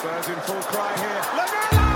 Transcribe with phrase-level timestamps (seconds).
[0.00, 1.22] Spurs in full cry here.
[1.36, 1.89] Lamela!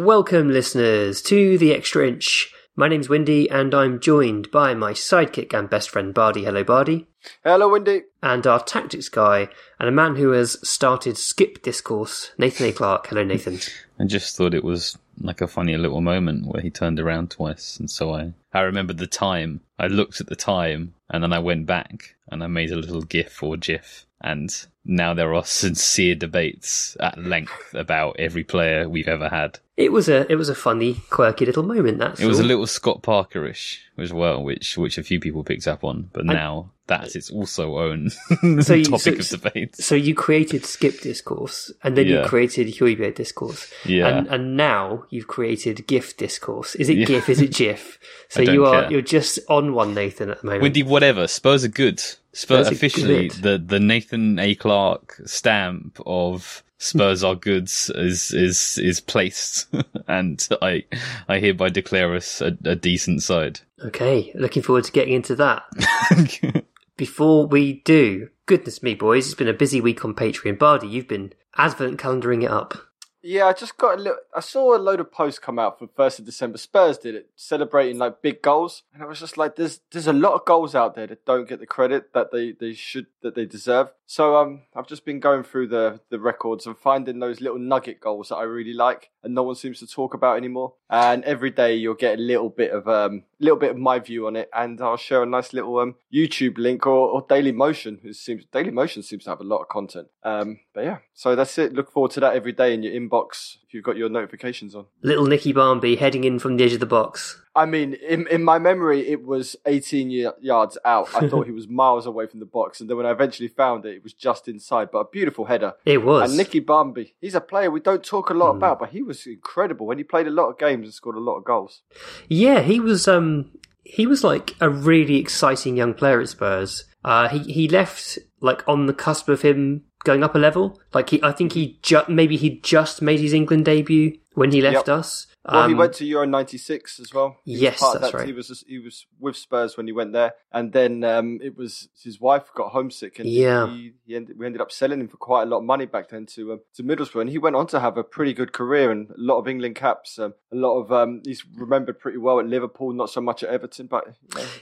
[0.00, 2.50] Welcome, listeners, to the Extra Inch.
[2.74, 6.44] My name's Windy, and I'm joined by my sidekick and best friend Bardi.
[6.44, 7.06] Hello, Bardi.
[7.44, 8.04] Hello, Wendy.
[8.22, 12.72] And our tactics guy, and a man who has started Skipp Discourse, Nathan A.
[12.72, 13.08] Clark.
[13.08, 13.58] Hello, Nathan.
[14.00, 17.76] I just thought it was like a funny little moment where he turned around twice,
[17.78, 19.60] and so I I remembered the time.
[19.78, 23.02] I looked at the time, and then I went back and I made a little
[23.02, 29.08] GIF or GIF, and now there are sincere debates at length about every player we've
[29.08, 29.58] ever had.
[29.76, 31.98] It was a it was a funny, quirky little moment.
[31.98, 35.66] That's It was a little Scott Parkerish as well, which which a few people picked
[35.66, 38.10] up on, but now that's its also own
[38.60, 39.76] So you- topic so- of debate.
[39.76, 42.26] So you created Skipp Discourse, and then you Yeah.
[42.26, 44.08] created Højbjerg Discourse, Yeah.
[44.08, 46.74] and and now you've created GIF Discourse.
[46.74, 47.06] Is it Yeah.
[47.06, 47.28] GIF?
[47.30, 47.98] Is it GIF?
[48.28, 48.90] So you are care.
[48.92, 50.62] you're just on one, Nathan, at the moment.
[50.62, 51.26] Windy, whatever.
[51.26, 52.02] Spurs are good.
[52.32, 54.54] Spurs, officially the the Nathan A.
[54.54, 59.66] Clark stamp of Spurs are goods is is is placed,
[60.08, 60.84] and I
[61.28, 63.60] I hereby declare us a, a decent side.
[63.84, 66.64] Okay, looking forward to getting into that.
[66.96, 70.58] Before we do, goodness me, boys, it's been a busy week on Patreon.
[70.58, 72.89] Bardi, you've been advent calendaring it up.
[73.22, 74.18] Yeah, I just got a little.
[74.34, 76.56] I saw a load of posts come out for first of December.
[76.56, 80.12] Spurs did it, celebrating like big goals, and I was just like, "There's there's a
[80.12, 83.34] lot of goals out there that don't get the credit that they, they should that
[83.34, 87.40] they deserve." So um, I've just been going through the the records and finding those
[87.40, 90.74] little nugget goals that I really like, and no one seems to talk about anymore.
[90.90, 94.26] And every day you'll get a little bit of um, little bit of my view
[94.26, 98.00] on it, and I'll share a nice little um YouTube link or, or Daily Motion.
[98.02, 100.08] Who seems Daily Motion seems to have a lot of content.
[100.24, 101.72] Um, but yeah, so that's it.
[101.72, 104.86] Look forward to that every day in your inbox if you've got your notifications on.
[105.02, 107.39] Little Nicky Barmby heading in from the edge of the box.
[107.54, 111.08] I mean, in in my memory, it was 18 y- yards out.
[111.14, 113.84] I thought he was miles away from the box, and then when I eventually found
[113.84, 114.90] it, it was just inside.
[114.92, 115.74] But a beautiful header.
[115.84, 116.30] It was.
[116.30, 119.26] And Nicky Barmby, he's a player we don't talk a lot about, but he was
[119.26, 121.82] incredible when he played a lot of games and scored a lot of goals.
[122.28, 123.08] Yeah, he was.
[123.08, 123.50] Um,
[123.82, 126.84] he was like a really exciting young player at Spurs.
[127.04, 130.80] Uh, he he left like on the cusp of him going up a level.
[130.94, 134.60] Like he, I think he ju- maybe he just made his England debut when he
[134.62, 134.98] left Yep.
[134.98, 135.26] us.
[135.50, 137.38] Well, he Um, went to Euro '96 as well.
[137.46, 138.14] He Yes, that's that.
[138.14, 138.26] right.
[138.26, 141.88] He was he was with Spurs when he went there, and then um, it was
[142.04, 143.66] his wife got homesick, and Yeah.
[143.66, 146.10] he, he ended, we ended up selling him for quite a lot of money back
[146.10, 148.90] then to um, to Middlesbrough, and he went on to have a pretty good career
[148.90, 152.38] and a lot of England caps, um, a lot of um, he's remembered pretty well
[152.38, 154.08] at Liverpool, not so much at Everton, but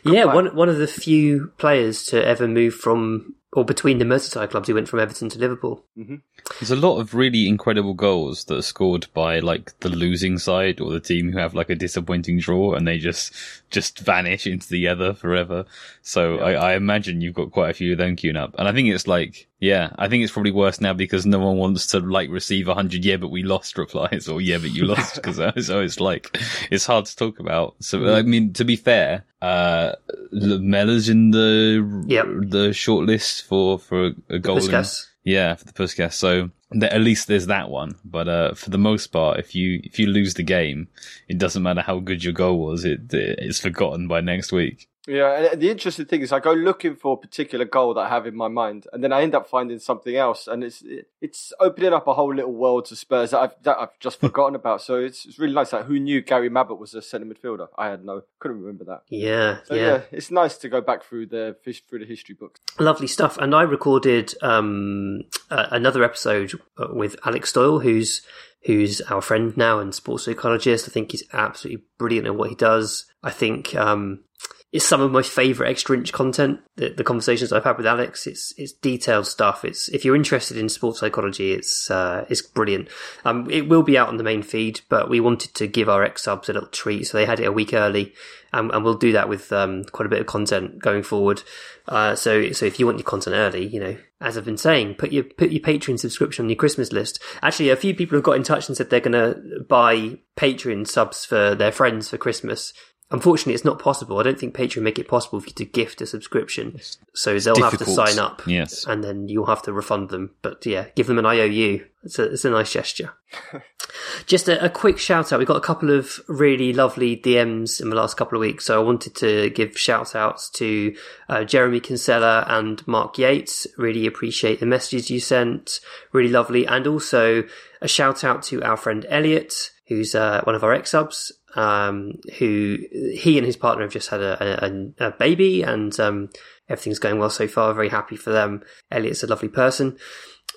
[0.04, 3.98] you know, yeah, one one of the few players to ever move from or between
[3.98, 4.68] the Merseyside clubs.
[4.68, 5.84] He went from Everton to Liverpool.
[5.96, 6.16] Mm-hmm.
[6.60, 10.80] There's a lot of really incredible goals that are scored by like the losing side
[10.80, 13.32] or the team who have like a disappointing draw and they just
[13.70, 15.64] just vanish into the ether forever.
[16.02, 18.54] So I, I imagine you've got quite a few of them queuing up.
[18.58, 21.56] And I think it's like, yeah, I think it's probably worse now because no one
[21.56, 24.84] wants to like receive a hundred yeah but we lost replies or yeah but you
[24.84, 26.36] lost because so it's like
[26.70, 27.76] it's hard to talk about.
[27.80, 29.92] So I mean to be fair, uh
[30.32, 32.26] Lamela's in the Yep.
[32.50, 34.38] the short list for for a.
[34.40, 35.06] Puskas.
[35.24, 36.12] yeah, for the Puskas.
[36.14, 36.50] So
[36.82, 37.94] at least there's that one.
[38.04, 40.88] But uh, for the most part, if you if you lose the game,
[41.28, 42.84] it doesn't matter how good your goal was.
[42.84, 44.88] It it's forgotten by next week.
[45.08, 48.08] Yeah, and the interesting thing is, I go looking for a particular goal that I
[48.08, 50.84] have in my mind, and then I end up finding something else, and it's
[51.20, 54.54] it's opening up a whole little world to Spurs that I've that I've just forgotten
[54.54, 54.82] about.
[54.82, 55.72] So it's it's really nice.
[55.72, 57.68] Like, who knew Gary Mabbutt was a centre midfielder?
[57.76, 59.02] I had no, couldn't remember that.
[59.08, 59.82] Yeah, So yeah.
[59.82, 60.00] yeah.
[60.12, 62.60] it's nice to go back through the fish through the history books.
[62.78, 63.38] Lovely stuff.
[63.38, 68.22] And I recorded um, uh, another episode uh, with Alex Doyle, who's
[68.64, 70.88] who's our friend now and sports psychologist.
[70.88, 73.06] I think he's absolutely brilliant at what he does.
[73.22, 74.24] I think um,
[74.70, 76.60] it's some of my favourite extra inch content.
[76.76, 79.64] The, the conversations I've had with Alex, it's it's detailed stuff.
[79.64, 82.88] It's if you're interested in sports psychology, it's uh, it's brilliant.
[83.24, 86.04] Um, it will be out on the main feed, but we wanted to give our
[86.04, 88.12] ex subs a little treat, so they had it a week early,
[88.52, 91.42] and, and we'll do that with um, quite a bit of content going forward.
[91.86, 94.96] Uh, so so if you want your content early, you know, as I've been saying,
[94.96, 97.22] put your put your Patreon subscription on your Christmas list.
[97.42, 100.86] Actually, a few people have got in touch and said they're going to buy Patreon
[100.86, 102.74] subs for their friends for Christmas.
[103.10, 104.18] Unfortunately, it's not possible.
[104.18, 106.78] I don't think Patreon make it possible for you to gift a subscription.
[107.14, 108.42] So they'll have to sign up.
[108.46, 108.84] Yes.
[108.86, 110.34] And then you'll have to refund them.
[110.42, 111.84] But yeah, give them an IOU.
[112.04, 113.14] It's a, it's a nice gesture.
[114.26, 115.38] Just a, a quick shout out.
[115.38, 118.66] We got a couple of really lovely DMs in the last couple of weeks.
[118.66, 120.94] So I wanted to give shout outs to
[121.28, 123.66] uh, Jeremy Kinsella and Mark Yates.
[123.76, 125.80] Really appreciate the messages you sent.
[126.12, 126.66] Really lovely.
[126.66, 127.44] And also
[127.80, 131.32] a shout out to our friend Elliot, who's uh, one of our ex subs.
[131.54, 132.78] Um, who
[133.14, 136.30] he and his partner have just had a, a, a baby, and um,
[136.68, 137.72] everything's going well so far.
[137.74, 138.62] Very happy for them.
[138.90, 139.96] Elliot's a lovely person.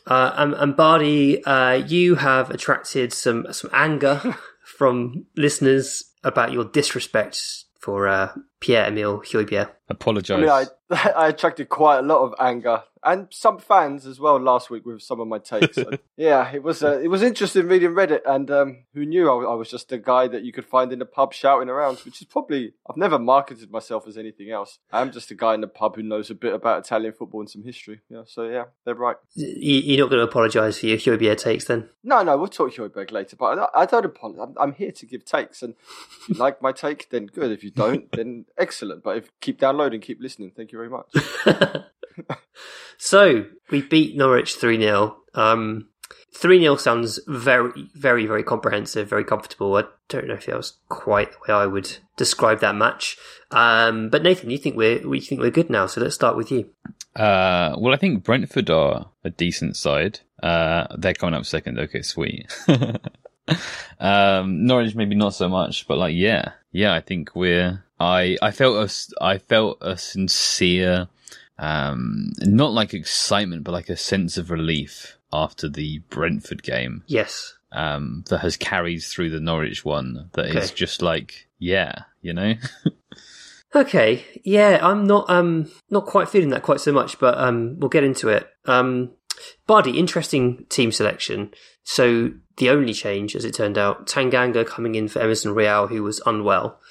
[0.07, 6.65] Uh, and, and Bardi, uh, you have attracted some some anger from listeners about your
[6.65, 9.69] disrespect for uh, Pierre Emile Højbjerg.
[9.89, 10.38] Apologise.
[10.38, 10.65] I mean, I,
[11.15, 15.01] I attracted quite a lot of anger and some fans as well last week with
[15.01, 15.75] some of my takes.
[15.75, 19.51] So, yeah, it was uh, it was interesting reading Reddit, and um, who knew I,
[19.51, 22.21] I was just a guy that you could find in the pub shouting around, which
[22.21, 24.80] is probably I've never marketed myself as anything else.
[24.92, 27.50] I'm just a guy in the pub who knows a bit about Italian football and
[27.50, 28.01] some history.
[28.09, 29.18] Yeah, so yeah, they're right.
[29.33, 31.89] You, you're not going to apologise for your Højbjerg takes then?
[32.03, 34.42] No, no, we'll talk Højbjerg later, but I, I don't apologize.
[34.42, 35.75] I'm, I'm here to give takes, and
[36.21, 37.51] if you like my take, then good.
[37.51, 39.03] If you don't, then excellent.
[39.03, 40.51] But if keep downloading, keep listening.
[40.56, 41.12] Thank you very much.
[42.98, 45.18] so we beat Norwich 3 0.
[45.34, 45.88] Um,
[46.34, 49.75] 3 0 sounds very, very, very comprehensive, very comfortable.
[49.75, 53.18] I don't know if that was quite the way I would describe that match.
[53.52, 56.52] Um, but Nathan, you think we're, we think we're good now, so let's start with
[56.52, 56.69] you.
[57.16, 60.22] Uh, well, I think Brentford are a decent side.
[60.42, 61.78] Uh, they're coming up second.
[61.78, 62.48] Okay, sweet.
[64.00, 67.84] um, Norwich maybe not so much, but like, yeah, yeah, I think we're.
[68.00, 71.08] I I felt a I felt a sincere,
[71.59, 77.03] um, not like excitement, but like a sense of relief after the Brentford game.
[77.07, 77.53] Yes.
[77.71, 80.30] Um, that has carried through the Norwich one.
[80.33, 80.75] That is Okay.
[80.75, 82.56] just like, yeah, you know.
[83.74, 87.88] Okay, yeah, I'm not um not quite feeling that quite so much, but um we'll
[87.89, 88.45] get into it.
[88.65, 89.12] Um,
[89.65, 91.51] Bardi, interesting team selection.
[91.86, 96.03] So the only change, as it turned out, Tanganga coming in for Emerson Royal, who
[96.03, 96.81] was unwell.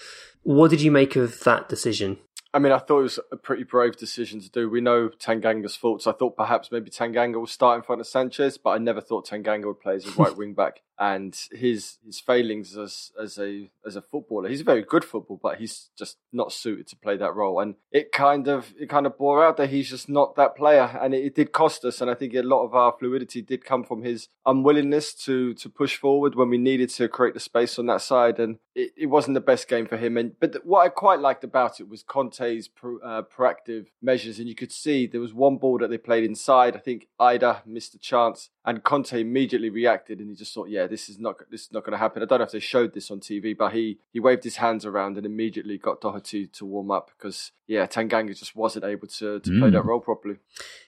[0.42, 2.16] What did you make of that decision?
[2.52, 4.68] I mean, I thought it was a pretty brave decision to do.
[4.68, 6.06] We know Tanganga's faults.
[6.08, 9.28] I thought perhaps maybe Tanganga will start in front of Sanchez, but I never thought
[9.28, 10.82] Tanganga would play as a right wing back.
[11.02, 15.40] And his his failings as as a as a footballer, he's a very good footballer,
[15.42, 17.58] but he's just not suited to play that role.
[17.58, 20.98] And it kind of it kind of bore out that he's just not that player,
[21.00, 22.02] and it, it did cost us.
[22.02, 25.70] And I think a lot of our fluidity did come from his unwillingness to to
[25.70, 28.38] push forward when we needed to create the space on that side.
[28.38, 30.18] And it, it wasn't the best game for him.
[30.18, 34.48] And but what I quite liked about it was Conte's pro, uh, proactive measures, and
[34.48, 36.76] you could see there was one ball that they played inside.
[36.76, 40.86] I think Idah missed a chance, and Conte immediately reacted, and he just thought, "Yeah,
[40.86, 42.92] this is not this is not going to happen." I don't know if they showed
[42.94, 46.64] this on TV, but he he waved his hands around and immediately got Doherty to
[46.66, 49.72] warm up because yeah, Tanganga just wasn't able to to play Mm.
[49.72, 50.36] that role properly.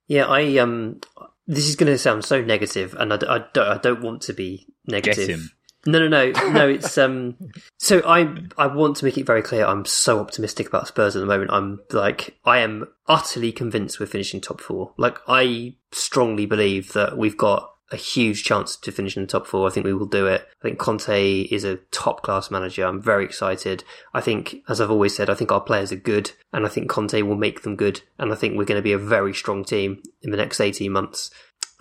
[0.06, 1.00] Yeah, I um,
[1.46, 4.20] this is going to sound so negative, and I, d- I don't, I don't want
[4.22, 5.54] to be negative.
[5.84, 6.68] No, no, no, no.
[6.68, 7.36] It's um.
[7.78, 9.66] So I, I want to make it very clear.
[9.66, 11.50] I'm so optimistic about Spurs at the moment.
[11.50, 14.92] I'm like, I am utterly convinced we're finishing top four.
[14.96, 19.46] Like, I strongly believe that we've got a huge chance to finish in the top
[19.46, 19.66] four.
[19.66, 20.48] I think we will do it.
[20.60, 22.86] I think Conte is a top class manager.
[22.86, 23.84] I'm very excited.
[24.14, 26.88] I think, as I've always said, I think our players are good, and I think
[26.88, 28.00] Conte will make them good.
[28.18, 30.90] And I think we're going to be a very strong team in the next 18
[30.90, 31.30] months.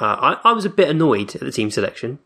[0.01, 2.19] Uh, I, I was a bit annoyed at the team selection,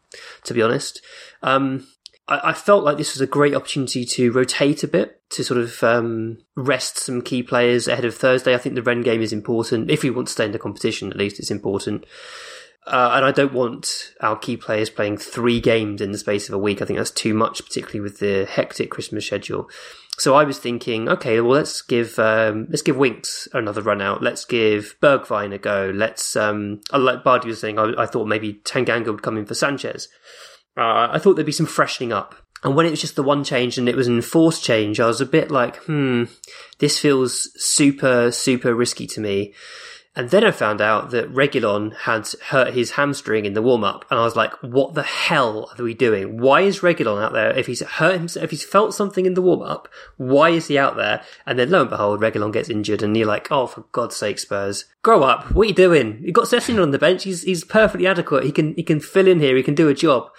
[0.46, 1.02] to be honest.
[1.44, 1.88] Um,
[2.28, 5.60] I, I felt like this was a great opportunity to rotate a bit, to sort
[5.60, 8.56] of um, rest some key players ahead of Thursday.
[8.56, 9.92] I think the Rennes game is important.
[9.92, 12.06] If we want to stay in the competition, at least it's important.
[12.88, 16.54] Uh, and I don't want our key players playing three games in the space of
[16.54, 16.82] a week.
[16.82, 19.70] I think that's too much, particularly with the hectic Christmas schedule.
[20.18, 24.22] So I was thinking, okay, well let's give um, let's give Winks another run out.
[24.22, 25.92] Let's give Bergwijn a go.
[25.94, 29.46] Let's um, uh, like Bardi was saying, I, I thought maybe Tanganga would come in
[29.46, 30.08] for Sanchez.
[30.78, 32.36] Uh, I thought there'd be some freshening up.
[32.64, 35.06] And when it was just the one change and it was an enforced change, I
[35.06, 36.24] was a bit like, hmm,
[36.80, 39.54] this feels super, super risky to me.
[40.18, 44.06] And then I found out that Reguilon had hurt his hamstring in the warm up,
[44.10, 46.40] and I was like, "What the hell are we doing?
[46.40, 47.52] Why is Reguilon out there?
[47.52, 50.78] If he's hurt himself, if he's felt something in the warm up, why is he
[50.78, 53.86] out there?" And then lo and behold, Reguilon gets injured, and you're like, "Oh, for
[53.92, 55.52] God's sake, Spurs, grow up!
[55.52, 56.20] What are you doing?
[56.22, 57.26] You got Sessegnon on the bench.
[57.26, 58.46] He's he's perfectly adequate.
[58.46, 59.58] He can he can fill in here.
[59.58, 60.30] He can do a job."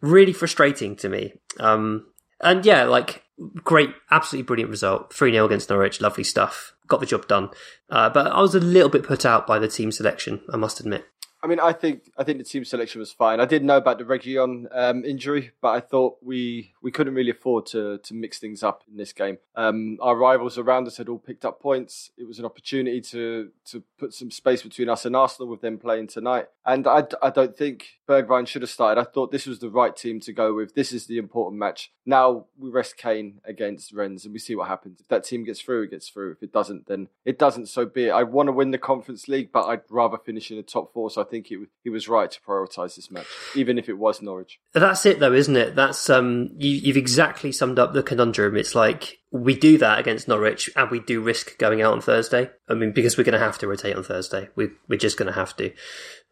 [0.00, 1.34] Really frustrating to me.
[1.58, 2.06] Um,
[2.40, 3.24] and yeah, like
[3.64, 5.12] great, absolutely brilliant result.
[5.12, 6.72] 3 0 against Norwich, lovely stuff.
[6.88, 7.50] Got the job done.
[7.90, 10.80] Uh, but I was a little bit put out by the team selection, I must
[10.80, 11.06] admit.
[11.42, 13.38] I mean, I think I think the team selection was fine.
[13.38, 17.30] I didn't know about the Reguilon um, injury, but I thought we we couldn't really
[17.30, 19.38] afford to to mix things up in this game.
[19.54, 22.10] Um, our rivals around us had all picked up points.
[22.16, 25.78] It was an opportunity to to put some space between us and Arsenal with them
[25.78, 26.46] playing tonight.
[26.64, 29.00] And I, I don't think Bergwijn should have started.
[29.00, 30.74] I thought this was the right team to go with.
[30.74, 31.92] This is the important match.
[32.04, 35.00] Now we rest Kane against Rennes and we see what happens.
[35.00, 36.32] If that team gets through, it gets through.
[36.32, 37.66] If it doesn't, then it doesn't.
[37.66, 38.10] So be it.
[38.10, 41.10] I want to win the Conference League, but I'd rather finish in the top four.
[41.10, 41.48] So I think
[41.82, 44.60] he was right to prioritise this match, even if it was Norwich.
[44.72, 45.74] That's it, though, isn't it?
[45.74, 48.56] That's um, you, you've exactly summed up the conundrum.
[48.56, 52.50] It's like we do that against Norwich, and we do risk going out on Thursday.
[52.68, 54.48] I mean, because we're going to have to rotate on Thursday.
[54.56, 55.72] We, we're just going to have to.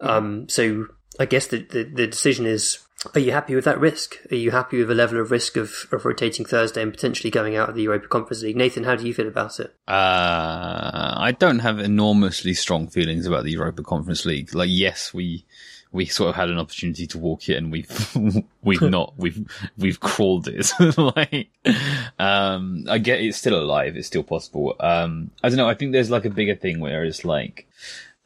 [0.00, 0.86] Um, so
[1.18, 2.78] I guess the, the, the decision is:
[3.14, 4.16] Are you happy with that risk?
[4.30, 7.56] Are you happy with the level of risk of, of rotating Thursday and potentially going
[7.56, 8.56] out of the Europa Conference League?
[8.56, 9.74] Nathan, how do you feel about it?
[9.86, 14.54] Uh, I don't have enormously strong feelings about the Europa Conference League.
[14.54, 15.44] Like, yes, we
[15.92, 18.16] we sort of had an opportunity to walk it and we've
[18.62, 19.46] we've not we've
[19.78, 20.72] we've crawled it.
[20.98, 21.48] Like
[22.18, 24.74] um i get it's still alive it's still possible.
[24.80, 27.68] Um i don't know i think there's like a bigger thing where it's like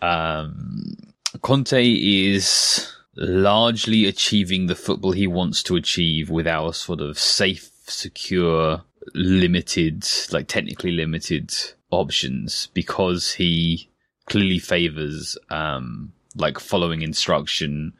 [0.02, 0.96] um
[1.42, 7.70] conte is largely achieving the football he wants to achieve with our sort of safe
[7.84, 8.82] secure
[9.14, 11.52] limited like technically limited
[11.90, 13.90] options because he
[14.26, 17.92] clearly favors um like following instruction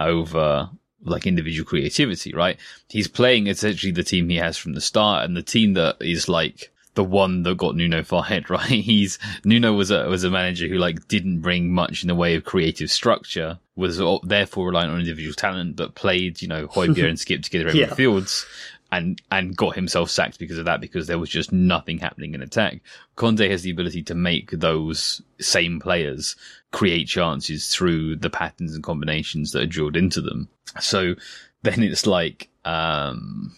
[0.00, 0.70] over
[1.04, 2.58] like individual creativity, right?
[2.88, 6.28] He's playing essentially the team he has from the start and the team that is
[6.28, 8.66] like the one that got Nuno fired, right?
[8.68, 12.34] He's Nuno was a was a manager who like didn't bring much in the way
[12.34, 17.18] of creative structure, was therefore reliant on individual talent, but played you know Højbjerg and
[17.18, 17.94] Skipp together in Yeah.
[17.94, 18.46] fields.
[18.92, 22.42] And, and got himself sacked because of that, because there was just nothing happening in
[22.42, 22.82] attack.
[23.16, 26.36] Conte has the ability to make those same players
[26.72, 30.46] create chances through the patterns and combinations that are drilled into them.
[30.78, 31.14] So
[31.62, 33.56] then it's like, um,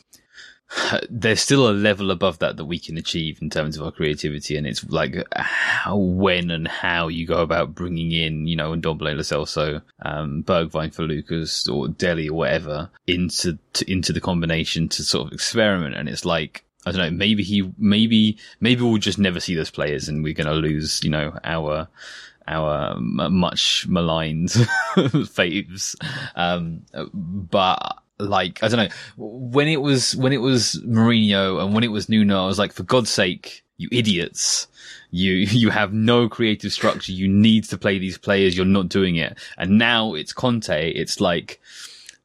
[1.11, 4.57] there's still a level above that that we can achieve in terms of our creativity,
[4.57, 9.15] and it's like how, when, and how you go about bringing in, you know, Ndombele,
[9.15, 14.89] Lo Celso, um, Bergwijn for Lucas or Dele or whatever into to, into the combination
[14.91, 15.97] to sort of experiment.
[15.97, 19.71] And it's like I don't know, maybe he, maybe maybe we'll just never see those
[19.71, 21.89] players, and we're going to lose, you know, our
[22.47, 24.49] our much maligned
[24.97, 25.97] faves.
[26.37, 31.85] Um, but like I don't know when it was when it was Mourinho and when
[31.85, 34.69] it was Nuno, I was like, for God's sake, you idiots.
[35.11, 37.13] You you have no creative structure.
[37.13, 38.57] You need to play these players.
[38.57, 39.39] You're not doing it.
[39.59, 40.93] And now it's Conte.
[40.93, 41.61] It's like,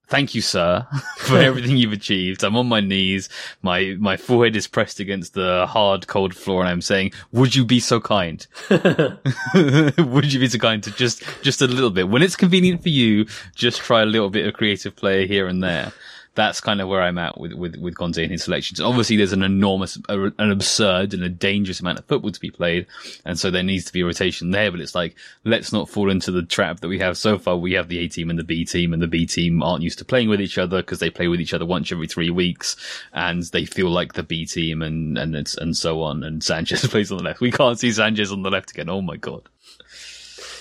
[0.09, 0.85] thank you, sir,
[1.17, 2.43] for everything you've achieved.
[2.43, 3.29] I'm on my knees.
[3.61, 7.63] My my forehead is pressed against the hard, cold floor, and I'm saying, would you
[7.65, 8.45] be so kind?
[8.69, 12.89] would you be so kind to just just a little bit when it's convenient for
[12.89, 13.25] you?
[13.55, 15.93] Just try a little bit of creative play here and there.
[16.35, 18.79] That's kind of where I'm at with, with, with Conte and his selections.
[18.79, 22.87] Obviously, there's an enormous, an absurd and a dangerous amount of football to be played.
[23.25, 24.71] And so there needs to be rotation there.
[24.71, 27.57] But it's like, let's not fall into the trap that we have so far.
[27.57, 29.99] We have the A team and the B team and the B team aren't used
[29.99, 32.75] to playing with each other because they play with each other once every three weeks
[33.13, 36.23] and they feel like the B team and, and and so on.
[36.23, 37.41] And Sanchez plays on the left.
[37.41, 38.89] We can't see Sanchez on the left again.
[38.89, 39.43] Oh my God.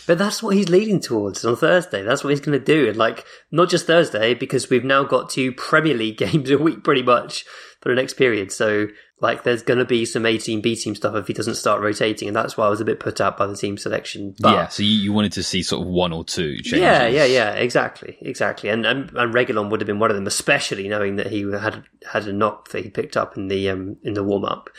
[0.09, 2.03] But that's what he's leading towards on Thursday.
[2.03, 2.89] That's what he's going to do.
[2.89, 6.83] And like, not just Thursday, because we've now got two Premier League games a week
[6.83, 7.45] pretty much
[7.81, 8.53] for the next period.
[8.53, 8.89] So
[9.21, 11.81] like, there's going to be some A team, B team stuff if he doesn't start
[11.81, 12.29] rotating.
[12.29, 14.35] And that's why I was a bit put out by the team selection.
[14.39, 14.69] But yeah.
[14.69, 16.81] So you, you wanted to see sort of one or two changes.
[16.81, 18.71] yeah, yeah, yeah, exactly, exactly.
[18.71, 21.83] And, and and Reguilon would have been one of them, especially knowing that he had
[22.11, 24.71] had a knock that he picked up in the um in the warm up.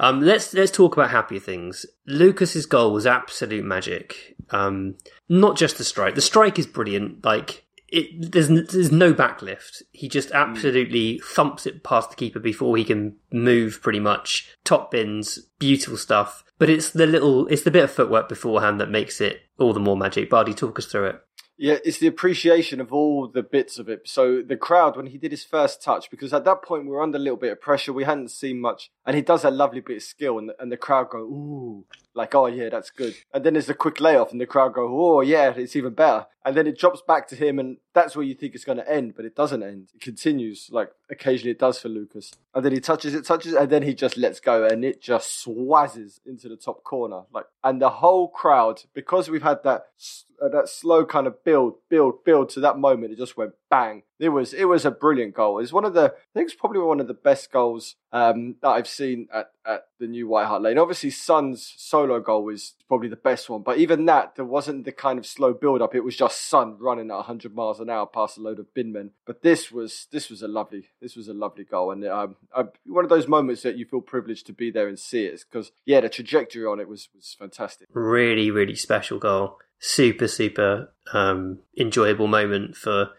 [0.00, 1.84] Um, let's let's talk about happier things.
[2.06, 4.36] Lucas's goal was absolute magic.
[4.50, 4.96] Um,
[5.28, 6.14] not just the strike.
[6.14, 7.24] The strike is brilliant.
[7.24, 9.82] Like it, there's there's no backlift.
[9.92, 13.80] He just absolutely thumps it past the keeper before he can move.
[13.82, 16.42] Pretty much top bins, beautiful stuff.
[16.58, 19.80] But it's the little, it's the bit of footwork beforehand that makes it all the
[19.80, 20.30] more magic.
[20.30, 21.20] Bardi, talk us through it.
[21.58, 24.08] Yeah, it's the appreciation of all the bits of it.
[24.08, 27.02] So the crowd, when he did his first touch, because at that point we were
[27.02, 29.80] under a little bit of pressure, we hadn't seen much, and he does that lovely
[29.80, 33.14] bit of skill, and the, and the crowd go, ooh, like, oh yeah, that's good.
[33.32, 36.26] And then there's a quick layoff, and the crowd go, oh yeah, it's even better.
[36.44, 38.90] And then it drops back to him, and that's where you think it's going to
[38.90, 39.90] end, but it doesn't end.
[39.94, 42.32] It continues, like occasionally it does for Lucas.
[42.54, 45.00] And then he touches it, touches it, and then he just lets go, and it
[45.00, 47.22] just swazzes into the top corner.
[47.32, 49.84] Like, and the whole crowd, because we've had that
[50.42, 54.02] uh, that slow kind of build, build, build to that moment, it just went bang.
[54.18, 55.58] It was it was a brilliant goal.
[55.58, 58.68] It's one of the I think it's probably one of the best goals um, that
[58.68, 60.78] I've seen at, at the new White Hart Lane.
[60.78, 64.92] Obviously, Son's solo goal was probably the best one, but even that there wasn't the
[64.92, 65.94] kind of slow build up.
[65.94, 68.92] It was just Son running at 100 miles an hour past a load of bin
[68.92, 69.10] men.
[69.26, 72.64] But this was this was a lovely this was a lovely goal, and um, I,
[72.86, 75.72] one of those moments that you feel privileged to be there and see it because
[75.84, 77.88] yeah, the trajectory on it was was fantastic.
[77.92, 83.10] Really, really special goal super super um, enjoyable moment for,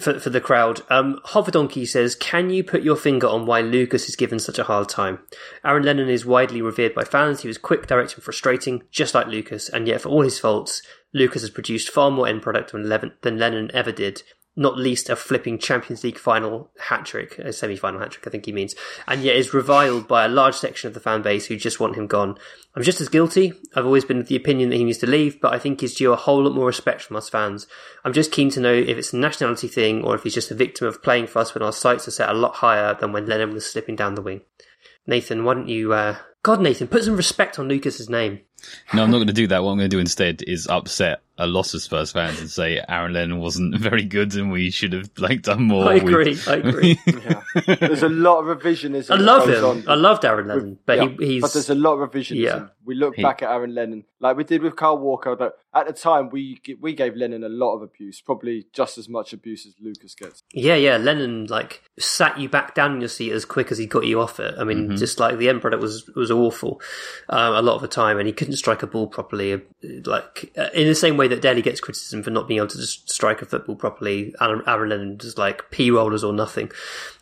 [0.00, 0.80] for for the crowd.
[0.90, 4.64] Um, Hoverdonkey says, "Can you put your finger on why Lucas is given such a
[4.64, 5.20] hard time?
[5.64, 7.42] Aaron Lennon is widely revered by fans.
[7.42, 9.68] He was quick, direct, and frustrating, just like Lucas.
[9.68, 10.82] And yet, for all his faults,
[11.12, 14.22] Lucas has produced far more end product than Lennon ever did
[14.56, 18.30] not least a flipping Champions League final hat trick, a semi final hat trick, I
[18.30, 18.74] think he means,
[19.06, 21.96] and yet is reviled by a large section of the fan base who just want
[21.96, 22.38] him gone.
[22.74, 23.52] I'm just as guilty.
[23.74, 25.94] I've always been of the opinion that he needs to leave, but I think he's
[25.94, 27.66] due a whole lot more respect from us fans.
[28.04, 30.54] I'm just keen to know if it's a nationality thing or if he's just a
[30.54, 33.26] victim of playing for us when our sights are set a lot higher than when
[33.26, 34.40] Lennon was slipping down the wing.
[35.06, 38.40] Nathan, why don't you, uh, God, Nathan, put some respect on Lucas's name.
[38.94, 39.62] No, I'm not going to do that.
[39.62, 42.82] What I'm going to do instead is upset a lot of Spurs fans and say
[42.88, 45.88] Aaron Lennon wasn't very good and we should have like done more.
[45.88, 46.30] I agree.
[46.30, 46.48] With...
[46.48, 46.98] I agree.
[47.06, 47.76] yeah.
[47.76, 49.10] There's a lot of revisionism.
[49.10, 49.64] I love him.
[49.64, 49.88] On.
[49.88, 51.42] I loved Aaron Lennon, but yeah, he, he's.
[51.42, 52.36] But there's a lot of revisionism.
[52.36, 52.66] Yeah.
[52.84, 53.22] We look he...
[53.22, 55.36] back at Aaron Lennon like we did with Kyle Walker.
[55.36, 59.08] That at the time we we gave Lennon a lot of abuse, probably just as
[59.08, 60.42] much abuse as Lucas gets.
[60.52, 60.96] Yeah, yeah.
[60.96, 64.20] Lennon like sat you back down in your seat as quick as he got you
[64.20, 64.54] off it.
[64.58, 64.96] I mean, mm-hmm.
[64.96, 66.80] just like the end product was was awful
[67.28, 69.60] um, a lot of the time, and he couldn't strike a ball properly.
[69.82, 72.78] Like uh, in the same way that Dele gets criticism for not being able to
[72.78, 76.70] just strike a football properly, Aaron, Aaron Lennon just like p rollers or nothing.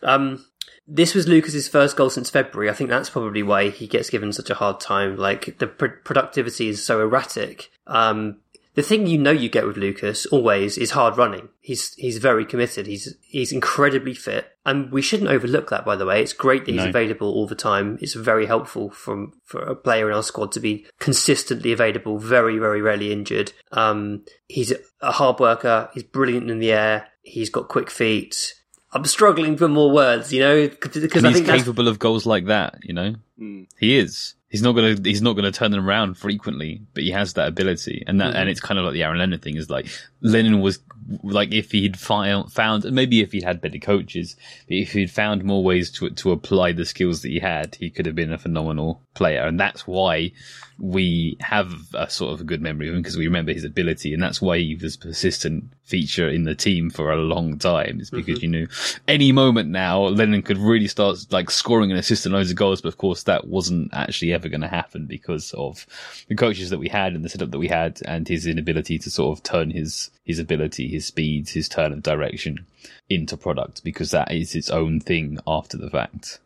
[0.02, 0.44] Um,
[0.86, 2.68] this was Lucas's first goal since February.
[2.68, 5.16] I think that's probably why he gets given such a hard time.
[5.16, 7.70] Like the pr- productivity is so erratic.
[7.86, 8.38] Um,
[8.74, 11.48] the thing you know you get with Lucas always is hard running.
[11.60, 12.86] He's he's very committed.
[12.86, 15.84] He's he's incredibly fit, and we shouldn't overlook that.
[15.84, 16.88] By the way, it's great that he's no.
[16.88, 17.98] available all the time.
[18.00, 22.58] It's very helpful from for a player in our squad to be consistently available, very
[22.58, 23.52] very rarely injured.
[23.70, 25.88] Um, he's a hard worker.
[25.94, 27.08] He's brilliant in the air.
[27.22, 28.54] He's got quick feet.
[28.92, 32.78] I'm struggling for more words, you know, because I think capable of goals like that.
[32.82, 33.66] You know, mm.
[33.78, 37.32] he is he's not gonna he's not gonna turn them around frequently, but he has
[37.32, 38.36] that ability, and that mm-hmm.
[38.36, 39.88] and it's kind of like the Aaron Lennon thing is like
[40.20, 40.78] Lennon was
[41.24, 44.36] like if he'd found found maybe if he'd had better coaches,
[44.68, 48.06] if he'd found more ways to to apply the skills that he had, he could
[48.06, 50.30] have been a phenomenal player, and that's why
[50.78, 54.12] we have a sort of a good memory of him because we remember his ability,
[54.12, 58.00] and that's why he was a persistent feature in the team for a long time.
[58.00, 58.54] It's because mm-hmm.
[58.54, 58.68] you knew
[59.06, 62.88] any moment now Lennon could really start like scoring and assisting loads of goals, but
[62.88, 65.86] of course that wasn't actually ever going to happen because of
[66.28, 69.10] the coaches that we had and the setup that we had, and his inability to
[69.10, 72.66] sort of turn his his ability, his speed, his turn of direction
[73.08, 76.40] into product because that is its own thing after the fact.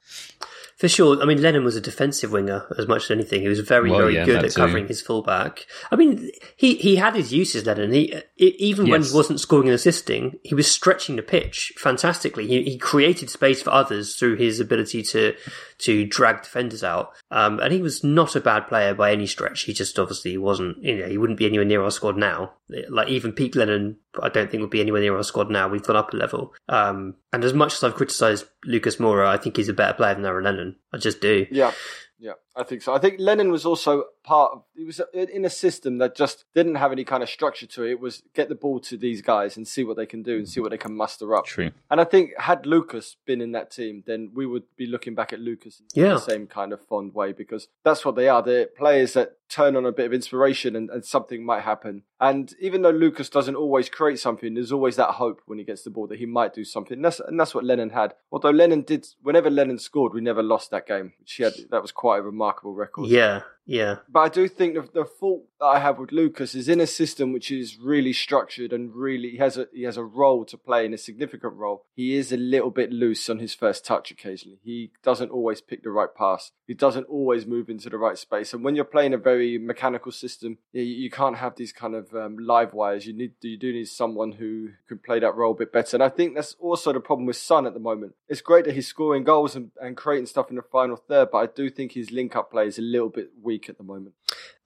[0.79, 1.21] For sure.
[1.21, 3.43] I mean, Lennon was a defensive winger as much as anything.
[3.43, 4.61] He was very, well, very yeah, good at too.
[4.61, 5.67] covering his fullback.
[5.91, 7.93] I mean, he, he had his uses, Lennon.
[7.93, 8.93] He, even yes.
[8.93, 12.47] when he wasn't scoring and assisting, he was stretching the pitch fantastically.
[12.47, 15.35] He, he created space for others through his ability to,
[15.79, 17.13] to drag defenders out.
[17.31, 19.63] Um, and he was not a bad player by any stretch.
[19.63, 22.53] He just obviously wasn't, you know, he wouldn't be anywhere near our squad now.
[22.89, 25.69] Like even Pete Lennon, I don't think would be anywhere near our squad now.
[25.69, 26.55] We've gone up a level.
[26.69, 30.15] Um, and as much as I've criticised Lucas Moura, I think he's a better player
[30.15, 30.77] than Aaron Lennon.
[30.93, 31.47] I just do.
[31.51, 31.73] Yeah.
[32.21, 32.93] Yeah, I think so.
[32.93, 34.63] I think Lennon was also part of.
[34.75, 37.93] He was in a system that just didn't have any kind of structure to it.
[37.93, 40.49] It was get the ball to these guys and see what they can do and
[40.49, 41.47] see what they can muster up.
[41.47, 41.71] True.
[41.91, 45.33] And I think had Lucas been in that team, then we would be looking back
[45.33, 48.43] at Lucas in the same kind of fond way because that's what they are.
[48.43, 52.03] They're players that turn on a bit of inspiration and, and something might happen.
[52.21, 55.83] And even though Lucas doesn't always create something, there's always that hope when he gets
[55.83, 56.99] the ball that he might do something.
[56.99, 58.15] And that's, and that's what Lennon had.
[58.31, 61.13] Although Lennon did, whenever Lennon scored, we never lost that game.
[61.19, 63.09] Which he had, that was quite a remarkable record.
[63.09, 63.97] Yeah, yeah.
[64.09, 66.87] But I do think the, the fault that I have with Lucas is in a
[66.87, 70.57] system which is really structured and really he has a he has a role to
[70.57, 71.85] play in a significant role.
[71.95, 74.59] He is a little bit loose on his first touch occasionally.
[74.65, 76.53] He doesn't always pick the right pass.
[76.67, 78.55] He doesn't always move into the right space.
[78.55, 82.15] And when you're playing a very mechanical system, you, you can't have these kind of
[82.15, 83.07] um, live wires.
[83.07, 85.95] You need you do need someone who can play that role a bit better.
[85.95, 88.15] And I think that's also the problem with Son at the moment.
[88.29, 91.39] It's great that he's scoring goals and, and creating stuff in the final third, but
[91.39, 93.85] I do think his link up play is a little bit weak week at the
[93.85, 94.15] moment.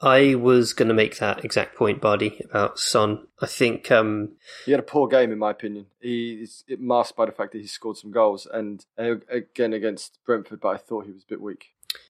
[0.00, 3.26] I was going to make that exact point, Bardi, about Son.
[3.40, 4.32] I think um,
[4.66, 5.86] he had a poor game, in my opinion.
[6.00, 10.18] He's it masked by the fact that he scored some goals, and uh, again against
[10.26, 11.66] Brentford, but I thought he was a bit weak.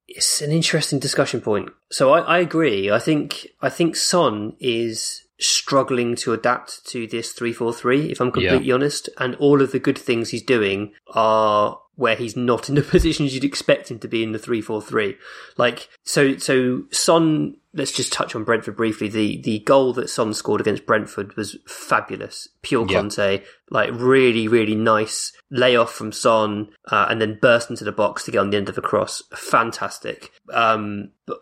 [0.08, 1.70] it's an interesting discussion point.
[1.90, 2.90] So I, I agree.
[2.90, 8.10] I think I think Son is struggling to adapt to this three four three.
[8.10, 8.74] If I'm completely Yeah.
[8.74, 12.82] honest, and all of the good things he's doing are where he's not in the
[12.96, 15.16] positions you'd expect him to be in the three four three.
[15.56, 17.56] Like so, so Son.
[17.74, 19.08] Let's just touch on Brentford briefly.
[19.08, 22.86] The the goal that Son scored against Brentford was fabulous, pure.
[22.86, 23.42] Conte.
[23.70, 28.30] Like really, really nice layoff from Son, uh, and then burst into the box to
[28.30, 29.22] get on the end of a cross.
[29.34, 30.30] Fantastic.
[30.52, 31.38] Um, but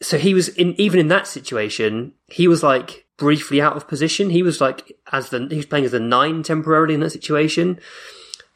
[0.00, 4.30] so he was in even in that situation, he was like briefly out of position.
[4.30, 7.80] He was like as the he was playing as the nine temporarily in that situation.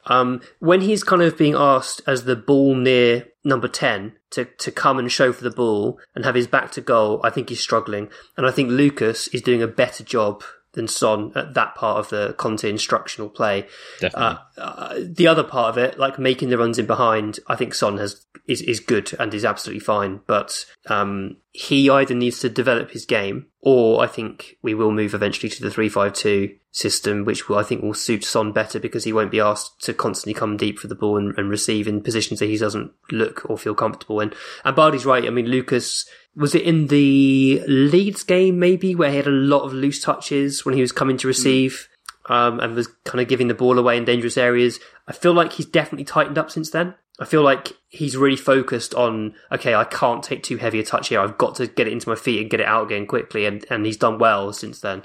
[0.06, 4.72] Um, when he's kind of being asked as the ball near number 10 to, to
[4.72, 7.60] come and show for the ball and have his back to goal, I think he's
[7.60, 8.08] struggling.
[8.36, 12.10] And I think Lucas is doing a better job than Son at that part of
[12.10, 13.66] the Conte instructional play.
[13.98, 14.38] Definitely.
[14.56, 17.74] Uh, uh, the other part of it, like making the runs in behind, I think
[17.74, 20.20] Son has is is good and is absolutely fine.
[20.26, 25.14] But um, he either needs to develop his game, or I think we will move
[25.14, 28.78] eventually to the three five two system, which will, I think will suit Son better
[28.78, 31.88] because he won't be asked to constantly come deep for the ball and, and receive
[31.88, 34.32] in positions that he doesn't look or feel comfortable in.
[34.64, 35.24] And Bardi's right.
[35.24, 39.62] I mean, Lucas was it in the Leeds game maybe where he had a lot
[39.62, 41.88] of loose touches when he was coming to receive
[42.26, 44.78] um, and was kind of giving the ball away in dangerous areas.
[45.08, 46.94] I feel like he's definitely tightened up since then.
[47.18, 51.08] I feel like he's really focused on okay, I can't take too heavy a touch
[51.08, 51.20] here.
[51.20, 53.64] I've got to get it into my feet and get it out again quickly, and,
[53.68, 55.02] and he's done well since then.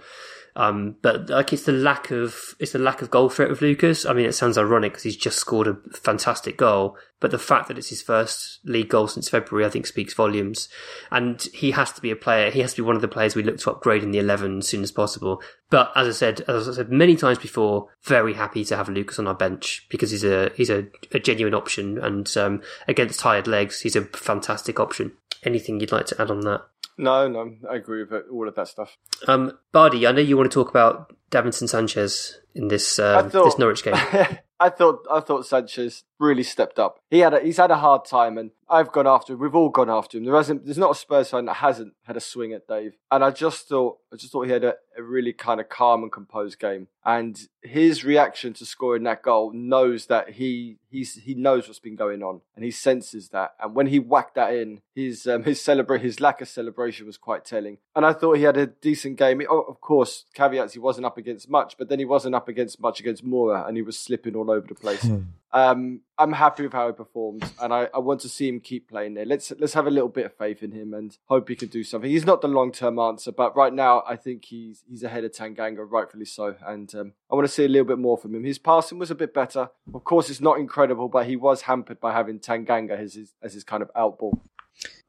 [0.57, 4.05] Um, but like it's the lack of it's the lack of goal threat with Lucas.
[4.05, 7.67] I mean, it sounds ironic because he's just scored a fantastic goal, but the fact
[7.67, 10.69] that it's his first league goal since February, I think, speaks volumes.
[11.11, 12.51] And he has to be a player.
[12.51, 14.59] He has to be one of the players we look to upgrade in the eleven
[14.59, 15.41] as soon as possible.
[15.69, 19.19] But as I said, as I said many times before, very happy to have Lucas
[19.19, 23.47] on our bench because he's a he's a, a genuine option, and um, against tired
[23.47, 25.11] legs, he's a fantastic option.
[25.43, 26.61] Anything you'd like to add on that?
[26.97, 28.97] No, no, I agree with it, all of that stuff.
[29.27, 33.45] Um, Bardi, I know you want to talk about Davinson Sanchez in this um, thought-
[33.45, 33.95] this Norwich game.
[34.59, 36.99] I thought I thought Sanchez really stepped up.
[37.09, 39.39] He had a, he's had a hard time, and I've gone after him.
[39.39, 40.25] We've all gone after him.
[40.25, 42.93] There hasn't there's not a Spurs fan that hasn't had a swing at Dave.
[43.11, 46.03] And I just thought I just thought he had a, a really kind of calm
[46.03, 46.87] and composed game.
[47.03, 51.95] And his reaction to scoring that goal knows that he he's he knows what's been
[51.95, 53.53] going on, and he senses that.
[53.59, 57.17] And when he whacked that in, his um, his celebrate his lack of celebration was
[57.17, 57.77] quite telling.
[57.95, 59.41] And I thought he had a decent game.
[59.49, 62.79] Oh, of course, caveats he wasn't up against much, but then he wasn't up against
[62.79, 65.07] much against Mura, and he was slipping all over the place.
[65.55, 68.89] Um, I'm happy with how he performed, and I, I want to see him keep
[68.89, 69.25] playing there.
[69.25, 71.81] Let's let's have a little bit of faith in him and hope he can do
[71.81, 72.11] something.
[72.11, 75.31] He's not the long term answer, but right now I think he's he's ahead of
[75.31, 76.55] Tanganga, rightfully so.
[76.65, 78.43] And um, I want to see a little bit more from him.
[78.43, 79.69] His passing was a bit better.
[79.93, 83.53] Of course, it's not incredible, but he was hampered by having Tanganga as his as
[83.53, 84.41] his kind of outball.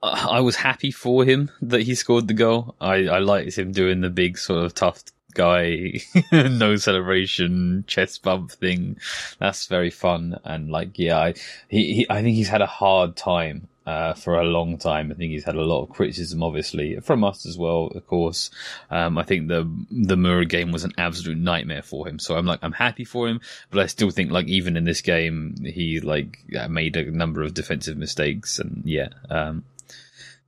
[0.00, 2.76] I I was happy for him that he scored the goal.
[2.80, 5.02] I, I liked him doing the big sort of tough
[5.37, 6.01] guy,
[6.33, 8.99] no celebration, chest bump thing.
[9.38, 10.40] That's very fun.
[10.44, 11.35] And like, yeah, I,
[11.68, 13.68] he, he, I think he's had a hard time.
[13.87, 17.22] Uh, for a long time, I think he's had a lot of criticism, obviously from
[17.22, 17.87] us as well.
[17.94, 18.51] Of course,
[18.90, 22.18] um, I think the the Mura game was an absolute nightmare for him.
[22.18, 25.03] So I'm like, I'm happy for him, but I still think like even in this
[25.03, 29.62] game, he like made a number of defensive mistakes, and yeah, um,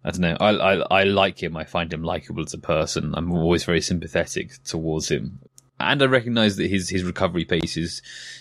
[0.04, 0.37] I don't know.
[0.40, 1.56] I, I I like him.
[1.56, 3.14] I find him likable as a person.
[3.16, 5.40] I'm always very sympathetic towards him,
[5.80, 8.00] and I recognise that his his recovery pace is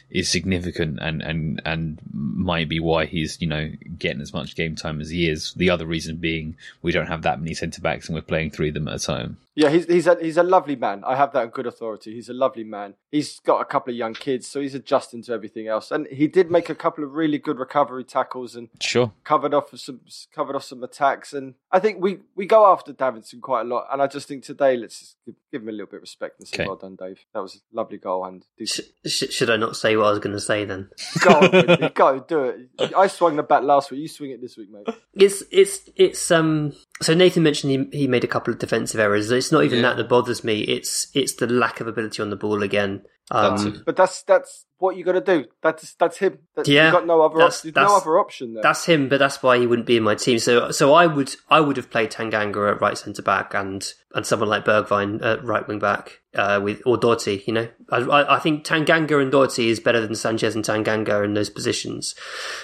[0.09, 4.75] is significant, and and and might be why he's you know getting as much game
[4.75, 5.53] time as he is.
[5.53, 8.69] The other reason being we don't have that many centre backs, and we're playing three
[8.69, 9.37] of them at a time.
[9.55, 11.03] Yeah, he's he's a he's a lovely man.
[11.05, 12.13] I have that on good authority.
[12.13, 12.93] He's a lovely man.
[13.11, 15.91] He's got a couple of young kids, so he's adjusting to everything else.
[15.91, 19.13] And he did make a couple of really good recovery tackles and Sure.
[19.23, 20.01] covered off some
[20.33, 21.31] covered off some attacks.
[21.33, 23.87] And I think we we go after Davinson quite a lot.
[23.91, 26.39] And I just think today let's just give, give him a little bit of respect
[26.39, 26.67] and say Okay.
[26.67, 27.19] well done, Dave.
[27.33, 30.19] That was a lovely goal and Sh- sh- should I not say what I was
[30.19, 30.89] going to say then?
[31.21, 32.93] go on, go do it.
[32.95, 34.01] I swung the bat last week.
[34.01, 34.93] You swing it this week, mate.
[35.13, 36.73] It's it's it's um.
[37.01, 39.31] So Nathan mentioned he he made a couple of defensive errors.
[39.31, 39.89] It's not even Yeah.
[39.89, 40.61] that that bothers me.
[40.61, 42.96] It's it's the lack of ability on the ball again.
[43.29, 43.85] That's Um, it.
[43.85, 45.45] But that's that's what you got to do.
[45.61, 46.39] That's that's him.
[46.55, 47.73] That's, Yeah, you've got no other that's- option.
[47.75, 48.63] No other option there.
[48.63, 50.39] that's him, but that's why he wouldn't be in my team.
[50.39, 54.25] So so I would I would have played Tanganga at right centre back and and
[54.25, 57.43] someone like Bergwijn at right wing back uh, with or Doherty.
[57.45, 61.25] You know, I, I I think Tanganga and Doherty is better than Sanchez and Tanganga
[61.25, 62.15] in those positions.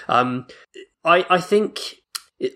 [0.07, 0.47] Um,
[1.03, 1.95] I I think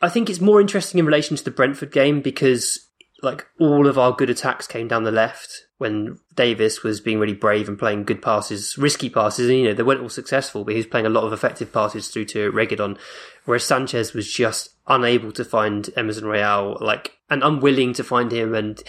[0.01, 2.86] I think it's more interesting in relation to the Brentford game because
[3.23, 7.33] like all of our good attacks came down the left when Davies was being really
[7.33, 10.71] brave and playing good passes, risky passes, and you know they weren't all successful, but
[10.71, 12.97] he was playing a lot of effective passes through to Reguilon,
[13.45, 18.55] whereas Sanchez was just unable to find Emerson Royal, like, and unwilling to find him,
[18.55, 18.81] and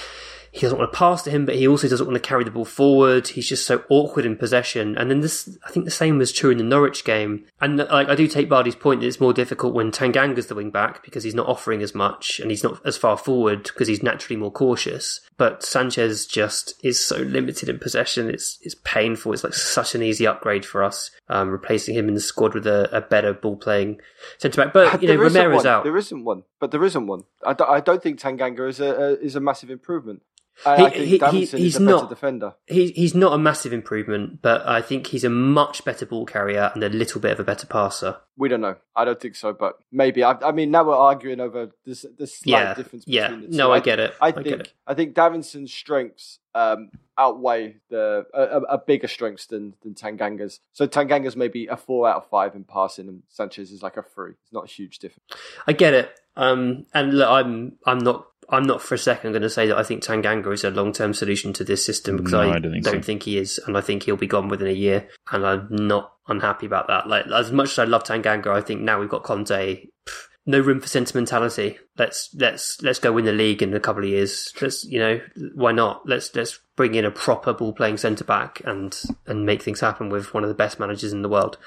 [0.52, 2.50] he doesn't want to pass to him, but he also doesn't want to carry the
[2.50, 3.28] ball forward.
[3.28, 4.96] He's just so awkward in possession.
[4.96, 7.44] And then this, I think the same was true in the Norwich game.
[7.60, 10.70] And like, I do take Bardi's point that it's more difficult when Tanganga's the wing
[10.70, 14.02] back because he's not offering as much and he's not as far forward because he's
[14.02, 15.20] naturally more cautious.
[15.36, 18.28] But Sanchez just is so limited in possession.
[18.28, 19.32] It's it's painful.
[19.32, 22.66] It's like such an easy upgrade for us, um, replacing him in the squad with
[22.66, 24.00] a, a better ball playing
[24.38, 24.72] centre back.
[24.72, 25.66] But you know, Romero's one.
[25.66, 25.84] out.
[25.84, 27.24] There isn't one, but there isn't one.
[27.44, 30.22] I don't, don't think Tanganga is a, a is a massive improvement.
[30.66, 32.08] I, He- I think he- he- he's is a better not.
[32.08, 32.54] defender.
[32.66, 36.70] He, he's not a massive improvement, but I think he's a much better ball carrier
[36.74, 38.16] and a little bit of a better passer.
[38.36, 38.76] We don't know.
[38.96, 40.22] I don't think so, but maybe.
[40.24, 43.28] I, I mean, now we're arguing over this the slight Yeah, difference yeah.
[43.28, 43.56] between the two.
[43.56, 44.14] No, I get it.
[44.20, 44.72] I I think it.
[44.86, 50.60] I think Davinson's strengths um, outweigh the a, a a bigger strengths than than Tanganga's.
[50.72, 54.02] So Tanganga's maybe a four out of five in passing, and Sanchez is like a
[54.02, 54.32] three.
[54.42, 55.24] It's not a huge difference.
[55.66, 56.10] I get it.
[56.36, 59.76] Um, and look, I'm I'm not I'm not for a second going to say that
[59.76, 62.58] I think Tanganga is a long term solution to this system because No, I, I
[62.58, 63.00] don't think so.
[63.02, 66.12] think he is, and I think he'll be gone within a year, and I'm not
[66.28, 67.06] unhappy about that.
[67.06, 69.86] Like as much as I love Tanganga, I think now we've got Conte.
[70.06, 71.78] pff, No room for sentimentality.
[71.98, 74.52] Let's let's let's go win the league in a couple of years.
[74.62, 75.20] Let's you know
[75.54, 76.02] why not?
[76.06, 80.08] Let's let's bring in a proper ball playing centre back and and make things happen
[80.08, 81.58] with one of the best managers in the world.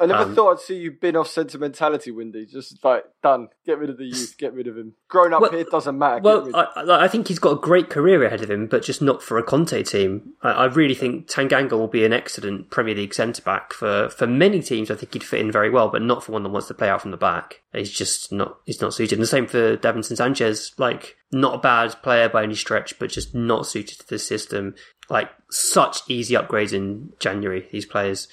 [0.00, 2.46] I never Um, thought I'd see you bin off sentimentality, Windy.
[2.46, 3.48] Just like done.
[3.64, 4.34] Get rid of the youth.
[4.38, 4.94] Get rid of him.
[5.08, 6.20] Grown up Well- here doesn't matter.
[6.20, 9.22] Well, I, I think he's got a great career ahead of him, but just not
[9.22, 10.32] for a Conte team.
[10.42, 14.26] I, I really think Tanganga will be an excellent Premier League centre back for, for
[14.26, 14.90] many teams.
[14.90, 16.88] I think he'd fit in very well, but not for one that wants to play
[16.88, 17.62] out from the back.
[17.72, 19.16] He's just not he's not suited.
[19.18, 20.72] And the same for Davinson Sanchez.
[20.78, 24.74] Like not a bad player by any stretch, but just not suited to the system.
[25.10, 27.68] Like such easy upgrades in January.
[27.70, 28.28] These players.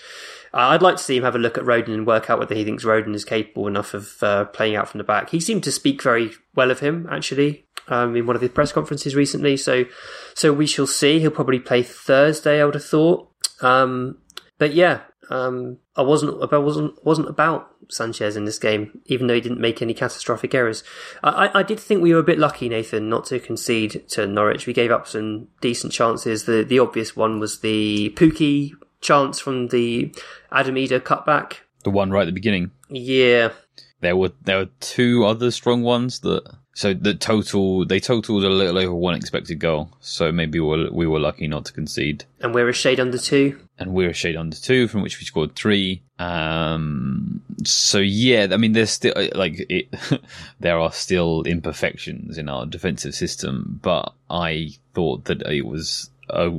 [0.53, 2.55] Uh, I'd like to see him have a look at Rodon and work out whether
[2.55, 5.29] he thinks Rodon is capable enough of uh, playing out from the back.
[5.29, 8.71] He seemed to speak very well of him, actually, um, in one of his press
[8.71, 9.55] conferences recently.
[9.55, 9.85] So,
[10.33, 11.19] so we shall see.
[11.19, 13.29] He'll probably play Thursday, I would have thought.
[13.61, 14.17] Um,
[14.57, 19.35] but yeah, um, I wasn't, I wasn't, wasn't about Sanchez in this game, even though
[19.35, 20.83] he didn't make any catastrophic errors.
[21.23, 24.27] I, I, I did think we were a bit lucky, Nathan, not to concede to
[24.27, 24.67] Norwich.
[24.67, 26.45] We gave up some decent chances.
[26.45, 30.13] The the obvious one was the Pukki chance from the
[30.51, 31.57] Adam Idah cutback.
[31.83, 32.71] The one right at the beginning.
[32.89, 33.49] Yeah,
[34.01, 38.49] There were there were two other strong ones that so the total they totaled a
[38.49, 39.89] little over one expected goal.
[39.99, 42.23] So maybe we were, we were lucky not to concede.
[42.39, 43.59] and we're a shade under two.
[43.77, 46.01] and we're a shade under two, from which we scored three.
[46.19, 49.87] Um, so yeah, I mean, there's still like it,
[50.59, 56.51] there are still imperfections in our defensive system, but I thought that it was a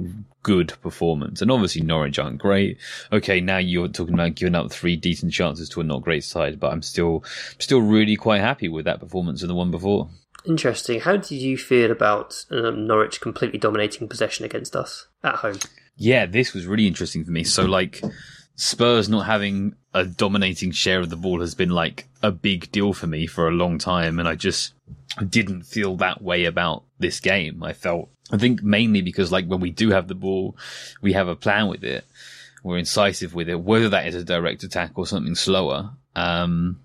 [0.43, 1.43] good performance.
[1.43, 2.79] And obviously Norwich aren't great.
[3.13, 6.59] Okay, now you're talking about giving up three decent chances to a not great side,
[6.59, 7.25] but I'm still
[7.59, 10.09] still really quite happy with that performance and the one before.
[10.45, 11.01] Interesting.
[11.01, 15.59] How did you feel about um, Norwich completely dominating possession against us at home?
[15.97, 17.45] Yeah, this was really interesting for me.
[17.45, 18.03] So like
[18.57, 22.93] Spurs not having a dominating share of the ball has been like a big deal
[22.93, 24.75] for me for a long time and I just
[25.29, 27.63] didn't feel that way about this game.
[27.63, 30.57] I felt I think mainly because like when we do have the ball,
[31.01, 32.05] we have a plan with it.
[32.63, 35.91] We're incisive with it, whether that is a direct attack or something slower.
[36.15, 36.81] Um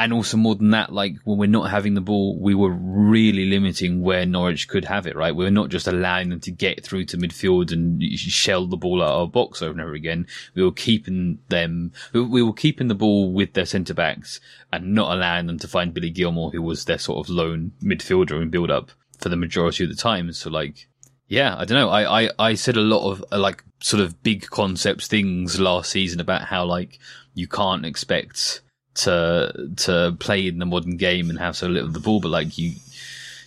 [0.00, 3.44] and also more than that, like when we're not having the ball, we were really
[3.44, 5.36] limiting where Norwich could have it, right?
[5.36, 9.02] We were not just allowing them to get through to midfield and shell the ball
[9.02, 10.26] out of our box over and over again.
[10.54, 14.40] We were keeping them, we were keeping the ball with their centre backs
[14.72, 18.40] and not allowing them to find Billy Gilmour, who was their sort of lone midfielder
[18.40, 20.32] in build up for the majority of the time.
[20.32, 20.88] So like,
[21.28, 21.90] yeah, I don't know.
[21.90, 25.90] I, I, I said a lot of uh, like sort of big concepts things last
[25.90, 26.98] season about how like
[27.34, 28.62] you can't expect
[28.94, 32.30] to to play in the modern game and have so little of the ball, but
[32.30, 32.72] like you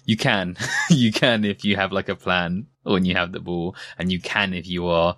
[0.06, 0.56] you can
[0.90, 4.20] you can if you have like a plan when you have the ball, and you
[4.20, 5.16] can if you are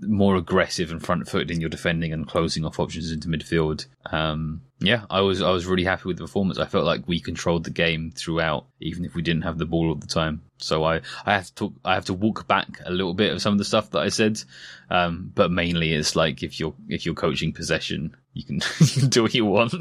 [0.00, 3.86] more aggressive and front footed in your defending and closing off options into midfield.
[4.06, 6.58] Um, yeah, I was I was really happy with the performance.
[6.58, 9.88] I felt like we controlled the game throughout, even if we didn't have the ball
[9.88, 10.42] all the time.
[10.58, 13.40] So I I have to talk, I have to walk back a little bit of
[13.40, 14.42] some of the stuff that I said,
[14.90, 19.08] um, but mainly it's like if you're if you're coaching possession, you can you can
[19.08, 19.74] do what you want.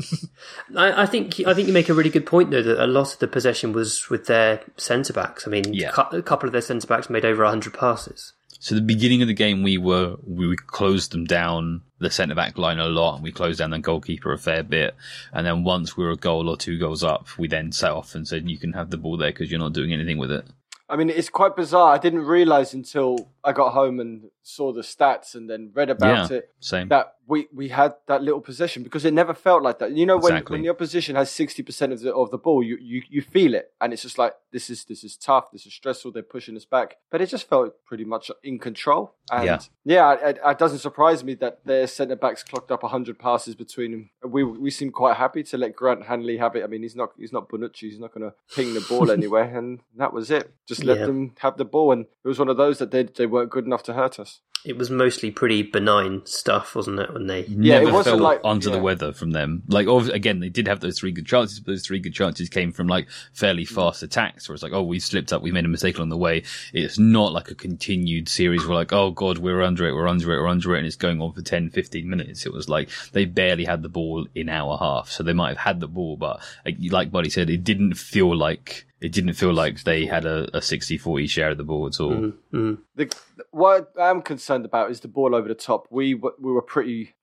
[0.75, 3.13] I, I think I think you make a really good point though that a lot
[3.13, 5.45] of the possession was with their centre backs.
[5.47, 5.91] I mean, Yeah.
[5.91, 8.33] cou- a couple of their centre backs made over hundred passes.
[8.59, 12.57] So the beginning of the game, we were we closed them down the centre back
[12.57, 14.95] line a lot, and we closed down the goalkeeper a fair bit.
[15.33, 18.15] And then once we were a goal or two goals up, we then set off
[18.15, 20.45] and said, "You can have the ball there because you're not doing anything with it."
[20.87, 21.93] I mean, it's quite bizarre.
[21.93, 26.29] I didn't realise until I got home and saw the stats and then read about
[26.31, 26.37] Yeah.
[26.37, 26.87] it, Same.
[26.89, 29.91] that we, we had that little possession because it never felt like that.
[29.95, 30.55] You know, when, Exactly.
[30.55, 33.53] when the opposition has sixty percent of the of the ball, you, you you feel
[33.53, 36.11] it, and it's just like this is this is tough, this is stressful.
[36.11, 39.15] They're pushing us back, but it just felt pretty much in control.
[39.31, 39.59] And Yeah.
[39.85, 43.91] yeah, it, it doesn't surprise me that their centre backs clocked up hundred passes between
[43.91, 44.09] them.
[44.25, 46.63] We we seem quite happy to let Grant Hanley have it.
[46.63, 49.57] I mean, he's not he's not Bonucci, he's not going to ping the ball anywhere,
[49.57, 50.51] and that was it.
[50.67, 51.05] Just let Yeah.
[51.05, 53.65] them have the ball, and it was one of those that they they weren't good
[53.65, 54.39] enough to hurt us.
[54.65, 57.13] It was mostly pretty benign stuff, wasn't it?
[57.13, 58.75] When they Yeah, it Never wasn't felt like- under yeah.
[58.77, 59.63] the weather from them.
[59.67, 62.71] Like, again, they did have those three good chances, but those three good chances came
[62.71, 65.67] from like fairly fast attacks where it's like, oh, we slipped up, we made a
[65.69, 66.43] mistake along the way.
[66.73, 70.31] It's not like a continued series where like, oh God, we're under it, we're under
[70.33, 72.45] it, we're under it, and it's going on for 10, 15 minutes.
[72.45, 75.09] It was like they barely had the ball in our half.
[75.09, 78.35] So they might have had the ball, but like, like Bardi said, it didn't feel
[78.35, 81.99] like, it didn't feel like they had a, a 60-40 share of the ball at
[81.99, 82.31] all.
[82.53, 82.77] Mm.
[82.95, 83.13] The,
[83.51, 85.87] what I'm concerned about is the ball over the top.
[85.89, 87.15] We we were pretty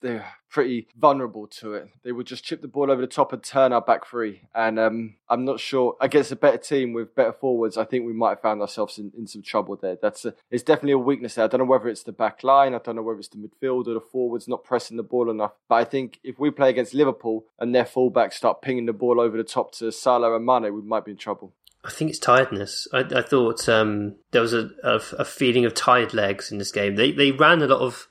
[0.50, 1.88] pretty vulnerable to it.
[2.02, 4.42] They would just chip the ball over the top and turn our back free.
[4.54, 7.78] And um, I'm not sure against a better team with better forwards.
[7.78, 9.96] I think we might have found ourselves in, in some trouble there.
[10.00, 11.44] That's a, it's definitely a weakness there.
[11.44, 12.74] I don't know whether it's the back line.
[12.74, 15.52] I don't know whether it's the midfield or the forwards not pressing the ball enough.
[15.68, 19.20] But I think if we play against Liverpool and their fullbacks start pinging the ball
[19.20, 21.54] over the top to Salah and Mane, we might be in trouble.
[21.84, 22.86] I think it's tiredness.
[22.92, 26.72] I, I thought um, there was a, a, a feeling of tired legs in this
[26.72, 26.96] game.
[26.96, 28.06] They they ran a lot of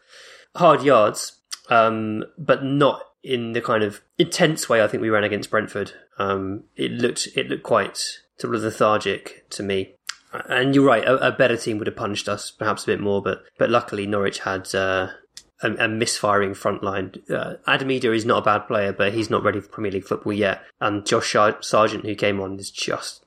[0.55, 5.23] hard yards, um, but not in the kind of intense way I think we ran
[5.23, 5.93] against Brentford.
[6.17, 7.97] Um, it looked it looked quite
[8.37, 9.95] sort of lethargic to me.
[10.31, 13.21] And you're right, a, a better team would have punished us perhaps a bit more,
[13.21, 15.09] but but luckily Norwich had uh,
[15.61, 17.13] a, a misfiring front line.
[17.29, 20.05] Uh, Adam Idah is not a bad player, but he's not ready for Premier League
[20.05, 20.61] football yet.
[20.81, 23.23] And Josh Sar- Sargent, who came on, is just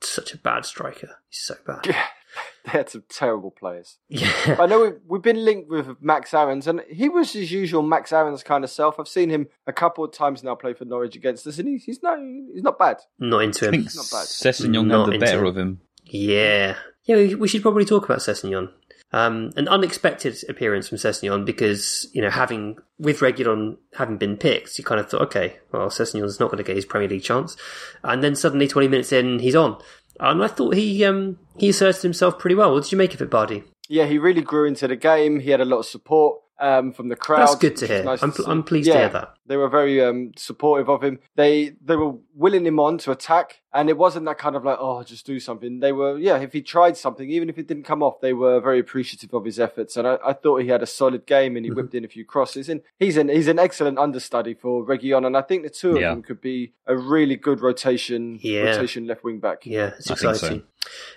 [0.00, 1.16] such a bad striker.
[1.28, 1.86] He's so bad.
[1.86, 2.04] Yeah,
[2.64, 3.98] they had some terrible players.
[4.08, 4.56] Yeah.
[4.58, 8.12] I know we've, we've been linked with Max Aarons, and he was his usual Max
[8.12, 8.98] Aarons kind of self.
[8.98, 11.84] I've seen him a couple of times now play for Norwich against us, and he's,
[11.84, 12.18] he's not
[12.52, 12.98] he's not bad.
[13.18, 13.82] Not into I him.
[13.82, 14.26] think Not bad.
[14.26, 15.48] Sessegnon had the better it.
[15.48, 15.80] of him.
[16.06, 16.76] Yeah.
[17.04, 18.70] Yeah, we- we should probably talk about Sessegnon.
[19.14, 24.76] Um, an unexpected appearance from Sessegnon because, you know, having, with Reguilon having been picked,
[24.76, 27.56] you kind of thought, okay, well, Sessegnon's not going to get his Premier League chance.
[28.02, 29.80] And then suddenly, 20 minutes in, he's on.
[30.18, 32.72] And I thought he, um, he asserted himself pretty well.
[32.72, 33.62] What did you make of it, Bardi?
[33.88, 35.38] Yeah, he really grew into the game.
[35.38, 37.40] He had a lot of support um, from the crowd.
[37.40, 38.04] That's good to hear.
[38.04, 38.50] nice I'm, pl- see.
[38.50, 39.34] I'm pleased to hear that.
[39.46, 41.18] They were very um, supportive of him.
[41.36, 44.78] They they were willing him on to attack, and it wasn't that kind of like,
[44.80, 45.80] oh, just do something.
[45.80, 48.60] They were, yeah, if he tried something, even if it didn't come off, they were
[48.60, 49.96] very appreciative of his efforts.
[49.96, 52.24] And I, I thought he had a solid game, and he whipped in a few
[52.24, 52.68] crosses.
[52.68, 56.00] And he's an he's an excellent understudy for Reguilon, and I think the two of
[56.00, 56.10] Yeah.
[56.10, 58.62] them could be a really good rotation Yeah.
[58.76, 59.66] rotation left wing back.
[59.66, 60.62] Yeah, it's I think exciting.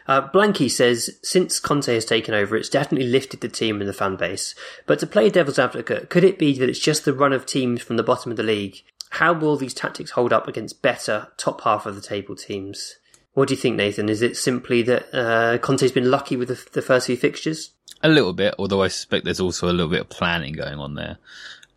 [0.08, 3.94] Uh, Blanky says, since Conte has taken over, it's definitely lifted the team and the
[3.94, 4.56] fan base.
[4.86, 7.82] But to play devil's advocate, could it be that it's just the run of teams
[7.82, 8.82] from the bottom of the league?
[9.12, 12.96] How will these tactics hold up against better top half of the table teams?
[13.34, 14.10] What do you think, Nathan?
[14.10, 17.72] Is it simply that uh, Conte's been lucky with the, the first few fixtures?
[18.04, 20.96] A little bit, although I suspect there's also a little bit of planning going on
[20.96, 21.18] there.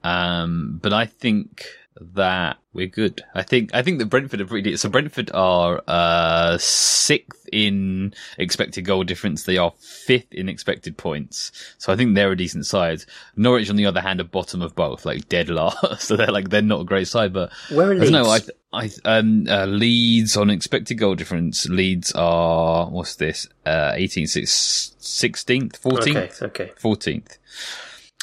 [0.03, 1.67] Um, but I think
[2.01, 3.23] that we're good.
[3.35, 4.77] I think I think that Brentford are pretty.
[4.77, 9.45] So Brentford are uh, sixth in expected goal difference.
[9.45, 11.51] They are fifth in expected points.
[11.79, 13.05] So I think they're a decent side.
[13.37, 16.03] Norwich, on the other hand, are bottom of both, like dead last.
[16.03, 18.27] so they're like they're not a great side, but Where are I don't know.
[18.27, 18.41] I?
[18.73, 21.69] I, um, uh, Leeds on expected goal difference.
[21.69, 23.49] Leeds are what's this?
[23.67, 24.29] Uh, 18th,
[25.01, 26.73] 16th, 14th, Okay, okay.
[26.81, 27.39] 14th,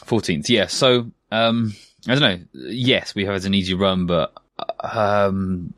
[0.05, 0.47] 14th.
[0.47, 0.67] Yeah.
[0.67, 1.75] So, um,
[2.07, 2.39] I don't know.
[2.53, 4.33] Yes, we have had an easy run, but
[4.79, 5.73] um,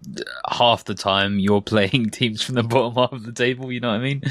[0.47, 3.71] half the time you're playing teams from the bottom half of the table.
[3.71, 4.21] You know what I mean?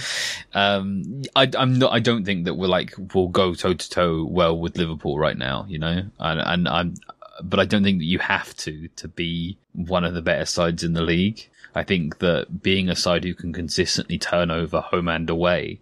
[0.55, 1.93] Um, I, I'm not.
[1.93, 5.37] I don't think that we're like we'll go toe to toe well with Liverpool right
[5.37, 5.67] now.
[5.69, 6.95] You know, and, and I'm,
[7.43, 10.85] but I don't think that you have to to be one of the better sides
[10.85, 11.49] in the league.
[11.75, 15.81] I think that being a side who can consistently turn over home and away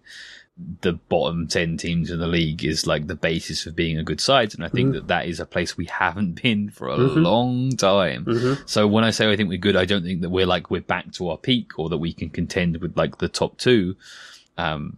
[0.81, 4.19] the bottom 10 teams in the league is like the basis of being a good
[4.19, 4.55] side.
[4.55, 8.25] And I think that that is a place we haven't been for a long time.
[8.65, 10.81] So when I say I think we're good, I don't think that we're like, we're
[10.81, 13.95] back to our peak or that we can contend with like the top two.
[14.57, 14.97] Um,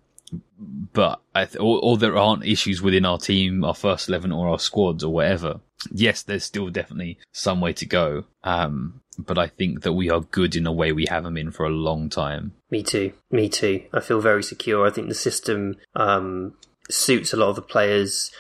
[0.94, 4.50] but I th- or, or there aren't issues within our team, our first 11 or
[4.50, 5.60] our squads or whatever.
[5.92, 8.26] Yes, there's still definitely some way to go.
[8.44, 11.66] Um, but I think that we are good in a way we haven't been for
[11.66, 12.54] a long time.
[12.72, 13.14] Me too.
[13.32, 13.84] Me too.
[13.94, 14.86] I feel very secure.
[14.86, 16.54] I think the system um,
[16.90, 18.32] suits a lot of the players.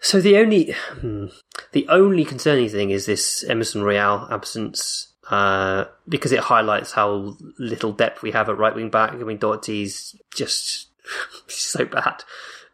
[0.00, 1.26] So the only hmm,
[1.72, 5.08] the only concerning thing is this Emerson Royal absence.
[5.30, 9.12] Uh, because it highlights how little depth we have at right wing back.
[9.12, 10.88] I mean, Doherty's just
[11.46, 12.22] so bad.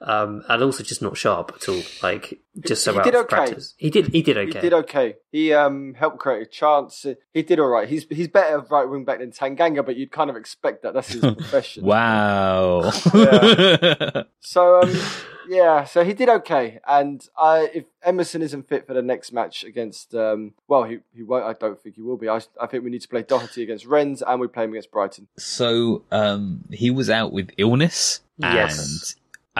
[0.02, 1.82] Um, and also just not sharp at all.
[2.02, 3.36] Like just so He out did of okay.
[3.36, 3.74] practice.
[3.76, 4.08] He did.
[4.08, 4.46] He did okay.
[4.46, 4.60] He okay.
[4.60, 5.16] did okay.
[5.30, 7.06] He um helped create a chance.
[7.32, 7.88] He did all right.
[7.88, 10.94] He's he's better right wing back than Tanganga, but you'd kind of expect that.
[10.94, 11.84] That's his profession.
[11.84, 12.90] Wow.
[14.42, 14.96] So um,
[15.48, 16.80] yeah, so he did okay.
[16.88, 21.22] And I, if Emerson isn't fit for the next match against, um, well, he he
[21.22, 21.44] won't.
[21.44, 22.28] I don't think he will be.
[22.28, 24.90] I, I think we need to play Doherty against Rennes, and we play him against
[24.90, 25.28] Brighton.
[25.38, 29.16] so um, he was out with illness, Yes.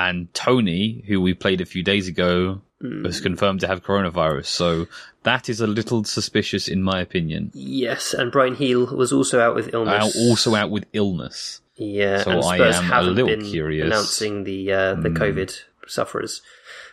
[0.09, 3.05] And Toney, who we played a few days ago, Mm.
[3.05, 4.46] was confirmed to have coronavirus.
[4.46, 4.86] So
[5.24, 7.51] that is a little suspicious, in my opinion.
[7.53, 10.16] Yes, and Bryan Gil was also out with illness.
[10.16, 11.61] Out, also out with illness.
[11.76, 13.84] Yeah, So and I Spurs am haven't little been curious.
[13.86, 15.16] announcing the uh, the Hmm.
[15.22, 15.51] COVID
[15.86, 16.40] sufferers.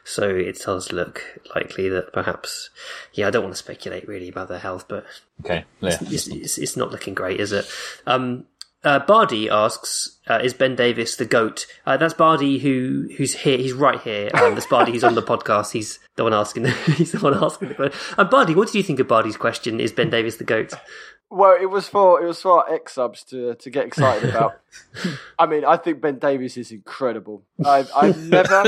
[0.03, 1.21] So it does look
[1.55, 2.69] likely that perhaps,
[3.13, 5.05] yeah, I don't want to speculate really about their health, but
[5.45, 5.97] Okay, yeah.
[6.01, 7.65] it's, it's, it's not looking great, is it?
[8.05, 8.45] Um,
[8.83, 13.57] uh, Bardi asks, uh, "Is Ben Davies the goat?" Uh, that's Bardi who who's here.
[13.57, 14.29] He's right here.
[14.33, 15.71] Um, that's Bardi who's on the podcast.
[15.71, 16.63] He's the one asking.
[16.63, 17.99] The, he's the one asking the question.
[18.17, 19.79] And Bardi, what did you think of Bardi's question?
[19.79, 20.73] Is Ben Davies the goat?
[21.29, 24.61] Well, it was for it was for our ex subs to to get excited about.
[25.39, 27.43] I mean, I think Ben Davies is incredible.
[27.65, 28.63] I've I've never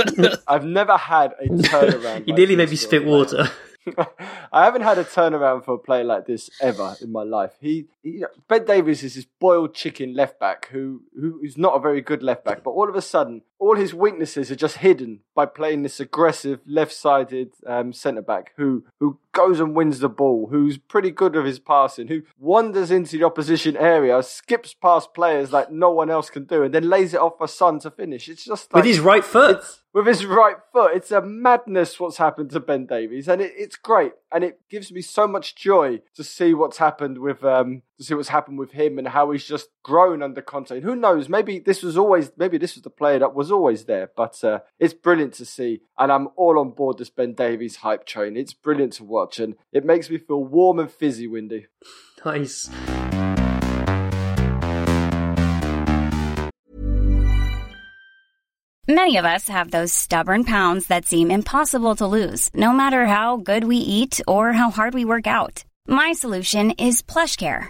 [0.47, 2.27] I've never had a turnaround.
[2.27, 3.49] You like nearly made me spit water.
[4.51, 7.53] I haven't had a turnaround for a player like this ever in my life.
[7.61, 11.79] He, he Ben Davies is this boiled chicken left back who who is not a
[11.79, 15.19] very good left back, but all of a sudden, all his weaknesses are just hidden
[15.35, 20.47] by playing this aggressive left-sided um, centre back who who goes and wins the ball,
[20.49, 25.51] who's pretty good with his passing, who wanders into the opposition area, skips past players
[25.51, 28.27] like no one else can do, and then lays it off for Son to finish.
[28.27, 29.61] It's just like With his right foot.
[29.93, 30.95] with his right foot.
[30.95, 34.91] It's a madness what's happened to Ben Davies, and it, it's great, and it gives
[34.91, 38.71] me so much joy to see what's happened with um to see what's happened with
[38.71, 40.71] him and how he's just grown under Conte.
[40.71, 41.29] And who knows?
[41.29, 44.59] Maybe this was always maybe this was the player that was always there, but uh,
[44.79, 48.37] it's brilliant to see, and I'm all on board this Ben Davies hype train.
[48.37, 51.67] It's brilliant to watch, and it makes me feel warm and fizzy, Windy.
[52.25, 52.69] Nice.
[58.89, 63.37] Many of us have those stubborn pounds that seem impossible to lose, no matter how
[63.37, 65.63] good we eat or how hard we work out.
[65.87, 67.69] My solution is PlushCare.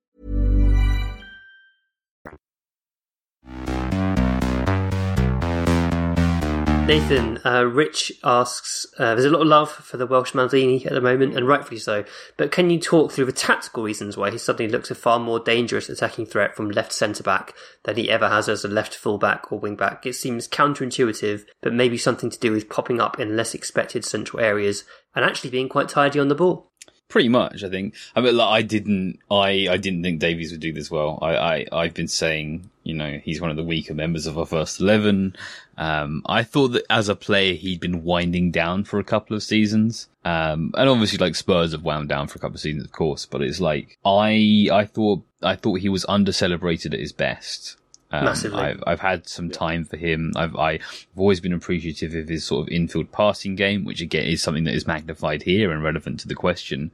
[6.91, 10.91] Nathan, uh, Rich asks, uh, there's a lot of love for the Welsh Maldini at
[10.91, 12.03] the moment, and rightfully so,
[12.35, 15.39] but can you talk through the tactical reasons why he suddenly looks a far more
[15.39, 19.17] dangerous attacking threat from left centre back than he ever has as a left full
[19.17, 20.05] back or wing back?
[20.05, 24.43] It seems counterintuitive, but maybe something to do with popping up in less expected central
[24.43, 24.83] areas
[25.15, 26.67] and actually being quite tidy on the ball.
[27.07, 27.95] Pretty much, I think.
[28.15, 31.19] I mean, like, I didn't, I, I didn't think Davies would do this well.
[31.21, 34.45] I, I, I've been saying, you know, he's one of the weaker members of our
[34.45, 35.35] first eleven.
[35.81, 39.41] Um, I thought that as a player, he'd been winding down for a couple of
[39.41, 40.09] seasons.
[40.23, 43.25] Um, and obviously, like Spurs have wound down for a couple of seasons, of course.
[43.25, 47.77] But it's like I, I thought, I thought he was under celebrated at his best.
[48.11, 48.59] Um, Massively.
[48.59, 50.33] I've, I've had some time for him.
[50.35, 54.43] I've, I've always been appreciative of his sort of infield passing game, which again is
[54.43, 56.91] something that is magnified here and relevant to the question.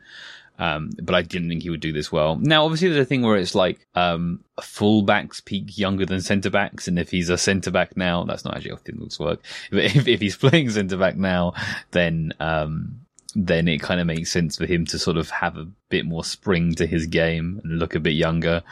[0.60, 2.36] Um, but I didn't think he would do this well.
[2.36, 6.88] Now, obviously, there's a thing where it's like, um, fullbacks peak younger than centre backs.
[6.88, 9.42] And if he's a centre back now, that's not actually how things work.
[9.72, 11.54] But if, if he's playing centre back now,
[11.92, 13.02] then, um,
[13.36, 16.24] then it kind of makes sense for him to sort of have a bit more
[16.24, 18.64] spring to his game and look a bit younger.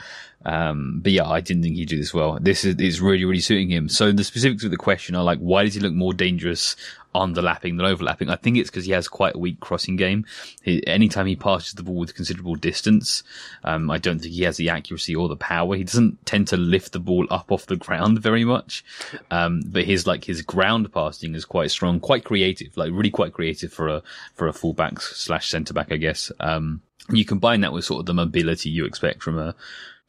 [0.45, 2.37] Um, but yeah, I didn't think he'd do this well.
[2.39, 3.89] This is, is really, really suiting him.
[3.89, 6.75] So the specifics of the question are like, why does he look more dangerous
[7.15, 8.29] underlapping than overlapping?
[8.29, 10.25] I think it's because he has quite a weak crossing game.
[10.61, 13.23] He, anytime he passes the ball with considerable distance,
[13.63, 15.75] um, I don't think he has the accuracy or the power.
[15.75, 18.85] He doesn't tend to lift the ball up off the ground very much.
[19.31, 23.33] Um, but his, like, his ground passing is quite strong, quite creative, like really quite
[23.33, 24.03] creative for a,
[24.35, 26.31] for a fullback slash centre back, I guess.
[26.39, 29.55] Um, you combine that with sort of the mobility you expect from a,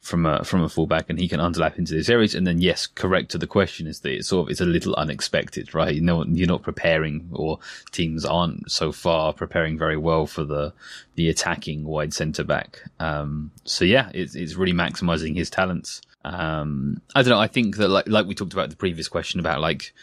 [0.01, 2.35] from a from a fullback, and he can underlap into these areas.
[2.35, 4.95] And then, yes, correct to the question is that it's sort of it's a little
[4.95, 5.95] unexpected, right?
[5.95, 7.59] You know, you're not preparing, or
[7.91, 10.73] teams aren't so far preparing very well for the
[11.15, 12.83] the attacking wide centre back.
[12.99, 16.01] Um, so yeah, it's it's really maximising his talents.
[16.23, 17.39] Um, I don't know.
[17.39, 19.93] I think that like like we talked about the previous question about like,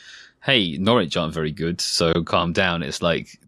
[0.44, 2.82] hey, Norwich aren't very good, so calm down.
[2.82, 3.38] It's like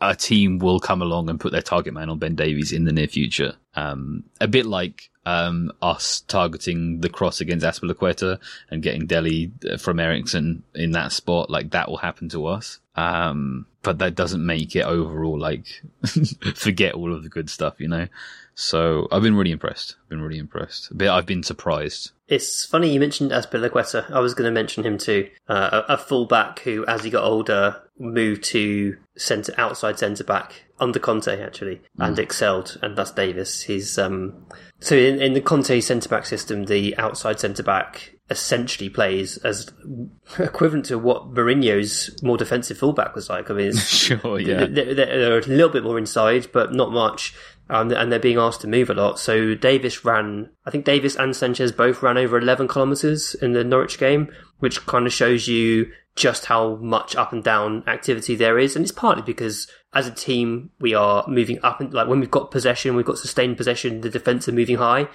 [0.00, 2.92] a team will come along and put their target man on Ben Davies in the
[2.92, 3.54] near future.
[3.76, 8.38] Um, a bit like um, us targeting the cross against Azpilicueta
[8.70, 12.78] and getting Dele uh, from Eriksen in that spot, like that will happen to us.
[12.94, 15.82] Um, but that doesn't make it overall like
[16.54, 18.08] forget all of the good stuff, you know.
[18.54, 19.96] So I've been really impressed.
[20.02, 20.88] I've been really impressed.
[20.96, 22.12] But I've been surprised.
[22.26, 24.10] It's funny you mentioned Azpilicueta.
[24.10, 25.28] I was going to mention him too.
[25.46, 30.65] Uh, a, a fullback who, as he got older, moved to centre outside centre back
[30.78, 32.78] under Conte actually, and excelled.
[32.82, 33.62] And that's Davies.
[33.62, 34.46] He's um,
[34.80, 39.70] so in, in the Conte centre back system, the outside centre back essentially plays as
[40.38, 43.50] equivalent to what Mourinho's more defensive fullback was like.
[43.50, 44.66] I mean, it's, Sure, yeah.
[44.66, 47.34] they're, they're a little bit more inside, but not much.
[47.68, 49.18] Um, and they're being asked to move a lot.
[49.18, 53.64] So Davies ran, I think Davies and Sanchez both ran over 11 kilometres in the
[53.64, 58.58] Norwich game, which kind of shows you just how much up and down activity there
[58.58, 58.74] is.
[58.74, 62.30] And it's partly because as a team, we are moving up and like when we've
[62.30, 65.08] got possession, we've got sustained possession, the defence are moving high.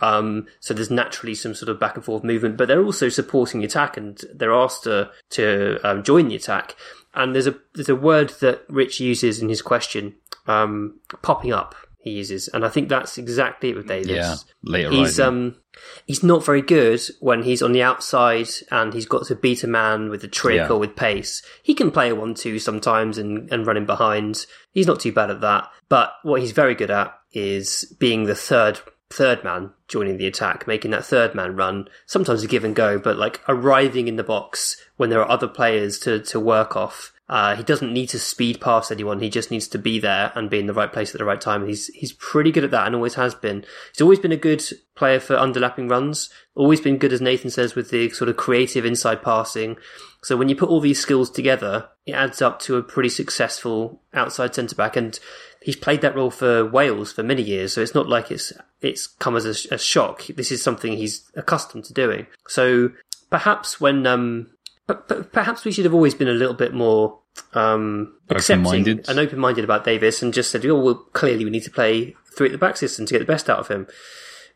[0.00, 3.60] Um, so there's naturally some sort of back and forth movement, but they're also supporting
[3.60, 6.76] the attack and they're asked to, to um, join the attack.
[7.14, 10.16] And there's a, there's a word that Rich uses in his question,
[10.46, 11.74] um, popping up
[12.04, 12.48] he uses.
[12.48, 14.08] And I think that's exactly it with Davies.
[14.10, 15.24] Yeah, later He's, rising.
[15.24, 15.56] um,
[16.06, 19.66] he's not very good when he's on the outside and he's got to beat a
[19.66, 20.68] man with a trick Yeah.
[20.68, 21.42] or with pace.
[21.62, 24.46] He can play a one-two sometimes and, and run in behind.
[24.72, 25.68] He's not too bad at that.
[25.88, 28.78] But what he's very good at is being the third
[29.10, 31.86] third man joining the attack, making that third man run.
[32.06, 35.46] Sometimes a give and go, but like arriving in the box when there are other
[35.48, 37.12] players to to work off.
[37.34, 39.18] Uh, he doesn't need to speed past anyone.
[39.18, 41.40] He just needs to be there and be in the right place at the right
[41.40, 41.66] time.
[41.66, 43.64] He's he's pretty good at that and always has been.
[43.90, 44.62] He's always been a good
[44.94, 46.30] player for underlapping runs.
[46.54, 49.76] Always been good, as Nathan says, with the sort of creative inside passing.
[50.22, 54.00] So when you put all these skills together, it adds up to a pretty successful
[54.12, 54.94] outside centre back.
[54.94, 55.18] And
[55.60, 57.72] he's played that role for Wales for many years.
[57.72, 60.24] So it's not like it's it's come as a, a shock.
[60.28, 62.28] This is something he's accustomed to doing.
[62.46, 62.92] So
[63.28, 64.50] perhaps when um,
[64.86, 67.18] but, but perhaps we should have always been a little bit more
[67.54, 68.64] um, accepting
[69.08, 72.48] and open-minded about Davies and just said, "Oh, well, clearly we need to play three
[72.48, 73.86] at the back system to get the best out of him."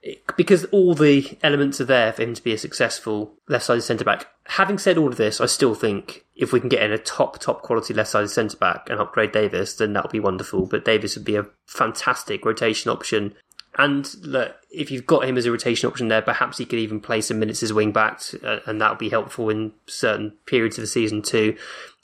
[0.02, 4.04] It- because all the elements are there for him to be a successful left-sided centre
[4.04, 4.26] back.
[4.44, 7.40] Having said all of this, I still think if we can get in a top,
[7.40, 10.66] top quality left-sided centre back and upgrade Davies, then that would be wonderful.
[10.66, 13.34] But Davies would be a fantastic rotation option.
[13.76, 17.00] And look, if you've got him as a rotation option there, perhaps he could even
[17.00, 20.78] play some minutes as wing back, uh, and that would be helpful in certain periods
[20.78, 21.56] of the season too.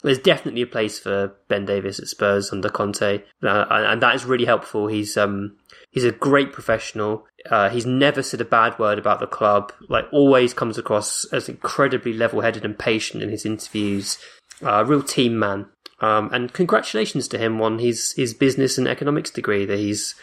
[0.03, 4.25] There's definitely a place for Ben Davies at Spurs under Conte, uh, and that is
[4.25, 4.87] really helpful.
[4.87, 5.57] He's um
[5.89, 7.25] he's a great professional.
[7.49, 9.71] Uh, he's never said a bad word about the club.
[9.89, 14.17] Like always comes across as incredibly level-headed and patient in his interviews.
[14.63, 15.67] Uh, a real team man.
[16.01, 20.13] Um, and congratulations to him on his his business and economics degree that he's.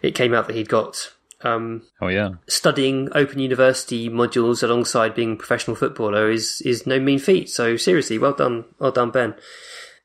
[0.00, 1.12] It came out that he'd got
[1.42, 2.30] um, oh yeah.
[2.48, 7.48] studying Open University modules alongside being a professional footballer is is no mean feat.
[7.48, 9.34] So seriously, well done, well done, Ben.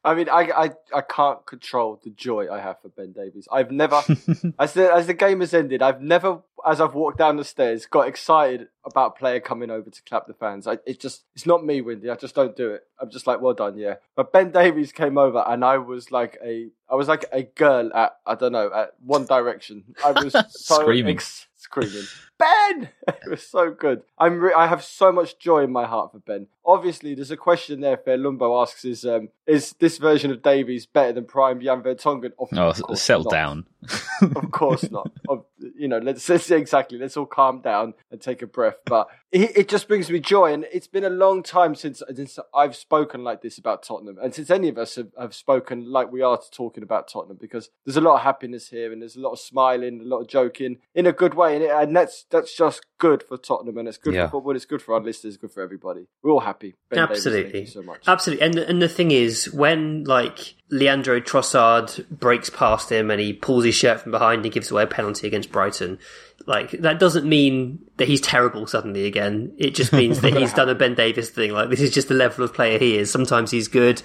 [0.05, 3.47] I mean, I, I, I can't control the joy I have for Ben Davies.
[3.51, 4.01] I've never,
[4.59, 7.85] as the as the game has ended, I've never, as I've walked down the stairs,
[7.85, 10.67] got excited about a player coming over to clap the fans.
[10.67, 12.09] I, it just, it's not me, Windy.
[12.09, 12.83] I just don't do it.
[12.99, 13.95] I'm just like, well done, yeah.
[14.15, 17.89] But Ben Davies came over, and I was like a, I was like a girl
[17.93, 19.83] at, I don't know, at One Direction.
[20.03, 21.15] I was so Screaming.
[21.15, 22.03] ex- screaming.
[22.43, 24.01] Ben, it was so good.
[24.17, 26.47] I'm, re- I have so much joy in my heart for Ben.
[26.65, 27.97] Obviously, there's a question there.
[27.97, 32.31] Fair Lumbo asks: Is um, is this version of Davies better than Prime Jan Vertonghen?
[32.39, 33.31] Of Oh, course settle not.
[33.31, 33.65] down.
[34.35, 35.11] of course not.
[35.27, 35.43] Of,
[35.77, 36.97] you know, let's, let's exactly.
[36.97, 38.77] Let's all calm down and take a breath.
[38.85, 42.39] But it, it just brings me joy, and it's been a long time since since
[42.55, 46.13] I've spoken like this about Tottenham, and since any of us have, have spoken like
[46.13, 49.21] we are talking about Tottenham, because there's a lot of happiness here, and there's a
[49.21, 52.23] lot of smiling, a lot of joking in a good way, and, it, and that's
[52.33, 54.25] that's just good for Tottenham, and it's good Yeah.
[54.27, 54.55] for football.
[54.57, 55.35] It's good for our listeners.
[55.35, 56.07] It's good for everybody.
[56.21, 56.75] We're all happy.
[56.89, 58.01] Ben Absolutely, thank you so much.
[58.07, 58.45] absolutely.
[58.45, 63.63] And and the thing is, when like Leandro Trossard breaks past him and he pulls
[63.63, 65.99] his shirt from behind, and gives away a penalty against Brighton.
[66.45, 69.53] Like that doesn't mean that he's terrible suddenly again.
[69.57, 71.51] It just means that he's done a Ben Davies thing.
[71.53, 73.09] Like this is just the level of player he is.
[73.09, 74.01] Sometimes he's good.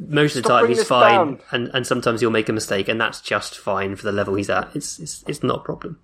[0.00, 1.40] Most of the time he's fine, down.
[1.50, 4.50] and, and sometimes he'll make a mistake, and that's just fine for the level he's
[4.50, 4.68] at.
[4.76, 5.98] It's it's, it's not a problem.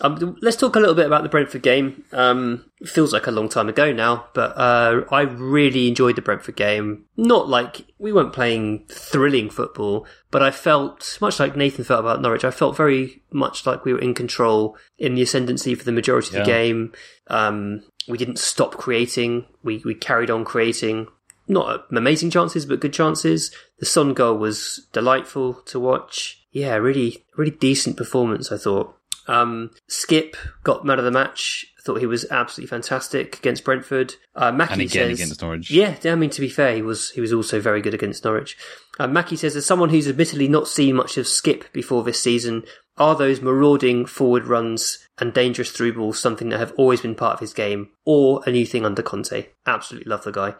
[0.00, 2.04] Um, let's talk a little bit about the Brentford game.
[2.12, 6.22] Um, it feels like a long time ago now, but uh, I really enjoyed the
[6.22, 7.06] Brentford game.
[7.16, 12.22] Not like we weren't playing thrilling football, but I felt much like Nathan felt about
[12.22, 12.44] Norwich.
[12.44, 16.28] I felt very much like we were in control in the ascendancy for the majority
[16.28, 16.92] of the game.
[17.26, 19.46] Um, we didn't stop creating.
[19.62, 21.08] We we carried on creating.
[21.50, 23.50] Not amazing chances, but good chances.
[23.78, 26.46] The Son goal was delightful to watch.
[26.52, 28.52] Yeah, really, really decent performance.
[28.52, 28.94] I thought.
[29.28, 31.66] Um, Skipp got man of the match.
[31.84, 34.14] Thought he was absolutely fantastic against Brentford.
[34.34, 35.70] Uh, Mackie And again says, against Norwich.
[35.70, 38.56] Yeah, I mean to be fair, he was he was also very good against Norwich.
[38.98, 42.64] Uh, Mackie says, as someone who's admittedly not seen much of Skipp before this season,
[42.98, 47.34] are those marauding forward runs and dangerous through balls something that have always been part
[47.34, 49.46] of his game, or a new thing under Conte?
[49.66, 50.54] Absolutely love the guy.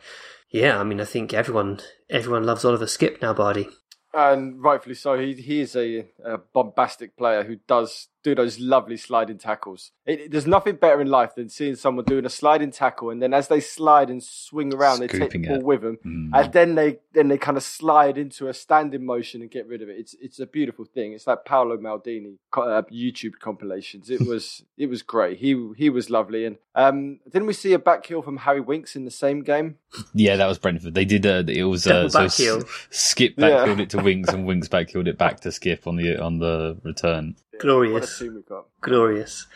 [0.51, 3.69] Yeah, I mean, I think everyone everyone loves Oliver Skipp now, Bardi.
[4.15, 5.19] and rightfully so.
[5.19, 9.93] He he is a, a bombastic player who does do those lovely sliding tackles.
[10.05, 13.33] It, there's nothing better in life than seeing someone doing a sliding tackle, and then
[13.33, 15.65] as they slide and swing around, they take the ball it.
[15.65, 16.31] with them, Mm.
[16.33, 19.83] and then they then they kind of slide into a standing motion and get rid
[19.83, 19.97] of it.
[19.99, 21.13] It's it's a beautiful thing.
[21.13, 24.11] It's like Paolo Maldini uh, YouTube compilations.
[24.11, 25.39] It was it was great.
[25.39, 28.97] He he was lovely, and um, didn't we see a back heel from Harry Winks
[28.97, 29.77] in the same game?
[30.15, 30.95] Yeah, that was Brentford.
[30.95, 31.25] They did.
[31.27, 32.59] Uh, it was uh, Double so back heel.
[32.59, 33.79] S- Skipp Yeah.
[33.79, 37.37] it to Winks, and Winks backheeled it back to Skipp on the on the return.
[37.59, 38.67] What a Glorious, team we got.
[38.81, 39.47] glorious.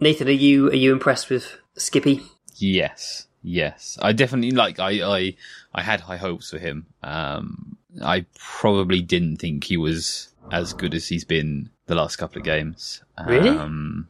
[0.00, 2.22] Nathan, are you are you impressed with Skippy?
[2.56, 3.98] Yes, yes.
[4.02, 4.78] I definitely like.
[4.78, 5.36] I I
[5.74, 6.86] I had high hopes for him.
[7.02, 12.38] Um, I probably didn't think he was as good as he's been the last couple
[12.38, 13.02] of games.
[13.26, 13.50] Really?
[13.50, 14.08] Um,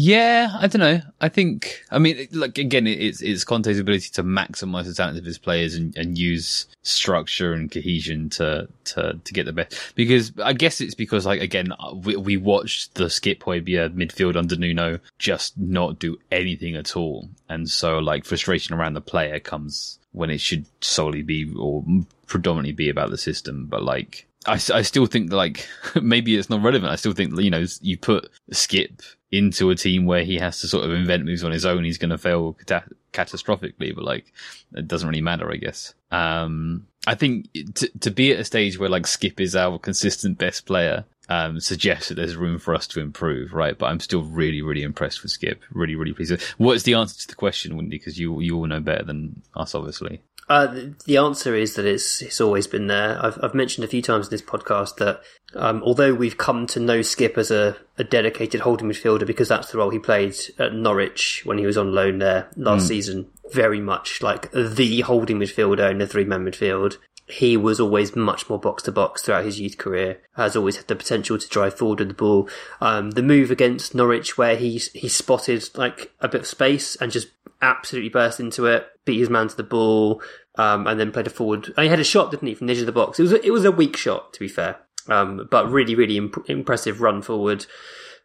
[0.00, 1.00] yeah, I don't know.
[1.20, 1.82] I think.
[1.90, 5.74] I mean, like again, it's it's Conte's ability to maximize the talent of his players
[5.74, 9.96] and, and use structure and cohesion to to to get the best.
[9.96, 14.36] Because I guess it's because like again, uh, we we watched the Skipp Højbjerg midfield
[14.36, 19.40] under Nuno just not do anything at all, and so like frustration around the player
[19.40, 21.84] comes when it should solely be or
[22.28, 23.66] predominantly be about the system.
[23.66, 24.26] But like.
[24.46, 25.68] I, I still think like
[26.00, 26.92] maybe it's not relevant.
[26.92, 30.68] I still think you know you put Skipp into a team where he has to
[30.68, 31.84] sort of invent moves on his own.
[31.84, 34.32] He's going to fail cata- catastrophically, but like
[34.74, 35.94] it doesn't really matter, I guess.
[36.10, 40.38] Um, I think to to be at a stage where like Skipp is our consistent
[40.38, 43.76] best player um, suggests that there's room for us to improve, right?
[43.76, 45.58] But I'm still really, really impressed with Skipp.
[45.70, 46.40] Really, really pleased.
[46.56, 47.98] What's the answer to the question, Windy?
[47.98, 50.22] Because you you all know better than us, obviously.
[50.48, 50.74] Uh,
[51.04, 53.22] the answer is that it's it's always been there.
[53.24, 55.20] I've I've mentioned a few times in this podcast that
[55.54, 59.72] um, although we've come to know Skipp as a, a dedicated holding midfielder because that's
[59.72, 63.80] the role he played at Norwich when he was on loan there last season, very
[63.80, 66.98] much like the holding midfielder in the three man midfield.
[67.26, 70.18] He was always much more box to box throughout his youth career.
[70.36, 72.48] Has always had the potential to drive forward with the ball.
[72.80, 77.12] Um, the move against Norwich, where he he spotted like a bit of space and
[77.12, 77.28] just
[77.60, 80.22] absolutely burst into it, beat his man to the ball,
[80.56, 81.72] um, and then played a forward.
[81.76, 83.18] And he had a shot, didn't he, from the edge of the box?
[83.18, 84.76] It was a, it was a weak shot, to be fair,
[85.08, 87.66] um, but really really imp- impressive run forward.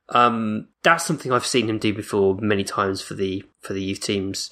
[0.09, 4.01] Um, that's something I've seen him do before many times for the for the youth
[4.01, 4.49] teams.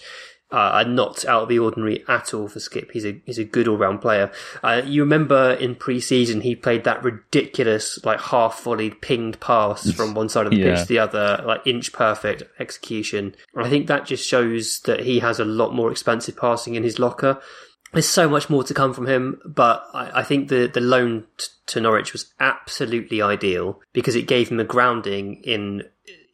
[0.54, 2.92] Uh, and not out of the ordinary at all for Skipp.
[2.92, 4.30] He's a he's a good all round player.
[4.62, 10.14] Uh, you remember in pre-season he played that ridiculous like half volleyed pinged pass from
[10.14, 10.72] one side of the Yeah.
[10.76, 13.34] pitch to the other, like inch perfect execution.
[13.56, 17.00] I think that just shows that he has a lot more expansive passing in his
[17.00, 17.40] locker.
[17.94, 21.26] There's so much more to come from him, but I, I think the the loan
[21.38, 25.84] t- to Norwich was absolutely ideal because it gave him a grounding in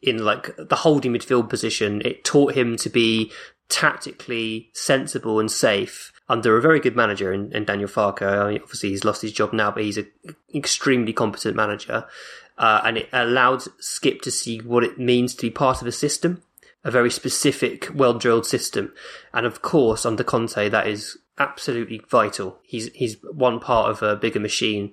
[0.00, 2.00] in like the holding midfield position.
[2.04, 3.32] It taught him to be
[3.68, 8.22] tactically sensible and safe under a very good manager in, in Daniel Farke.
[8.22, 10.06] I mean, obviously, he's lost his job now, but he's an
[10.54, 12.06] extremely competent manager.
[12.56, 15.92] Uh, and it allowed Skipp to see what it means to be part of a
[15.92, 16.42] system,
[16.84, 18.92] a very specific, well drilled system.
[19.32, 22.58] And of course, under Conte, that is absolutely vital.
[22.62, 24.92] He's he's one part of a bigger machine,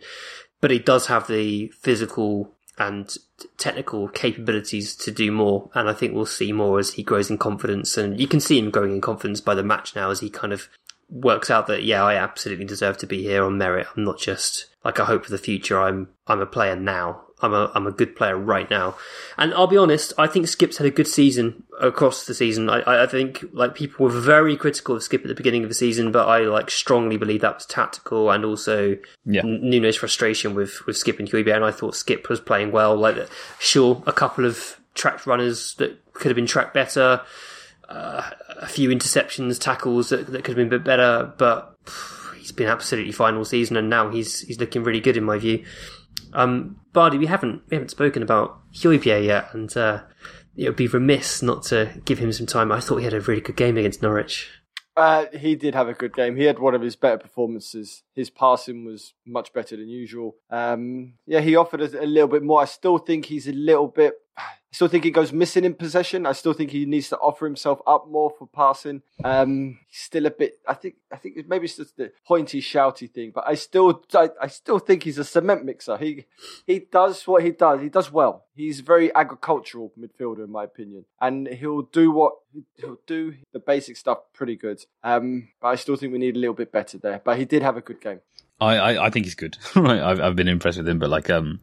[0.61, 3.15] but he does have the physical and
[3.57, 5.69] technical capabilities to do more.
[5.73, 7.97] And I think we'll see more as he grows in confidence.
[7.97, 10.53] And you can see him growing in confidence by the match now as he kind
[10.53, 10.67] of
[11.09, 13.87] works out that yeah, I absolutely deserve to be here on merit.
[13.95, 15.81] I'm not just like I hope for the future.
[15.81, 17.24] I'm I'm a player now.
[17.45, 18.95] I'm a I'm a good player right now.
[19.37, 22.69] And I'll be honest, I think Skipp's had a good season across the season.
[22.69, 25.75] I I think like people were very critical of Skipp at the beginning of the
[25.75, 29.43] season, but I like strongly believe that was tactical and also Yeah.
[29.43, 32.95] Nuno's frustration with with Skipp and Højbjerg, and I thought Skipp was playing well.
[32.95, 33.17] Like,
[33.59, 37.21] sure, a couple of tracked runners that could have been tracked better,
[37.89, 38.31] uh,
[38.61, 41.75] a few interceptions, tackles that, that could have been a bit better, but
[42.37, 45.37] he's been absolutely fine all season, and now he's he's looking really good in my
[45.37, 45.63] view.
[46.33, 50.01] Um, Bardi, we haven't we haven't spoken about Højbjerg yet, and uh,
[50.55, 52.71] it would be remiss not to give him some time.
[52.71, 54.49] I thought he had a really good game against Norwich.
[54.97, 56.37] Uh, he did have a good game.
[56.37, 58.03] He had one of his better performances.
[58.13, 60.37] His passing was much better than usual.
[60.49, 62.61] Um, yeah, he offered us a little bit more.
[62.61, 64.13] I still think he's a little bit.
[64.75, 66.25] Still think he goes missing in possession.
[66.25, 69.03] I still think he needs to offer himself up more for passing.
[69.23, 70.59] Um, still a bit.
[70.67, 70.95] I think.
[71.13, 73.31] I think maybe it's just the pointy, shouty thing.
[73.33, 75.95] But I still, I, I still think he's a cement mixer.
[75.95, 76.25] He
[76.67, 77.79] he does what he does.
[77.79, 78.47] He does well.
[78.53, 82.33] He's very agricultural midfielder, in my opinion, and he'll do what
[82.75, 84.83] he'll do the basic stuff pretty good.
[85.05, 87.21] Um, but I still think we need a little bit better there.
[87.23, 88.19] But he did have a good game.
[88.59, 89.57] I, I, I think he's good.
[89.75, 91.61] right, I've I've been impressed with him, but like um,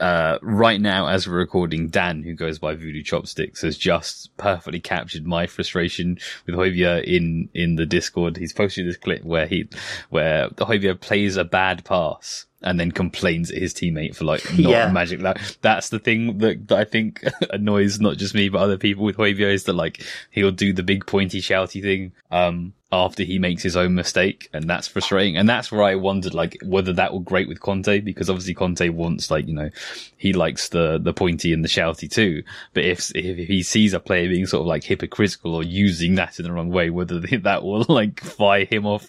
[0.00, 4.80] uh, right now as we're recording, Dan, who goes by Voodoo Chopsticks, has just perfectly
[4.80, 8.36] captured my frustration with Højbjerg in in the Discord.
[8.36, 9.68] He's posted this clip where he
[10.10, 14.70] where Højbjerg plays a bad pass and then complains at his teammate for like not
[14.70, 14.90] Yeah.
[14.90, 15.20] magic.
[15.20, 19.04] That that's the thing that, that I think annoys not just me but other people
[19.04, 23.38] with Højbjerg is that like he'll do the big pointy shouty thing um after he
[23.38, 25.36] makes his own mistake and that's frustrating.
[25.36, 28.88] And that's where I wondered like whether that would great with Conte because obviously Conte
[28.90, 29.70] wants like you know
[30.16, 32.42] he likes the the pointy and the shouty too.
[32.74, 36.38] But if if he sees a player being sort of like hypocritical or using that
[36.38, 39.08] in the wrong way, whether that will like fire him off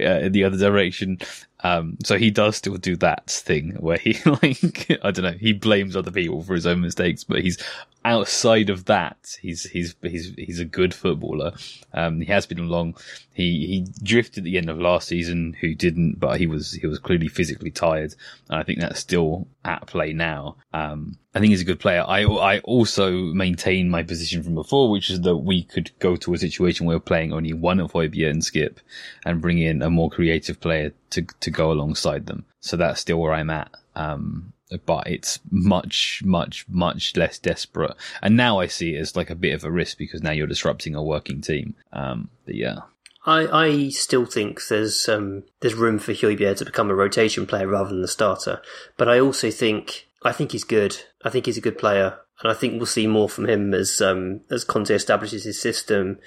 [0.00, 1.18] uh, in the other direction.
[1.64, 5.52] Um, so he does still do that thing where he like, I don't know, he
[5.52, 7.58] blames other people for his own mistakes, but he's
[8.04, 9.36] outside of that.
[9.40, 11.52] He's, he's, he's, he's a good footballer.
[11.92, 12.96] Um, he has been along.
[13.34, 16.86] He, he drifted at the end of last season, who didn't, but he was, he
[16.86, 18.14] was clearly physically tired.
[18.48, 20.56] And I think that's still at play now.
[20.72, 22.04] Um, I think he's a good player.
[22.06, 26.34] I, I also maintain my position from before, which is that we could go to
[26.34, 28.78] a situation where we're playing only one of Højbjerg and Skipp
[29.24, 32.44] and bring in a more creative player to, to go alongside them.
[32.60, 33.70] So that's still where I'm at.
[33.94, 34.52] Um,
[34.84, 37.94] but it's much, much, much less desperate.
[38.22, 40.46] And now I see it as like a bit of a risk because now you're
[40.46, 41.74] disrupting a working team.
[41.92, 42.80] Um, but yeah.
[43.26, 47.66] I, I still think there's um, there's room for Højbjerg to become a rotation player
[47.66, 48.62] rather than the starter.
[48.96, 50.96] But I also think I think he's good.
[51.22, 54.00] I think he's a good player, and I think we'll see more from him as
[54.00, 56.18] um, as Conte establishes his system.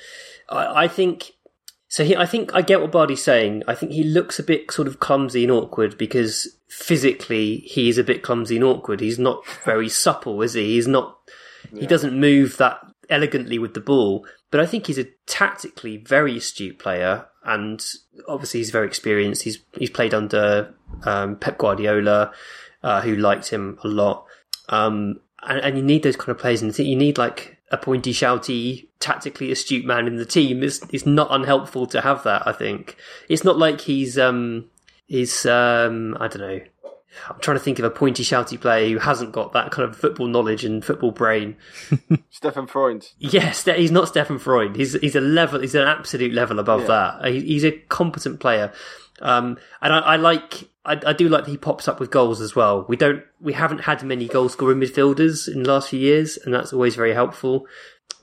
[0.49, 1.31] I, I think
[1.91, 2.03] so.
[2.05, 3.63] He, I think I get what Bardi's saying.
[3.67, 7.97] I think he looks a bit sort of clumsy and awkward because physically he is
[7.97, 9.01] a bit clumsy and awkward.
[9.01, 10.75] He's not very supple, is he?
[10.75, 11.17] He's not.
[11.77, 12.79] He doesn't move that
[13.09, 14.25] elegantly with the ball.
[14.49, 17.85] But I think he's a tactically very astute player, and
[18.27, 19.43] obviously he's very experienced.
[19.43, 20.73] He's he's played under
[21.03, 22.31] um, Pep Guardiola,
[22.83, 24.25] uh, who liked him a lot.
[24.69, 26.77] Um, and, and you need those kind of players and.
[26.77, 30.63] You need like a pointy, shouty, tactically astute man in the team.
[30.63, 32.47] It's it's not unhelpful to have that.
[32.47, 32.95] I think
[33.27, 34.69] it's not like he's um
[35.07, 36.59] he's um I don't know.
[37.29, 39.97] I'm trying to think of a pointy, shouty player who hasn't got that kind of
[39.97, 41.57] football knowledge and football brain.
[42.29, 43.05] Stefan Freund.
[43.19, 44.77] Yes, he's not Stefan Freund.
[44.77, 45.59] He's he's a level.
[45.59, 47.17] He's an absolute level above Yeah.
[47.21, 47.31] that.
[47.33, 48.71] He's a competent player,
[49.21, 50.69] um, and I, I like.
[50.83, 52.85] I, I do like that he pops up with goals as well.
[52.87, 53.23] We don't.
[53.41, 56.95] We haven't had many goal scoring midfielders in the last few years, and that's always
[56.95, 57.67] very helpful.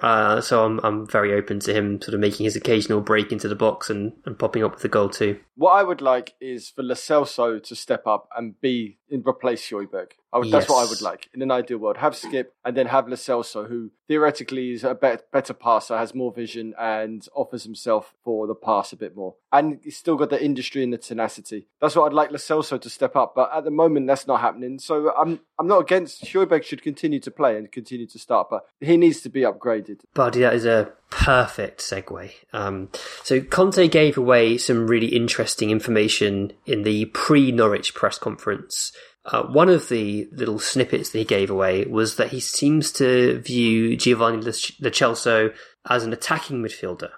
[0.00, 3.48] Uh, so I'm I'm very open to him sort of making his occasional break into
[3.48, 5.40] the box and, and popping up with a goal too.
[5.56, 9.70] What I would like is for Lo Celso to step up and be in replace
[9.70, 10.12] Højbjerg.
[10.32, 11.96] I would, That's what I would like in an ideal world.
[11.98, 16.14] Have Skipp and then have Lo Celso, who theoretically is a bet- better passer, has
[16.14, 19.36] more vision, and offers himself for the pass a bit more.
[19.52, 21.68] And he's still got the industry and the tenacity.
[21.80, 23.34] That's what I'd like Lo Celso to step up.
[23.34, 24.78] But at the moment, that's not happening.
[24.78, 28.66] So I'm I'm not against Højbjerg should continue to play and continue to start, but
[28.80, 30.00] he needs to be upgraded.
[30.14, 32.30] Buddy, that is a perfect segue.
[32.52, 32.90] Um,
[33.22, 38.92] so Conte gave away some really interesting information in the pre-Norwich press conference.
[39.24, 43.40] Uh, one of the little snippets that he gave away was that he seems to
[43.40, 45.54] view Giovanni Lo Celso
[45.88, 47.10] as an attacking midfielder.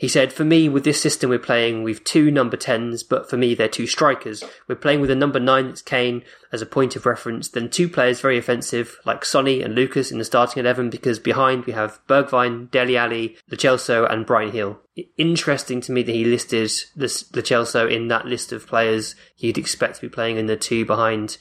[0.00, 3.36] He said, for me, with this system we're playing, we've two number 10s, but for
[3.36, 4.42] me, they're two strikers.
[4.66, 7.86] We're playing with a number 9 that's Kane as a point of reference, then two
[7.86, 12.00] players very offensive, like Sonny and Lucas in the starting 11, because behind we have
[12.06, 14.80] Bergwijn, Dele Alli, Lo Celso, and Bryan Gil.
[15.18, 20.00] Interesting to me that he listed Celso in that list of players you'd expect to
[20.00, 21.36] be playing in the two behind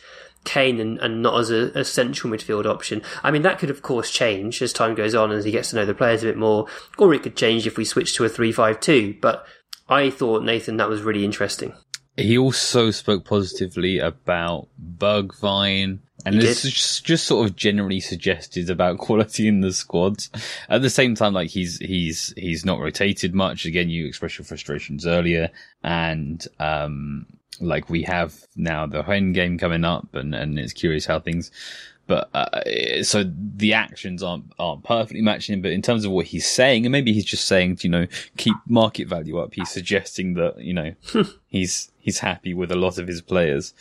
[0.45, 3.01] Kane and, and not as a, a central midfield option.
[3.23, 5.75] I mean, that could of course change as time goes on as he gets to
[5.75, 6.67] know the players a bit more,
[6.97, 9.45] or it could change if we switch to a 3-5-2, but
[9.89, 11.73] I thought, Nathan, that was really interesting.
[12.15, 14.67] He also spoke positively about
[14.97, 15.99] Bergwijn.
[16.25, 20.17] And He it's just, just sort of generally suggested about quality in the squad.
[20.67, 23.65] At the same time, like he's, he's, he's not rotated much.
[23.65, 25.49] Again, you expressed your frustrations earlier.
[25.83, 27.25] And, um,
[27.59, 31.51] like we have now the home game coming up and, and it's curious how things,
[32.07, 33.23] but, uh, so
[33.55, 37.13] the actions aren't, aren't perfectly matching but in terms of what he's saying, and maybe
[37.13, 38.07] he's just saying, you know,
[38.37, 39.53] keep market value up.
[39.53, 40.95] He's suggesting that, you know,
[41.47, 43.73] he's, he's happy with a lot of his players.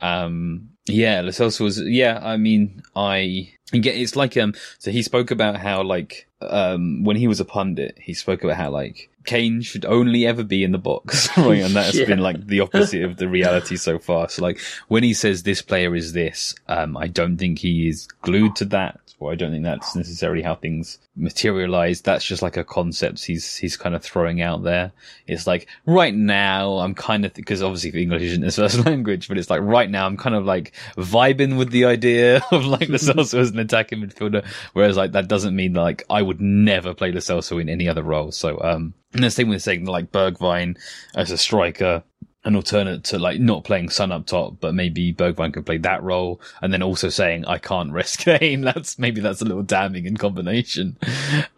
[0.00, 5.30] Um, yeah, Celso was, yeah, I mean, I, get, it's like, um, so he spoke
[5.30, 9.62] about how, like, um, when he was a pundit, he spoke about how, like, Kane
[9.62, 11.62] should only ever be in the box, right?
[11.62, 12.04] And that's Yeah.
[12.04, 14.28] been like the opposite of the reality so far.
[14.28, 18.06] So like when he says this player is this, um, I don't think he is
[18.20, 22.00] glued to that, I don't think that's necessarily how things materialize.
[22.00, 24.92] That's just like a concept he's he's kind of throwing out there.
[25.26, 29.38] It's like right now I'm kind of because obviously English isn't his first language, but
[29.38, 32.96] it's like right now I'm kind of like vibing with the idea of like Lo
[32.96, 34.44] Celso as an attacking midfielder.
[34.72, 38.02] Whereas like that doesn't mean like I would never play Lo Celso in any other
[38.02, 38.32] role.
[38.32, 40.78] So um, and the same with saying like Bergwijn
[41.14, 42.02] as a striker
[42.44, 46.02] an alternate to like not playing Son up top, but maybe Bergwijn could play that
[46.02, 48.62] role, and then also saying I can't risk Kane.
[48.62, 50.96] That's maybe that's a little damning in combination.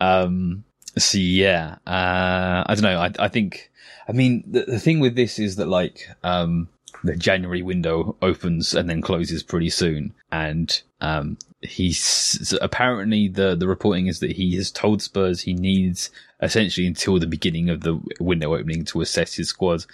[0.00, 0.64] Um,
[0.98, 2.98] so yeah, uh, I don't know.
[2.98, 3.70] I, I think,
[4.08, 6.68] I mean, the, the thing with this is that like, um,
[7.04, 13.68] the January window opens and then closes pretty soon, and um, he's apparently the the
[13.68, 16.10] reporting is that he has told Spurs he needs
[16.40, 19.84] essentially until the beginning of the window opening to assess his squad.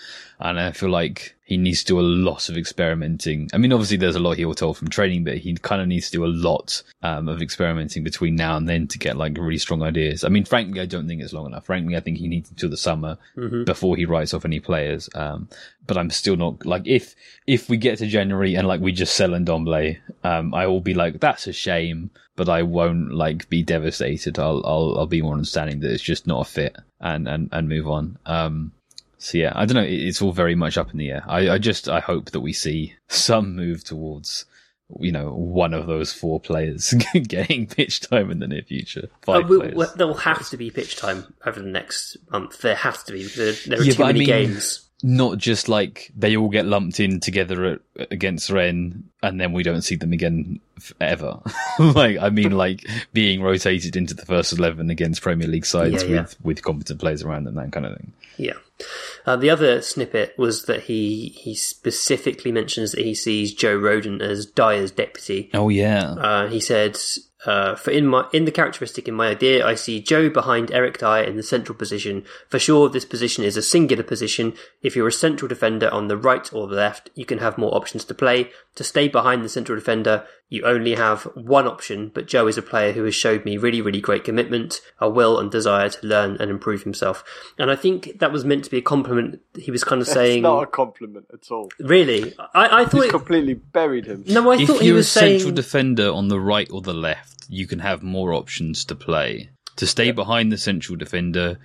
[0.41, 3.49] And I feel like he needs to do a lot of experimenting.
[3.53, 6.07] I mean, obviously there's a lot he'll tell from training, but he kind of needs
[6.07, 9.59] to do a lot um, of experimenting between now and then to get like really
[9.59, 10.25] strong ideas.
[10.25, 11.67] I mean, frankly, I don't think it's long enough.
[11.67, 13.19] Frankly, I think he needs until the summer
[13.65, 15.09] before he writes off any players.
[15.15, 15.49] Um,
[15.87, 17.15] but I'm still not like if
[17.47, 20.95] if we get to January and like we just sell Ndombele, um, I will be
[20.95, 24.39] like that's a shame, but I won't like be devastated.
[24.39, 27.69] I'll I'll I'll be more understanding that it's just not a fit and and and
[27.69, 28.19] move on.
[28.27, 28.73] Um,
[29.19, 29.87] so yeah, I don't know.
[29.89, 31.25] It's all very much up in the air.
[31.27, 34.45] I I just I hope that we see some move towards.
[35.01, 36.93] You know, one of those four players
[37.27, 39.09] getting pitch time in the near future.
[39.27, 39.95] Uh, we- players.
[39.95, 42.59] there will have to be pitch time over the next month.
[42.61, 44.87] There has to be there, there are Yeah, too but I many mean- games.
[45.03, 47.81] Not just like they all get lumped in together at,
[48.11, 50.61] against Rennes and then we don't see them again
[51.01, 51.41] ever.
[51.79, 56.09] like, I mean, like being rotated into the first 11 against Premier League sides Yeah,
[56.09, 56.21] yeah.
[56.23, 58.13] with, with competent players around them, that kind of thing.
[58.37, 58.55] Yeah.
[59.27, 64.21] Uh, the other snippet was that he he specifically mentions that he sees Joe Rodon
[64.21, 65.51] as Dier's deputy.
[65.55, 66.13] Oh, yeah.
[66.13, 66.97] Uh, he said,
[67.47, 70.99] uh, "For in my in the characteristic in my idea, I see Joe behind Eric
[70.99, 72.25] Dier in the central position.
[72.49, 74.55] For sure, this position is a singular position.
[74.83, 77.75] If you're a central defender on the right or the left, you can have more
[77.75, 78.51] options to play.
[78.77, 82.11] To stay behind the central defender, you only have one option.
[82.15, 85.39] But Joe is a player who has showed me really, really great commitment, a will
[85.39, 87.23] and desire to learn and improve himself.
[87.59, 89.41] And I think that was meant to be a compliment.
[89.59, 91.71] He was kind of It's saying, not a compliment at all.
[91.81, 92.35] really.
[92.55, 92.93] I, I thought.
[93.03, 94.25] He's It, completely buried him.
[94.27, 95.41] no, I if thought he you're a was saying.
[95.41, 99.51] central defender on the right or the left, you can have more options to play.
[99.77, 101.59] To stay behind the central defender,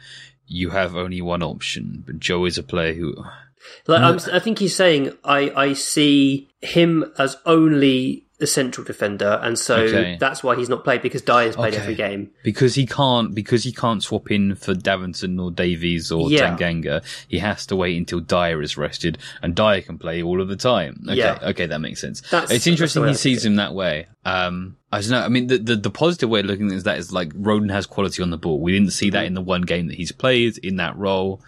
[0.45, 2.03] you have only one option.
[2.05, 3.15] But Joe is a player who.
[3.85, 4.33] Like, I'm, mm.
[4.33, 9.77] I think he's saying I, I see him as only the central defender, and so
[9.77, 10.17] Okay.
[10.19, 11.81] that's why he's not played because Dier's played Okay.
[11.81, 12.29] every game.
[12.43, 16.55] because he can't because he can't swap in for Davinson or Davies or Yeah.
[16.55, 17.01] Tanganga.
[17.27, 20.55] He has to wait until Dier is rested, and Dier can play all of the
[20.55, 21.03] time.
[21.07, 21.39] Okay, Yeah.
[21.41, 22.21] okay, that makes sense.
[22.29, 24.05] That's- it's interesting he sees him that way.
[24.23, 25.21] Um, I don't know.
[25.21, 27.85] I mean, the, the the positive way of looking at that is like Rodon has
[27.87, 28.59] quality on the ball.
[28.61, 29.27] We didn't see that Mm-hmm.
[29.27, 31.41] in the one game that he's played in that role.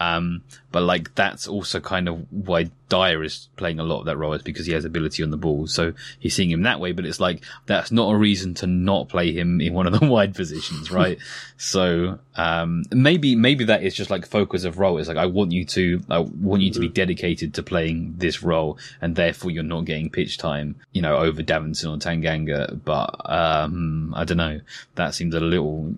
[0.00, 0.42] Um,
[0.72, 4.32] but like that's also kind of why Dier is playing a lot of that role
[4.32, 5.68] is because he has ability on the ball.
[5.68, 9.08] So he's seeing him that way, but it's like that's not a reason to not
[9.08, 11.18] play him in one of the wide positions, right?
[11.56, 14.98] so um, maybe maybe that is just like focus of role.
[14.98, 18.42] It's like I want you to I want you to be dedicated to playing this
[18.42, 22.80] role, and therefore you're not getting pitch time, you know, over Davinson or Tanganga.
[22.84, 24.60] But um, I don't know.
[24.96, 25.94] That seems a little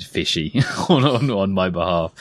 [0.00, 2.12] fishy on, on on my behalf.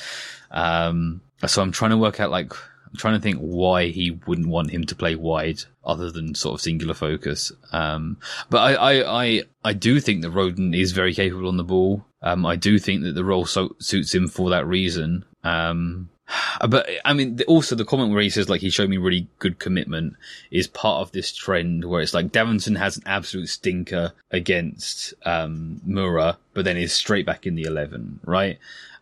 [0.52, 2.54] Um, so I'm trying to work out like
[2.91, 6.56] I'm trying to think why he wouldn't want him to play wide other than sort
[6.56, 7.52] of singular focus.
[7.72, 8.18] Um,
[8.49, 12.06] but I, I, I, I do think that Rodon is very capable on the ball.
[12.22, 15.24] Um, I do think that the role so, suits him for that reason.
[15.43, 16.10] Um,
[16.68, 19.58] but I mean, also the comment where he says like he showed me really good
[19.58, 20.16] commitment
[20.52, 25.80] is part of this trend where it's like Davinson has an absolute stinker against um,
[25.86, 28.60] Mura, but then is straight back in the eleven, right?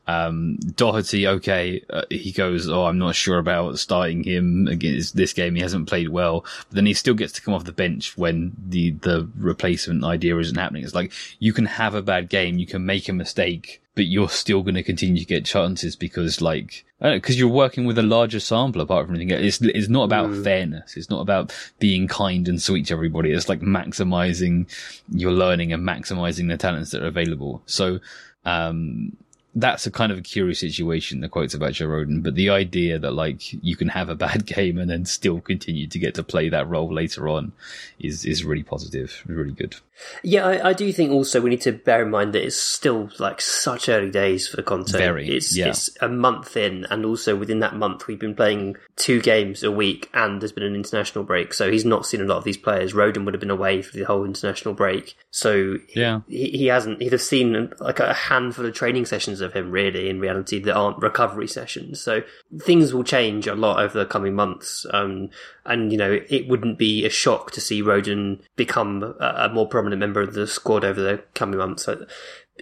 [0.10, 5.34] Um, Doherty, okay, uh, he goes, oh, I'm not sure about starting him against this
[5.34, 5.54] game.
[5.54, 8.54] He hasn't played well, but then he still gets to come off the bench when
[8.58, 10.84] the, the replacement idea isn't happening.
[10.84, 14.30] It's like, you can have a bad game, you can make a mistake, but you're
[14.30, 17.86] still going to continue to get chances because like, I don't know, because you're working
[17.86, 19.46] with a larger sample apart from anything.
[19.46, 20.98] It's, it's not about fairness.
[20.98, 23.32] It's not about being kind and sweet to everybody.
[23.32, 24.66] It's like maximizing
[25.14, 27.62] your learning and maximizing the talents that are available.
[27.68, 28.00] So,
[28.44, 29.16] um,
[29.56, 33.00] that's a kind of a curious situation, the quotes about Joe Rodon, but the idea
[33.00, 36.24] that like you can have a bad game and then still continue to get to
[36.24, 37.52] play that role later on
[38.00, 39.76] is, is really positive, really good.
[40.24, 43.10] Yeah, I, I do think also we need to bear in mind that it's still
[43.20, 44.98] like such early days for Conte.
[44.98, 45.70] Very, it's yeah.
[45.70, 49.72] it's a month in, and also within that month we've been playing two games a
[49.72, 52.58] week, and there's been an international break, so he's not seen a lot of these
[52.58, 52.94] players.
[52.94, 56.22] Rodon would have been away for the whole international break, so Yeah.
[56.28, 57.02] he, he hasn't.
[57.02, 60.76] He'd have seen like a handful of training sessions of him, really, in reality, that
[60.76, 62.02] aren't recovery sessions.
[62.02, 62.22] So
[62.62, 64.86] things will change a lot over the coming months.
[64.92, 65.30] Um,
[65.66, 69.68] and, you know, it wouldn't be a shock to see Rodon become a, a more
[69.68, 71.84] prominent member of the squad over the coming months.
[71.84, 72.06] So,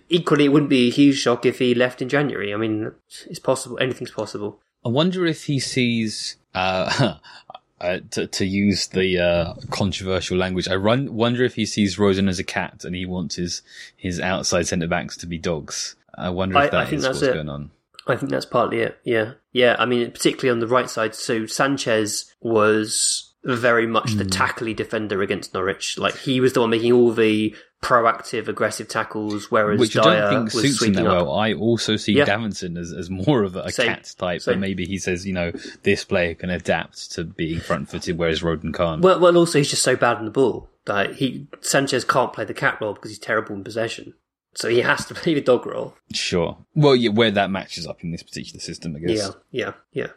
[0.09, 2.53] equally, it wouldn't be a huge shock if he left in January.
[2.53, 2.91] I mean,
[3.27, 3.77] it's possible.
[3.79, 4.59] Anything's possible.
[4.85, 7.15] I wonder if he sees, uh,
[7.81, 12.29] uh, to, to use the uh, controversial language, I run, wonder if he sees Rodon
[12.29, 13.61] as a cat and he wants his,
[13.95, 15.95] his outside centre backs to be dogs.
[16.15, 17.33] I wonder if I- I that think is that's what's it.
[17.33, 17.71] going on.
[18.09, 18.97] I think that's partly it.
[19.03, 19.33] Yeah.
[19.51, 19.75] Yeah.
[19.77, 21.13] I mean, particularly on the right side.
[21.13, 24.17] So Sanchez was very much Hmm.
[24.19, 25.97] the tackly defender against Norwich.
[25.97, 30.19] Like he was the one making all the proactive, aggressive tackles, whereas Which I Dier
[30.21, 31.27] don't think was suits him that up.
[31.27, 31.35] well.
[31.35, 32.25] I also see Yeah.
[32.25, 33.87] Davinson as, as more of a, a Same.
[33.87, 34.55] cat type, Same.
[34.55, 35.51] but maybe he says, you know,
[35.83, 39.01] this player can adapt to being front footed, whereas Rodon can't.
[39.01, 40.69] Well, well, also he's just so bad in the ball.
[40.85, 44.13] that he Sanchez can't play the cat role because he's terrible in possession.
[44.57, 45.93] So he has to play the dog role.
[46.13, 46.57] Sure.
[46.73, 49.17] Well, yeah, where that matches up in this particular system, I guess.
[49.19, 50.07] Yeah, yeah, yeah.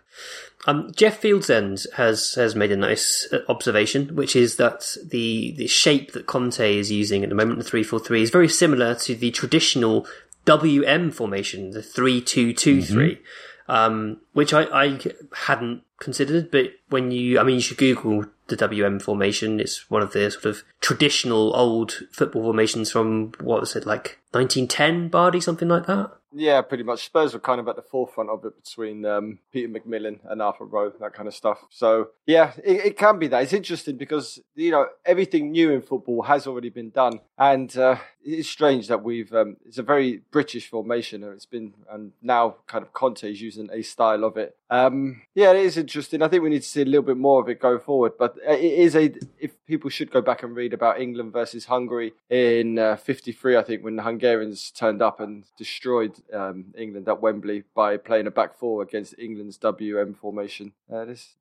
[0.67, 5.67] Um, Jeff Fieldsend has has made a nice uh, observation, which is that the the
[5.67, 8.95] shape that Conte is using at the moment, the three four three, is very similar
[8.95, 10.07] to the traditional
[10.47, 13.21] WM formation, the three two two three,
[13.69, 15.01] um, which I, I
[15.35, 16.51] hadn't considered.
[16.51, 19.61] But when you, I mean, you should Google the WM formation.
[19.61, 24.19] It's one of the sort of traditional old football formations from what was it like
[24.33, 26.13] 1910, Bardi, something like that.
[26.33, 27.07] Yeah, pretty much.
[27.07, 30.65] Spurs were kind of at the forefront of it between um, Peter McWilliam and Arthur
[30.65, 31.59] Rowe, that kind of stuff.
[31.71, 33.43] So, yeah, it, it can be that.
[33.43, 37.21] It's interesting because, you know, everything new in football has already been done.
[37.37, 41.23] And uh, it's strange that we've, um, it's a very British formation.
[41.23, 44.57] and It's been, and now kind of Conte is using a style of it.
[44.69, 46.23] Um, yeah, it is interesting.
[46.23, 48.13] I think we need to see a little bit more of it go forward.
[48.19, 52.13] But it is a, if people should go back and read about England versus Hungary
[52.29, 57.21] in uh, 53, I think, when the Hungarians turned up and destroyed um, England at
[57.21, 60.73] Wembley by playing a back four against England's WM formation.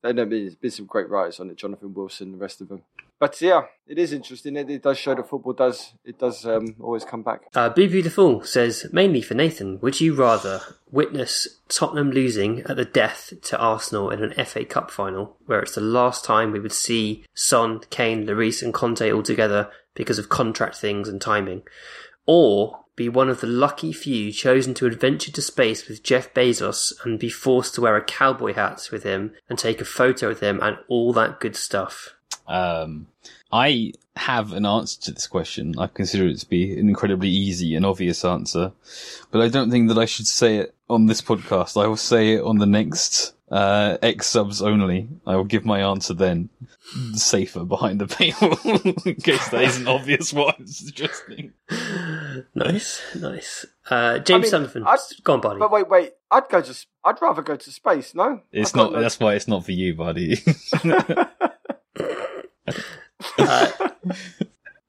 [0.04, 2.84] Uh, there's been some great writers on it, Jonathan Wilson, the rest of them.
[3.20, 4.56] But yeah, it is interesting.
[4.56, 7.42] It, it does show that football does it does um, always come back.
[7.54, 12.86] Uh, Be Beautiful says, mainly for Nathan, would you rather witness Tottenham losing at the
[12.86, 16.72] death to Arsenal in an FA Cup final, where it's the last time we would
[16.72, 21.64] see Son, Kane, Lloris, and Conte all together because of contract things and timing,
[22.26, 26.94] or be one of the lucky few chosen to adventure to space with Jeff Bezos
[27.04, 30.42] and be forced to wear a cowboy hat with him and take a photo with
[30.42, 32.16] him and all that good stuff?
[32.50, 33.08] Um,
[33.52, 35.76] I have an answer to this question.
[35.80, 38.74] I consider it to be an incredibly easy and obvious answer,
[39.32, 41.82] but I don't think that I should say it on this podcast.
[41.82, 45.08] I will say it on the next uh, X subs only.
[45.26, 46.50] I will give my answer then,
[47.14, 51.54] safer behind the paywall, in case that isn't obvious what I'm suggesting.
[52.56, 53.66] Nice, nice.
[53.89, 55.60] Uh, James mean, Sullivan, I'd- go on, buddy.
[55.60, 56.86] But wait, wait, I'd go to.
[57.04, 58.14] I'd rather go to space.
[58.14, 58.91] No, It's I've not.
[58.93, 60.43] no- That's why it's not for you, buddy.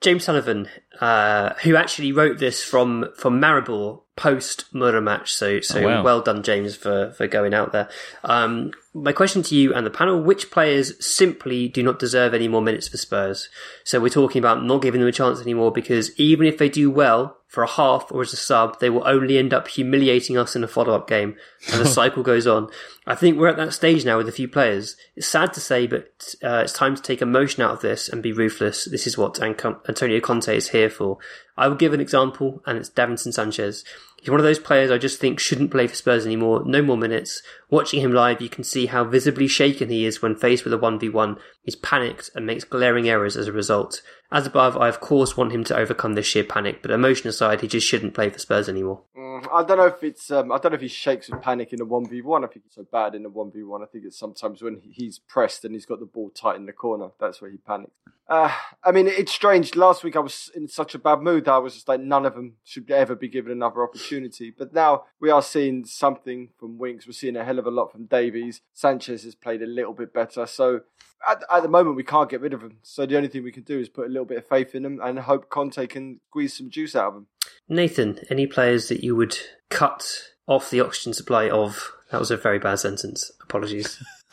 [0.00, 0.66] James Sullivan,
[1.00, 5.32] uh, who actually wrote this from from Maribor post Mura match.
[5.34, 6.02] So so Oh, wow.
[6.02, 7.88] well done, James, for for going out there.
[8.24, 12.48] Um, my question to you and the panel: Which players simply do not deserve any
[12.48, 13.50] more minutes for Spurs?
[13.84, 16.90] So we're talking about not giving them a chance anymore because even if they do
[16.90, 20.56] well for a half or as a sub, they will only end up humiliating us
[20.56, 21.36] in a follow up game,
[21.70, 22.70] and the cycle goes on.
[23.10, 24.96] I think we're at that stage now with a few players.
[25.16, 28.22] It's sad to say, but uh, it's time to take emotion out of this and
[28.22, 28.84] be ruthless.
[28.84, 29.56] This is what An-
[29.88, 31.18] Antonio Conte is here for.
[31.56, 33.84] I will give an example, and it's Davinson Sanchez.
[34.20, 36.62] He's one of those players I just think shouldn't play for Spurs anymore.
[36.64, 37.42] No more minutes.
[37.68, 40.78] Watching him live, you can see how visibly shaken he is when faced with a
[40.78, 41.36] 1v1.
[41.62, 44.02] He's panicked and makes glaring errors as a result.
[44.32, 47.60] As above, I of course want him to overcome this sheer panic, but emotion aside,
[47.60, 49.02] he just shouldn't play for Spurs anymore.
[49.16, 50.30] Mm, I don't know if it's.
[50.30, 52.44] Um, I don't know if he shakes with panic in a one v one.
[52.44, 53.82] I think it's so bad in a one v one.
[53.82, 56.72] I think it's sometimes when he's pressed and he's got the ball tight in the
[56.72, 57.10] corner.
[57.18, 57.92] That's where he panics.
[58.28, 58.52] Uh,
[58.84, 59.74] I mean, it's strange.
[59.74, 62.24] Last week I was in such a bad mood that I was just like, none
[62.24, 64.00] of them should ever be given another opportunity.
[64.10, 64.54] opportunity.
[64.56, 67.06] But now we are seeing something from Winks.
[67.06, 68.60] We're seeing a hell of a lot from Davies.
[68.72, 70.46] Sanchez has played a little bit better.
[70.46, 70.80] So
[71.28, 72.78] at, at the moment, we can't get rid of him.
[72.82, 74.84] So the only thing we can do is put a little bit of faith in
[74.84, 77.26] him and hope Conte can squeeze some juice out of him.
[77.68, 81.92] Nathan, any players that you would cut off the oxygen supply of?
[82.10, 83.30] That was a very bad sentence.
[83.42, 84.02] Apologies.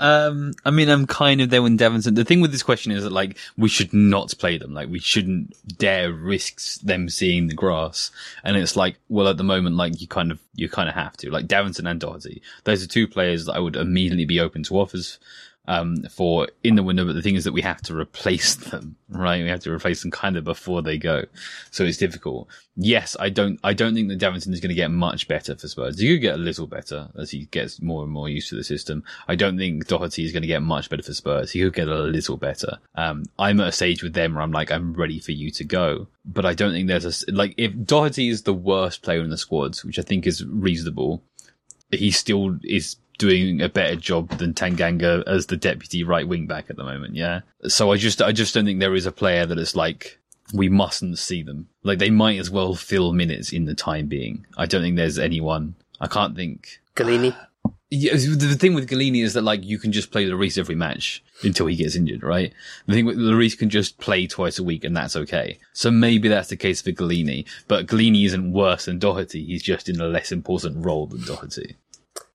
[0.00, 2.14] Um, I mean, I'm kind of there when Davinson.
[2.14, 4.72] The thing with this question is that like we should not play them.
[4.72, 8.10] Like we shouldn't dare risk them seeing the grass.
[8.42, 11.18] And it's like, well, at the moment, like you kind of you kind of have
[11.18, 11.30] to.
[11.30, 14.78] Like Davinson and Doherty, those are two players that I would immediately be open to
[14.80, 15.18] offers
[15.70, 17.06] um, for in the window.
[17.06, 19.40] But the thing is that we have to replace them, right?
[19.40, 21.24] We have to replace them kind of before they go.
[21.70, 22.48] So it's difficult.
[22.74, 25.68] Yes, I don't, I don't think that Davinson is going to get much better for
[25.68, 26.00] Spurs.
[26.00, 28.64] He could get a little better as he gets more and more used to the
[28.64, 29.04] system.
[29.28, 31.52] I don't think Doherty is going to get much better for Spurs.
[31.52, 32.78] He could get a little better.
[32.96, 35.64] Um, I'm at a stage with them where I'm like, I'm ready for you to
[35.64, 36.08] go.
[36.24, 39.38] But I don't think there's a, like, if Doherty is the worst player in the
[39.38, 41.22] squad, which I think is reasonable,
[41.90, 46.70] he still is doing a better job than Tanganga as the deputy right wing back
[46.70, 47.14] at the moment.
[47.14, 47.42] Yeah.
[47.68, 50.18] So I just, I just don't think there is a player that is like,
[50.54, 51.68] we mustn't see them.
[51.82, 54.46] Like they might as well fill minutes in the time being.
[54.56, 55.74] I don't think there's anyone.
[56.00, 56.80] I can't think.
[56.96, 57.36] Gollini.
[57.90, 61.22] Yeah, the thing with Gollini is that like you can just play Lloris every match
[61.42, 62.54] until he gets injured, right?
[62.86, 65.58] The thing with Lloris can just play twice a week and that's okay.
[65.74, 69.44] So maybe that's the case for Gollini, but Gollini isn't worse than Doherty.
[69.44, 71.76] He's just in a less important role than Doherty.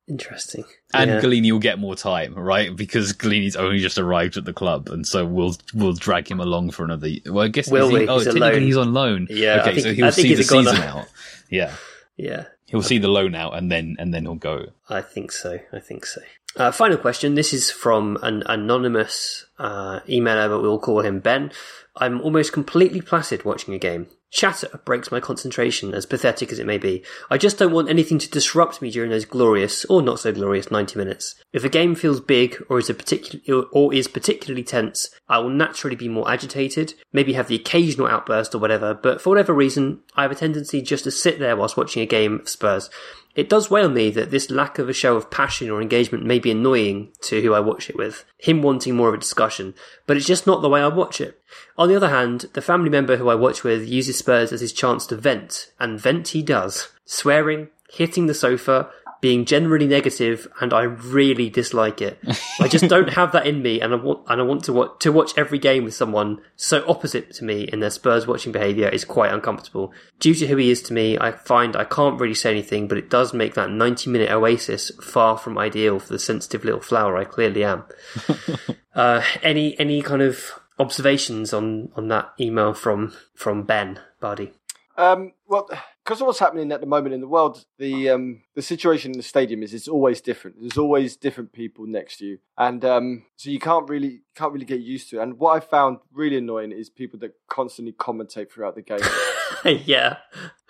[0.08, 0.64] Interesting.
[0.94, 1.20] And Yeah.
[1.22, 2.76] Gollini will get more time, right?
[2.76, 6.72] Because Gollini's only just arrived at the club, and so we'll we'll drag him along
[6.72, 7.10] for another.
[7.26, 9.28] Well, I guess Will he, oh, He's technically he's on loan.
[9.30, 11.08] Yeah, okay, think- so he'll see the season out.
[11.50, 11.74] Yeah,
[12.18, 12.46] Yeah.
[12.68, 14.68] he'll see the loan out, and then and then he'll go.
[14.90, 15.60] I think so.
[15.74, 16.22] I think so.
[16.56, 17.34] Uh, final question.
[17.36, 21.52] This is from an anonymous uh, emailer, but we'll call him Ben.
[21.98, 24.08] I'm almost completely placid watching a game.
[24.32, 27.04] Chatter breaks my concentration, as pathetic as it may be.
[27.30, 30.70] I just don't want anything to disrupt me during those glorious, or not so glorious,
[30.70, 31.36] 90 minutes.
[31.54, 32.96] If a game feels big, or is a
[33.72, 38.54] or is particularly tense, I will naturally be more agitated, maybe have the occasional outburst
[38.54, 41.78] or whatever, but for whatever reason, I have a tendency just to sit there whilst
[41.78, 42.90] watching a game of Spurs.
[43.36, 46.40] It does on me that this lack of a show of passion or engagement may
[46.40, 49.76] be annoying to who I watch it with, him wanting more of a discussion,
[50.08, 51.42] but it's just not the way I watch it.
[51.78, 54.72] On the other hand, the family member who I watch with uses Spurs as his
[54.72, 56.90] chance to vent, and vent he does.
[57.04, 58.90] Swearing, hitting the sofa,
[59.26, 62.20] being generally negative, and I really dislike it.
[62.60, 65.00] I just don't have that in me, and I want and I want to watch
[65.00, 68.88] to watch every game with someone so opposite to me in their Spurs watching behaviour
[68.88, 69.92] is quite uncomfortable.
[70.20, 73.00] Due to who he is to me, I find I can't really say anything, but
[73.00, 77.18] it does make that ninety minute oasis far from ideal for the sensitive little flower
[77.18, 77.86] I clearly am.
[78.94, 84.54] uh, any any kind of observations on on that email from from Ben Bardi?
[84.98, 85.68] Um, well,
[86.06, 89.18] because of what's happening at the moment in the world, the um, the situation in
[89.18, 90.58] the stadium is it's always different.
[90.60, 94.66] There's always different people next to you, and um, so you can't really can't really
[94.66, 95.24] get used to it.
[95.24, 99.00] And what I found really annoying is people that constantly commentate throughout the game.
[99.86, 100.18] yeah,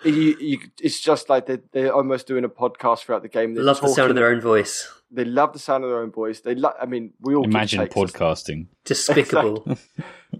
[0.04, 3.54] you, you, it's just like they're, they're almost doing a podcast throughout the game.
[3.54, 4.88] They're love the sound of their own voice.
[5.10, 6.40] They love the sound of their own voice.
[6.40, 8.68] They, lo- I mean, we all Imagine podcasting.
[8.86, 9.76] Despicable.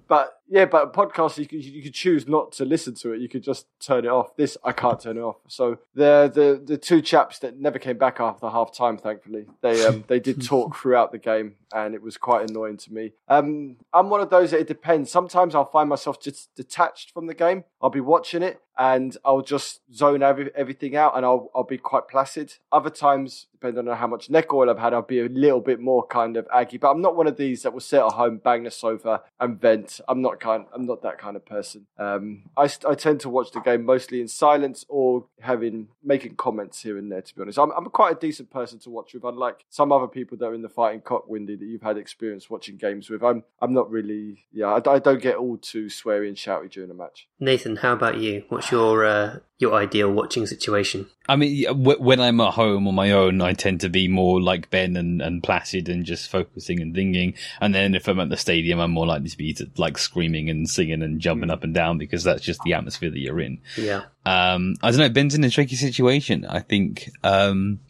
[0.08, 3.20] But yeah, but a podcast you could you could choose not to listen to it.
[3.20, 4.36] You could just turn it off.
[4.36, 5.36] This I can't turn it off.
[5.48, 9.84] So the the the two chaps that never came back after half time, thankfully, they
[9.84, 13.12] um they did talk throughout the game, and it was quite annoying to me.
[13.28, 15.10] Um, I'm one of those that it depends.
[15.10, 17.64] Sometimes I'll find myself just detached from the game.
[17.80, 21.78] I'll be watching it and I'll just zone every, everything out, and I'll I'll be
[21.78, 22.54] quite placid.
[22.70, 25.80] Other times, depending on how much neck oil I've had, I'll be a little bit
[25.80, 26.76] more kind of aggy.
[26.76, 29.60] But I'm not one of these that will sit at home, bang the sofa, and
[29.60, 30.00] vent.
[30.08, 30.66] I'm not kind.
[30.74, 31.86] I'm not that kind of person.
[31.98, 36.82] Um, I, I tend to watch the game mostly in silence or having making comments
[36.82, 37.22] here and there.
[37.22, 39.24] To be honest, I'm I'm quite a decent person to watch with.
[39.24, 42.50] Unlike some other people that are in the fighting cock, Windy, that you've had experience
[42.50, 43.22] watching games with.
[43.22, 44.44] I'm I'm not really.
[44.52, 47.28] Yeah, I, I don't get all too sweary and shouty during a match.
[47.40, 48.44] Nathan, how about you?
[48.48, 51.06] What's your uh, your ideal watching situation?
[51.28, 54.70] I mean, when I'm at home on my own, I tend to be more like
[54.70, 57.34] Ben and, and placid and just focusing and thinking.
[57.60, 60.50] And then if I'm at the stadium, I'm more likely to be to, like screaming
[60.50, 63.58] and singing and jumping up and down because that's just the atmosphere that you're in.
[63.76, 65.08] Yeah, Um, I don't know.
[65.08, 66.44] Ben's in a tricky situation.
[66.44, 67.80] I think, um,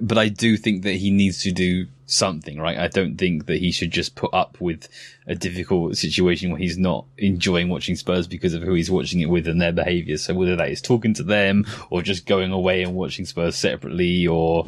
[0.00, 2.78] but I do think that he needs to do something, right?
[2.78, 4.88] I don't think that he should just put up with
[5.26, 9.30] a difficult situation where he's not enjoying watching Spurs because of who he's watching it
[9.30, 10.16] with and their behaviour.
[10.18, 14.26] So whether that is talking to them or just going away and watching Spurs separately
[14.26, 14.66] or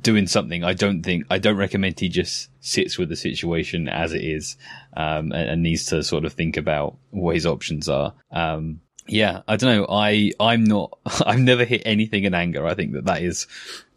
[0.00, 4.12] doing something, I don't think, I don't recommend he just sits with the situation as
[4.12, 4.56] it is,
[4.96, 8.14] um, and, and needs to sort of think about what his options are.
[8.30, 9.86] Um, Yeah, I don't know.
[9.90, 10.98] I I'm not.
[11.26, 12.66] I've never hit anything in anger.
[12.66, 13.46] I think that that is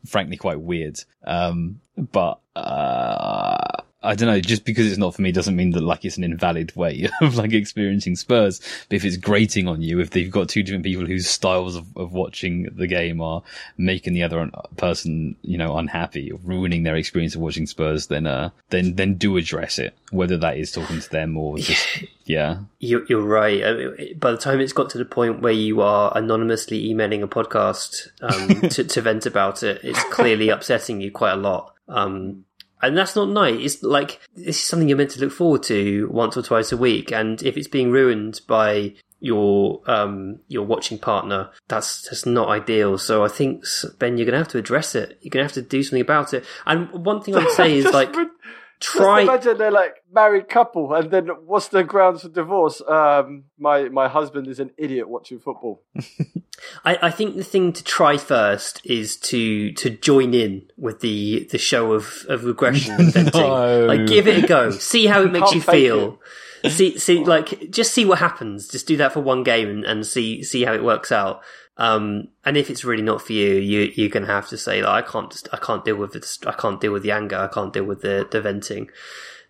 [0.08, 1.00] frankly quite weird.
[1.26, 4.40] Um, but uh, I don't know.
[4.40, 7.36] Just because it's not for me doesn't mean that like it's an invalid way of
[7.36, 8.60] like experiencing Spurs.
[8.90, 11.86] But if it's grating on you, if they've got two different people whose styles of,
[11.98, 13.44] of watching the game are
[13.78, 18.26] making the other person, you know, unhappy, or ruining their experience of watching Spurs, then
[18.26, 19.98] uh, then then do address it.
[20.12, 21.86] Whether that is talking to them or just
[22.26, 22.60] yeah.
[22.80, 23.64] You're, you're right.
[23.64, 27.24] I mean, by the time it's got to the point where you are anonymously emailing
[27.24, 31.74] a podcast um, to, to vent about it, it's clearly upsetting you quite a lot.
[31.90, 32.46] Um,
[32.82, 33.60] and that's not nice.
[33.60, 36.78] It's like this is something you're meant to look forward to once or twice a
[36.78, 42.50] week, and if it's being ruined by your um your watching partner, that's just not
[42.50, 42.98] ideal.
[42.98, 43.64] So I think
[43.98, 45.18] Ben, you're gonna have to address it.
[45.22, 46.46] You're gonna have to do something about it.
[46.66, 48.16] And one thing I would say is like
[48.80, 49.26] try.
[49.26, 52.82] Just imagine they're like married couple, and then what's the grounds for divorce?
[52.88, 55.84] Um, my my husband is an idiot watching football.
[56.86, 61.48] I, I think the thing to try first is to to join in with the
[61.52, 63.12] the show of, of regression.
[63.34, 63.86] No.
[63.86, 64.72] Like give it a go.
[64.72, 66.20] See how it makes you feel.
[66.68, 68.68] See see like just see what happens.
[68.68, 71.42] Just do that for one game and, and see see how it works out.
[71.78, 75.06] Um, and if it's really not for you, you you're gonna have to say like
[75.06, 76.40] I can't just I can't deal with this.
[76.46, 77.38] I can't deal with the anger.
[77.38, 78.90] I can't deal with the the venting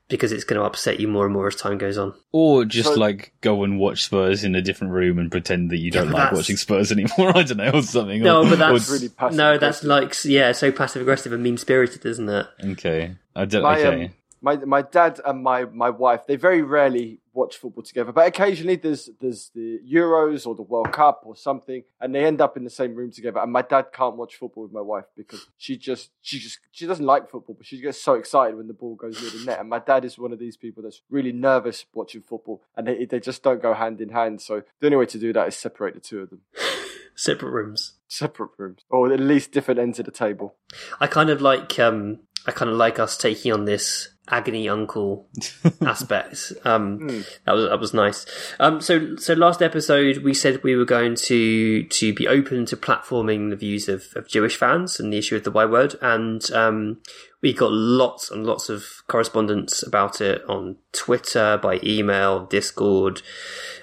[0.10, 2.14] because it's going to upset you more and more as time goes on.
[2.32, 5.80] Or just So- like go and watch Spurs in a different room and pretend that
[5.80, 7.36] you don't but like watching Spurs anymore.
[7.38, 8.22] I don't know, or something.
[8.24, 10.26] No, or, but that's or- really passive no, that's aggressive.
[10.26, 12.48] like yeah, so passive aggressive and mean spirited, isn't it?
[12.72, 13.16] okay.
[13.36, 13.64] I don't.
[13.64, 14.06] My, okay.
[14.06, 18.26] um, my my dad and my my wife they very rarely watch football together, but
[18.28, 22.58] occasionally there's there's the Euros or the World Cup or something, and they end up
[22.58, 23.40] in the same room together.
[23.40, 26.88] And my dad can't watch football with my wife because she just she just she
[26.88, 29.60] doesn't like football, but she gets so excited when the ball goes near the net.
[29.60, 33.06] And my dad is one of these people that's really nervous watching football, and they
[33.06, 34.42] they just don't go hand in hand.
[34.42, 36.42] So the only way to do that is separate the two of them,
[37.16, 37.94] Separate rooms.
[38.08, 40.56] separate rooms, or at least different ends of the table.
[41.00, 45.28] I kind of like um I kind of like us taking on this agony uncle
[45.82, 46.54] aspect.
[46.64, 48.26] Um that was that was nice.
[48.60, 52.78] Um so so last episode we said we were going to to be open to
[52.78, 56.50] platforming the views of, of Jewish fans and the issue of the Y word and
[56.52, 56.98] um
[57.42, 63.22] we got lots and lots of correspondence about it on Twitter, by email, Discord.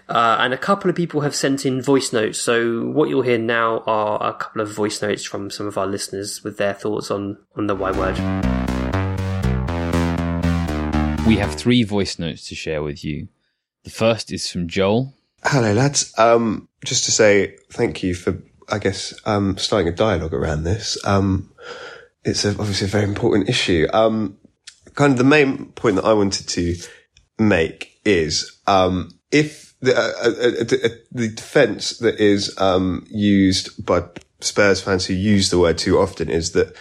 [0.08, 2.38] Uh, and a couple of people have sent in voice notes.
[2.38, 5.86] So what you'll hear now are a couple of voice notes from some of our
[5.86, 8.63] listeners with their thoughts on, on the Y word.
[11.26, 13.28] We have three voice notes to share with you.
[13.84, 15.14] The first is from Joel.
[15.42, 16.12] Hello, lads.
[16.18, 20.98] Um, just to say thank you for, I guess, um, starting a dialogue around this.
[21.06, 21.50] Um,
[22.24, 23.86] it's a, obviously a very important issue.
[23.94, 24.36] Um,
[24.94, 26.76] kind of the main point that I wanted to
[27.38, 33.84] make is, um, if the, uh, uh, uh, uh, the defense that is, um, used
[33.86, 34.04] by
[34.40, 36.76] Spurs fans who use the word too often is that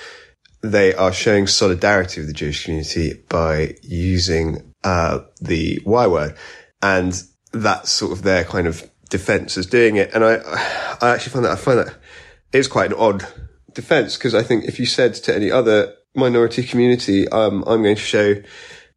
[0.64, 6.36] they are showing solidarity with the Jewish community by using uh, the Y word,
[6.82, 7.22] and
[7.52, 10.12] that's sort of their kind of defense as doing it.
[10.14, 10.36] And I,
[11.02, 11.96] I actually find that I find that
[12.52, 13.28] it's quite an odd
[13.74, 17.96] defense because I think if you said to any other minority community, um, I'm going
[17.96, 18.36] to show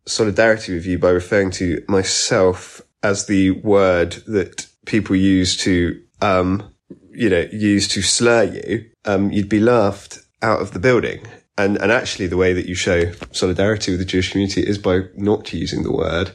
[0.06, 6.72] solidarity with you by referring to myself as the word that people use to, um,
[7.10, 11.26] you know, use to slur you, um, you'd be laughed out of the building.
[11.58, 15.04] And, and actually the way that you show solidarity with the Jewish community is by
[15.16, 16.32] not using the word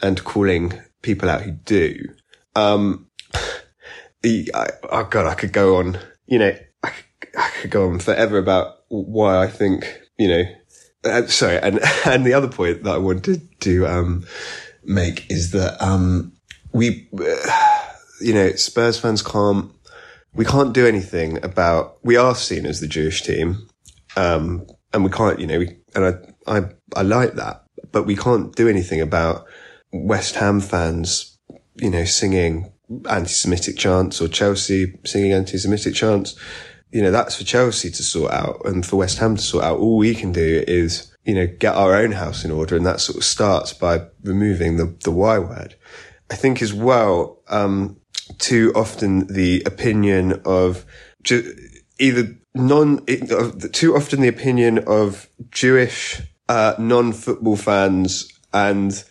[0.00, 2.08] and calling people out who do.
[2.54, 3.08] Um,
[4.22, 7.88] the, I, oh God, I could go on, you know, I could, I could go
[7.88, 10.44] on forever about why I think, you know,
[11.04, 11.58] uh, sorry.
[11.58, 14.26] And, and the other point that I wanted to, um,
[14.84, 16.32] make is that, um,
[16.72, 17.86] we, uh,
[18.20, 19.72] you know, Spurs fans can't,
[20.34, 23.68] we can't do anything about, we are seen as the Jewish team.
[24.16, 26.62] Um, and we can't, you know, we, and I, I,
[26.96, 29.46] I like that, but we can't do anything about
[29.92, 31.38] West Ham fans,
[31.76, 32.72] you know, singing
[33.08, 36.36] anti-Semitic chants or Chelsea singing anti-Semitic chants.
[36.90, 39.78] You know, that's for Chelsea to sort out and for West Ham to sort out.
[39.78, 42.76] All we can do is, you know, get our own house in order.
[42.76, 45.76] And that sort of starts by removing the, the Y word.
[46.30, 48.00] I think as well, um,
[48.38, 50.84] too often the opinion of
[51.22, 51.54] ju-
[52.00, 53.04] either non,
[53.72, 59.04] too often the opinion of Jewish, uh, non-football fans and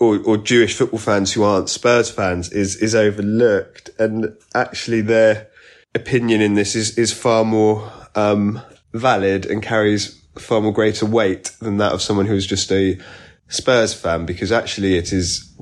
[0.00, 5.48] or, or Jewish football fans who aren't Spurs fans is is overlooked, and actually their
[5.94, 8.60] opinion in this is is far more um,
[8.92, 12.98] valid and carries far more greater weight than that of someone who's just a
[13.48, 15.56] Spurs fan, because actually it is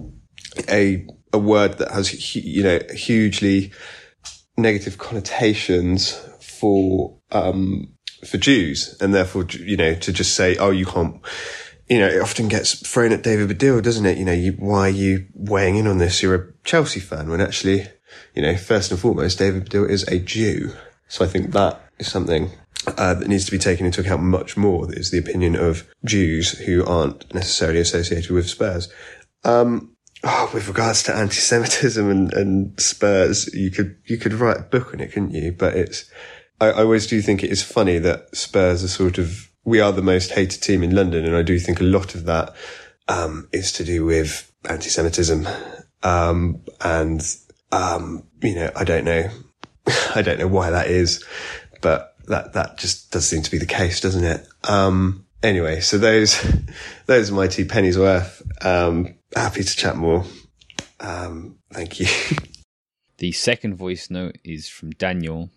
[0.69, 3.73] a a word that has, you know, hugely
[4.57, 6.21] negative connotations
[6.63, 7.93] for, um,
[8.25, 8.97] for Jews.
[9.01, 11.21] And therefore, you know, to just say, oh, you can't,
[11.89, 14.17] you know, it often gets thrown at David Baddiel, doesn't it?
[14.17, 16.23] You know, you, why are you weighing in on this?
[16.23, 17.89] You're a Chelsea fan when actually,
[18.33, 20.71] you know, first and foremost, David Baddiel is a Jew.
[21.09, 22.53] So I think that is something
[22.87, 24.87] uh, that needs to be taken into account much more.
[24.95, 28.89] Is the opinion of Jews who aren't necessarily associated with Spurs.
[29.45, 34.63] Um, oh, with regards to anti-Semitism and, and Spurs, you could you could write a
[34.63, 35.53] book on it, couldn't you?
[35.53, 36.11] But it's
[36.63, 39.93] I, I always do think it is funny that Spurs are sort of we are
[39.93, 42.55] the most hated team in London, and I do think a lot of that
[43.09, 45.47] um, is to do with anti-Semitism,
[46.05, 47.37] um, and
[47.73, 49.29] um, you know I don't know
[50.15, 51.25] I don't know why that is,
[51.81, 54.47] but that that just does seem to be the case, doesn't it?
[54.63, 56.41] Um, anyway, so those
[57.07, 58.41] those are my two pennies worth.
[58.65, 60.25] Um, happy to chat more.
[61.01, 62.07] Um, thank you.
[63.19, 65.53] The second voice note is from Daniel.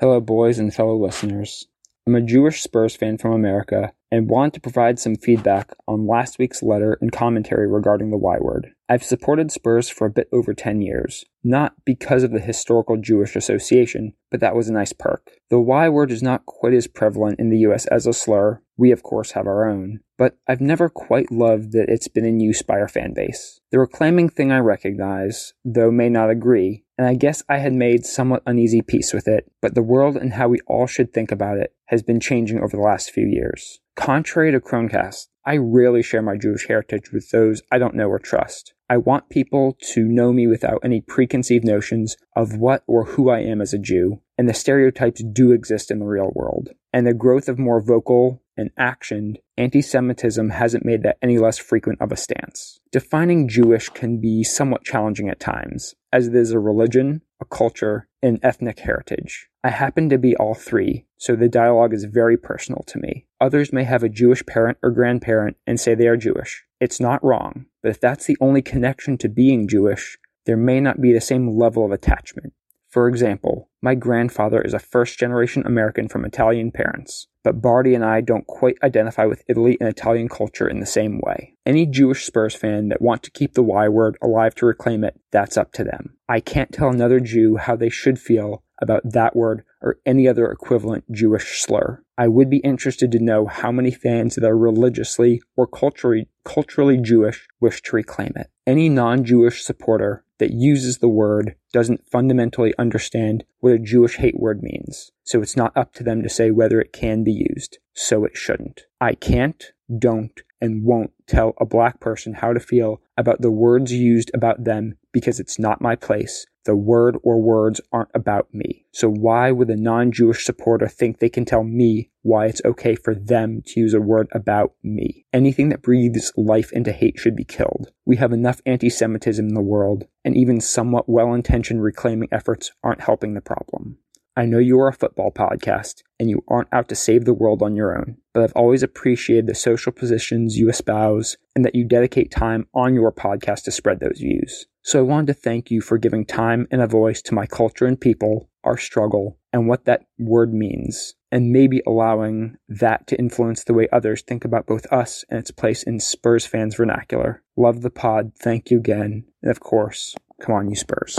[0.00, 1.68] Hello, boys and fellow listeners.
[2.06, 6.38] I'm a Jewish Spurs fan from America and want to provide some feedback on last
[6.38, 8.72] week's letter and commentary regarding the Y word.
[8.88, 13.36] I've supported Spurs for a bit over 10 years, not because of the historical Jewish
[13.36, 15.30] association, but that was a nice perk.
[15.48, 18.60] The Y word is not quite as prevalent in the US as a slur.
[18.76, 22.40] We, of course, have our own, but I've never quite loved that it's been in
[22.40, 23.60] use by our fan base.
[23.70, 28.04] The reclaiming thing I recognize, though may not agree, and I guess I had made
[28.04, 31.58] somewhat uneasy peace with it, but the world and how we all should think about
[31.58, 33.80] it has been changing over the last few years.
[34.00, 38.18] Contrary to Cronecast, I rarely share my Jewish heritage with those I don't know or
[38.18, 38.72] trust.
[38.88, 43.40] I want people to know me without any preconceived notions of what or who I
[43.40, 46.70] am as a Jew, and the stereotypes do exist in the real world.
[46.94, 51.58] And the growth of more vocal and actioned anti Semitism hasn't made that any less
[51.58, 52.80] frequent of a stance.
[52.90, 58.08] Defining Jewish can be somewhat challenging at times, as it is a religion, a culture,
[58.22, 59.48] and ethnic heritage.
[59.62, 63.26] I happen to be all three, so the dialogue is very personal to me.
[63.40, 66.64] Others may have a Jewish parent or grandparent and say they are Jewish.
[66.78, 71.00] It's not wrong, but if that's the only connection to being Jewish, there may not
[71.00, 72.52] be the same level of attachment.
[72.90, 78.04] For example, my grandfather is a first generation American from Italian parents, but Bardi and
[78.04, 81.54] I don't quite identify with Italy and Italian culture in the same way.
[81.64, 85.20] Any Jewish Spurs fan that want to keep the Y word alive to reclaim it,
[85.30, 86.16] that's up to them.
[86.28, 90.50] I can't tell another Jew how they should feel about that word or any other
[90.50, 92.02] equivalent Jewish slur.
[92.20, 96.98] I would be interested to know how many fans that are religiously or culturally, culturally
[96.98, 98.50] Jewish wish to reclaim it.
[98.66, 104.62] Any non-Jewish supporter that uses the word doesn't fundamentally understand what a Jewish hate word
[104.62, 105.12] means.
[105.24, 107.78] So it's not up to them to say whether it can be used.
[107.94, 108.82] So it shouldn't.
[109.00, 113.92] I can't, don't, and won't tell a black person how to feel about the words
[113.92, 116.46] used about them because it's not my place.
[116.66, 118.84] The word or words aren't about me.
[118.92, 123.14] So why would a non-Jewish supporter think they can tell me why it's okay for
[123.14, 125.24] them to use a word about me?
[125.32, 127.90] Anything that breathes life into hate should be killed.
[128.04, 133.32] We have enough anti-Semitism in the world, and even somewhat well-intentioned reclaiming efforts aren't helping
[133.32, 133.96] the problem.
[134.36, 137.62] I know you are a football podcast and you aren't out to save the world
[137.62, 141.84] on your own, but I've always appreciated the social positions you espouse and that you
[141.84, 144.66] dedicate time on your podcast to spread those views.
[144.82, 147.86] So I wanted to thank you for giving time and a voice to my culture
[147.86, 153.64] and people, our struggle, and what that word means, and maybe allowing that to influence
[153.64, 157.42] the way others think about both us and its place in Spurs fans' vernacular.
[157.56, 158.32] Love the pod.
[158.38, 159.24] Thank you again.
[159.42, 161.18] And of course, come on, you Spurs.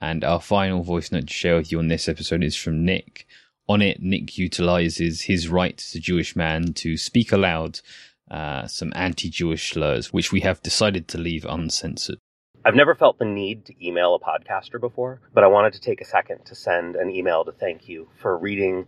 [0.00, 3.26] And our final voice note to share with you on this episode is from Nick.
[3.68, 7.80] On it, Nick utilizes his right as a Jewish man to speak aloud
[8.30, 12.18] uh, some anti Jewish slurs, which we have decided to leave uncensored.
[12.66, 16.00] I've never felt the need to email a podcaster before, but I wanted to take
[16.00, 18.86] a second to send an email to thank you for reading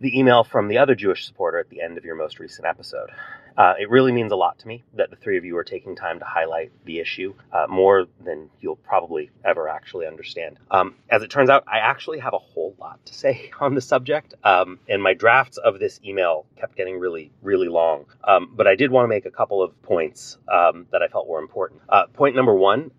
[0.00, 3.10] the email from the other Jewish supporter at the end of your most recent episode.
[3.58, 5.96] Uh, it really means a lot to me that the three of you are taking
[5.96, 10.58] time to highlight the issue uh, more than you'll probably ever actually understand.
[10.70, 13.80] Um, as it turns out, I actually have a whole lot to say on the
[13.80, 18.06] subject, um, and my drafts of this email kept getting really, really long.
[18.22, 21.26] Um, but I did want to make a couple of points um, that I felt
[21.26, 21.82] were important.
[21.88, 22.92] Uh, point number one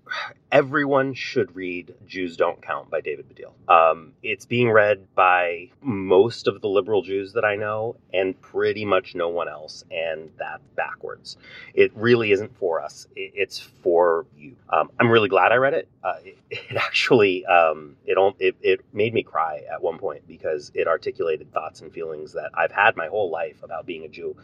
[0.51, 3.51] everyone should read Jews Don't Count by David Baddiel.
[3.71, 8.85] Um, it's being read by most of the liberal Jews that I know and pretty
[8.85, 11.37] much no one else, and that's backwards.
[11.73, 14.55] It really isn't for us, it's for you.
[14.69, 18.81] Um, I'm really glad I read it uh, it, it actually um, it, it it
[18.93, 22.95] made me cry at one point because it articulated thoughts and feelings that I've had
[22.95, 24.35] my whole life about being a Jew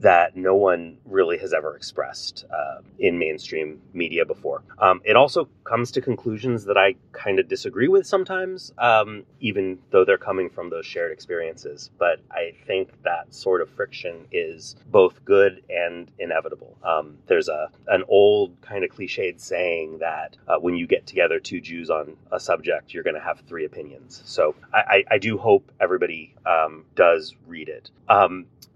[0.00, 4.62] that no one really has ever expressed uh, in mainstream media before.
[4.78, 9.78] Um, it also comes to conclusions that I kind of disagree with sometimes, um, even
[9.90, 11.90] though they're coming from those shared experiences.
[11.98, 16.76] But I think that sort of friction is both good and inevitable.
[16.82, 21.38] Um, there's a an old kind of cliched saying that uh, when you get together
[21.40, 24.22] two Jews on a subject, you're going to have three opinions.
[24.24, 27.90] So I, I, I do hope everybody um, does read it.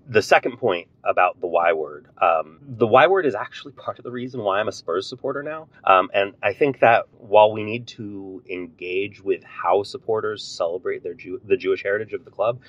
[0.09, 4.05] The second point about the Y word, um, the Y word is actually part of
[4.05, 5.69] the reason why I'm a Spurs supporter now.
[5.85, 11.15] Um, and I think that while we need to engage with how supporters celebrate their
[11.15, 12.61] Jew- the Jewish heritage of the club,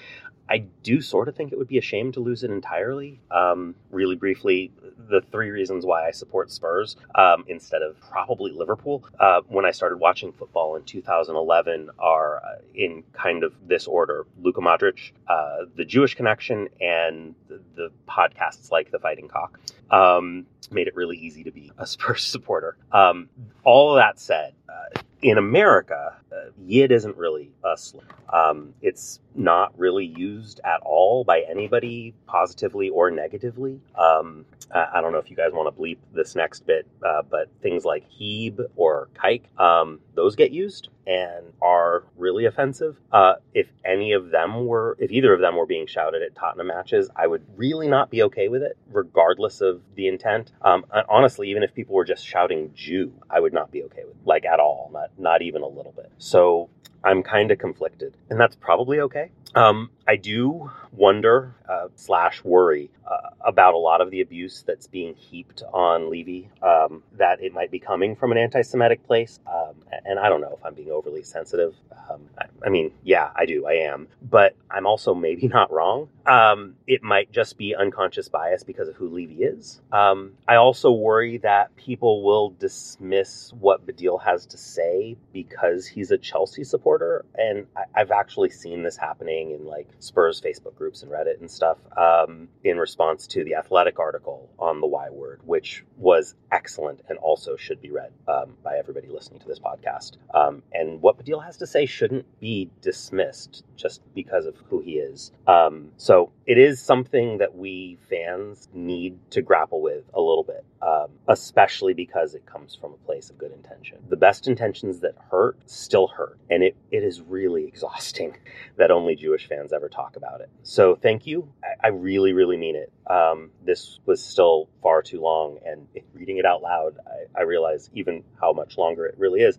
[0.49, 3.19] I do sort of think it would be a shame to lose it entirely.
[3.31, 4.71] Um, really briefly,
[5.09, 9.71] the three reasons why I support Spurs um, instead of probably Liverpool uh, when I
[9.71, 15.65] started watching football in 2011 are uh, in kind of this order Luka Modric, uh,
[15.75, 19.59] the Jewish connection, and the, the podcasts like The Fighting Cock.
[19.89, 22.77] Um, made it really easy to be a Spurs supporter.
[22.91, 23.29] Um,
[23.63, 28.01] all of that said, uh, in America, uh, Yid isn't really a slur.
[28.31, 33.79] Um, it's not really used at all by anybody, positively or negatively.
[33.95, 37.23] Um, I, I don't know if you guys want to bleep this next bit, uh,
[37.29, 42.97] but things like Heeb or Kike, um, those get used and are really offensive.
[43.11, 46.67] Uh, if any of them were, if either of them were being shouted at Tottenham
[46.67, 50.51] matches, I would really not be okay with it, regardless of the intent.
[50.61, 54.15] Um, honestly, even if people were just shouting Jew, I would not be okay with,
[54.15, 56.11] it, like at all, not not even a little bit.
[56.17, 56.69] So
[57.03, 59.31] I'm kind of conflicted, and that's probably okay.
[59.55, 64.87] Um, I do wonder uh, slash worry uh, about a lot of the abuse that's
[64.87, 66.49] being heaped on Levy.
[66.61, 69.75] Um, that it might be coming from an anti-Semitic place, um,
[70.05, 71.75] and I don't know if I'm being overly sensitive.
[72.09, 76.09] Um, I, I, mean, yeah, I do, I am, but I'm also maybe not wrong.
[76.25, 79.81] Um, it might just be unconscious bias because of who Levy is.
[79.91, 86.11] Um, I also worry that people will dismiss what Baddiel has to say because he's
[86.11, 86.86] a Chelsea supporter,
[87.35, 91.49] and I, I've actually seen this happening in like Spurs Facebook groups and Reddit and
[91.49, 97.01] stuff um, in response to the Athletic article on the Y word, which was excellent
[97.09, 100.17] and also should be read um, by everybody listening to this podcast.
[100.33, 104.93] Um, and what Baddiel has to say shouldn't be dismissed just because of who he
[104.93, 105.31] is.
[105.47, 110.63] Um, so it is something that we fans need to grapple with a little bit,
[110.81, 113.97] um, especially because it comes from a place of good intention.
[114.09, 118.37] The best intentions that hurt still hurt, and it, it is really exhausting
[118.77, 120.49] that only Jewish fans ever talk about it.
[120.63, 121.51] So thank you.
[121.63, 122.91] I, I really, really mean it.
[123.09, 127.89] Um, this was still far too long, and reading it out loud, I, I realize
[127.93, 129.57] even how much longer it really is.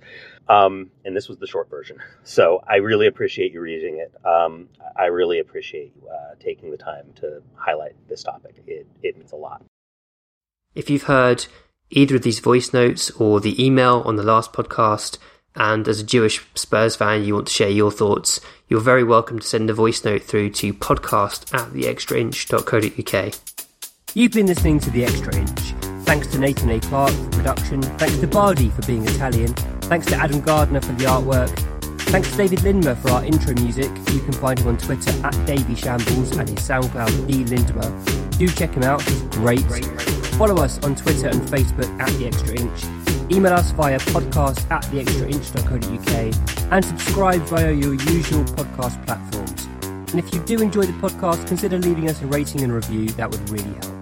[0.49, 1.99] Um, and this was the short version.
[2.25, 4.13] So I really appreciate you reading it.
[4.25, 8.63] Um, I really appreciate you uh, taking the time to highlight this topic.
[8.67, 9.63] It, it means a lot.
[10.75, 11.47] If you've heard
[11.91, 15.19] either of these voice notes or the email on the last podcast,
[15.59, 19.41] and as a Jewish Spurs fan, you want to share your thoughts, you're very welcome
[19.41, 23.35] to send a voice note through to podcast at theextrainch.co.uk.
[24.15, 25.61] You've been listening to The Extra Inch.
[26.07, 26.81] Thanks to Nathan A.
[26.81, 27.83] Clark for production.
[27.83, 29.53] Thanks to Bardi for being Italian.
[29.83, 31.51] Thanks to Adam Gardner for the artwork.
[32.09, 33.91] Thanks to David Lindmer for our intro music.
[34.13, 38.39] You can find him on Twitter at Davy Shambles and his SoundCloud D Lindmer.
[38.39, 39.61] Do check him out, he's great.
[40.39, 42.98] Follow us on Twitter and Facebook at The Extra Inch.
[43.31, 49.67] Email us via podcast at theextrainch.co.uk and subscribe via your usual podcast platforms.
[50.13, 53.31] And if you do enjoy the podcast, consider leaving us a rating and review, that
[53.31, 53.98] would really help.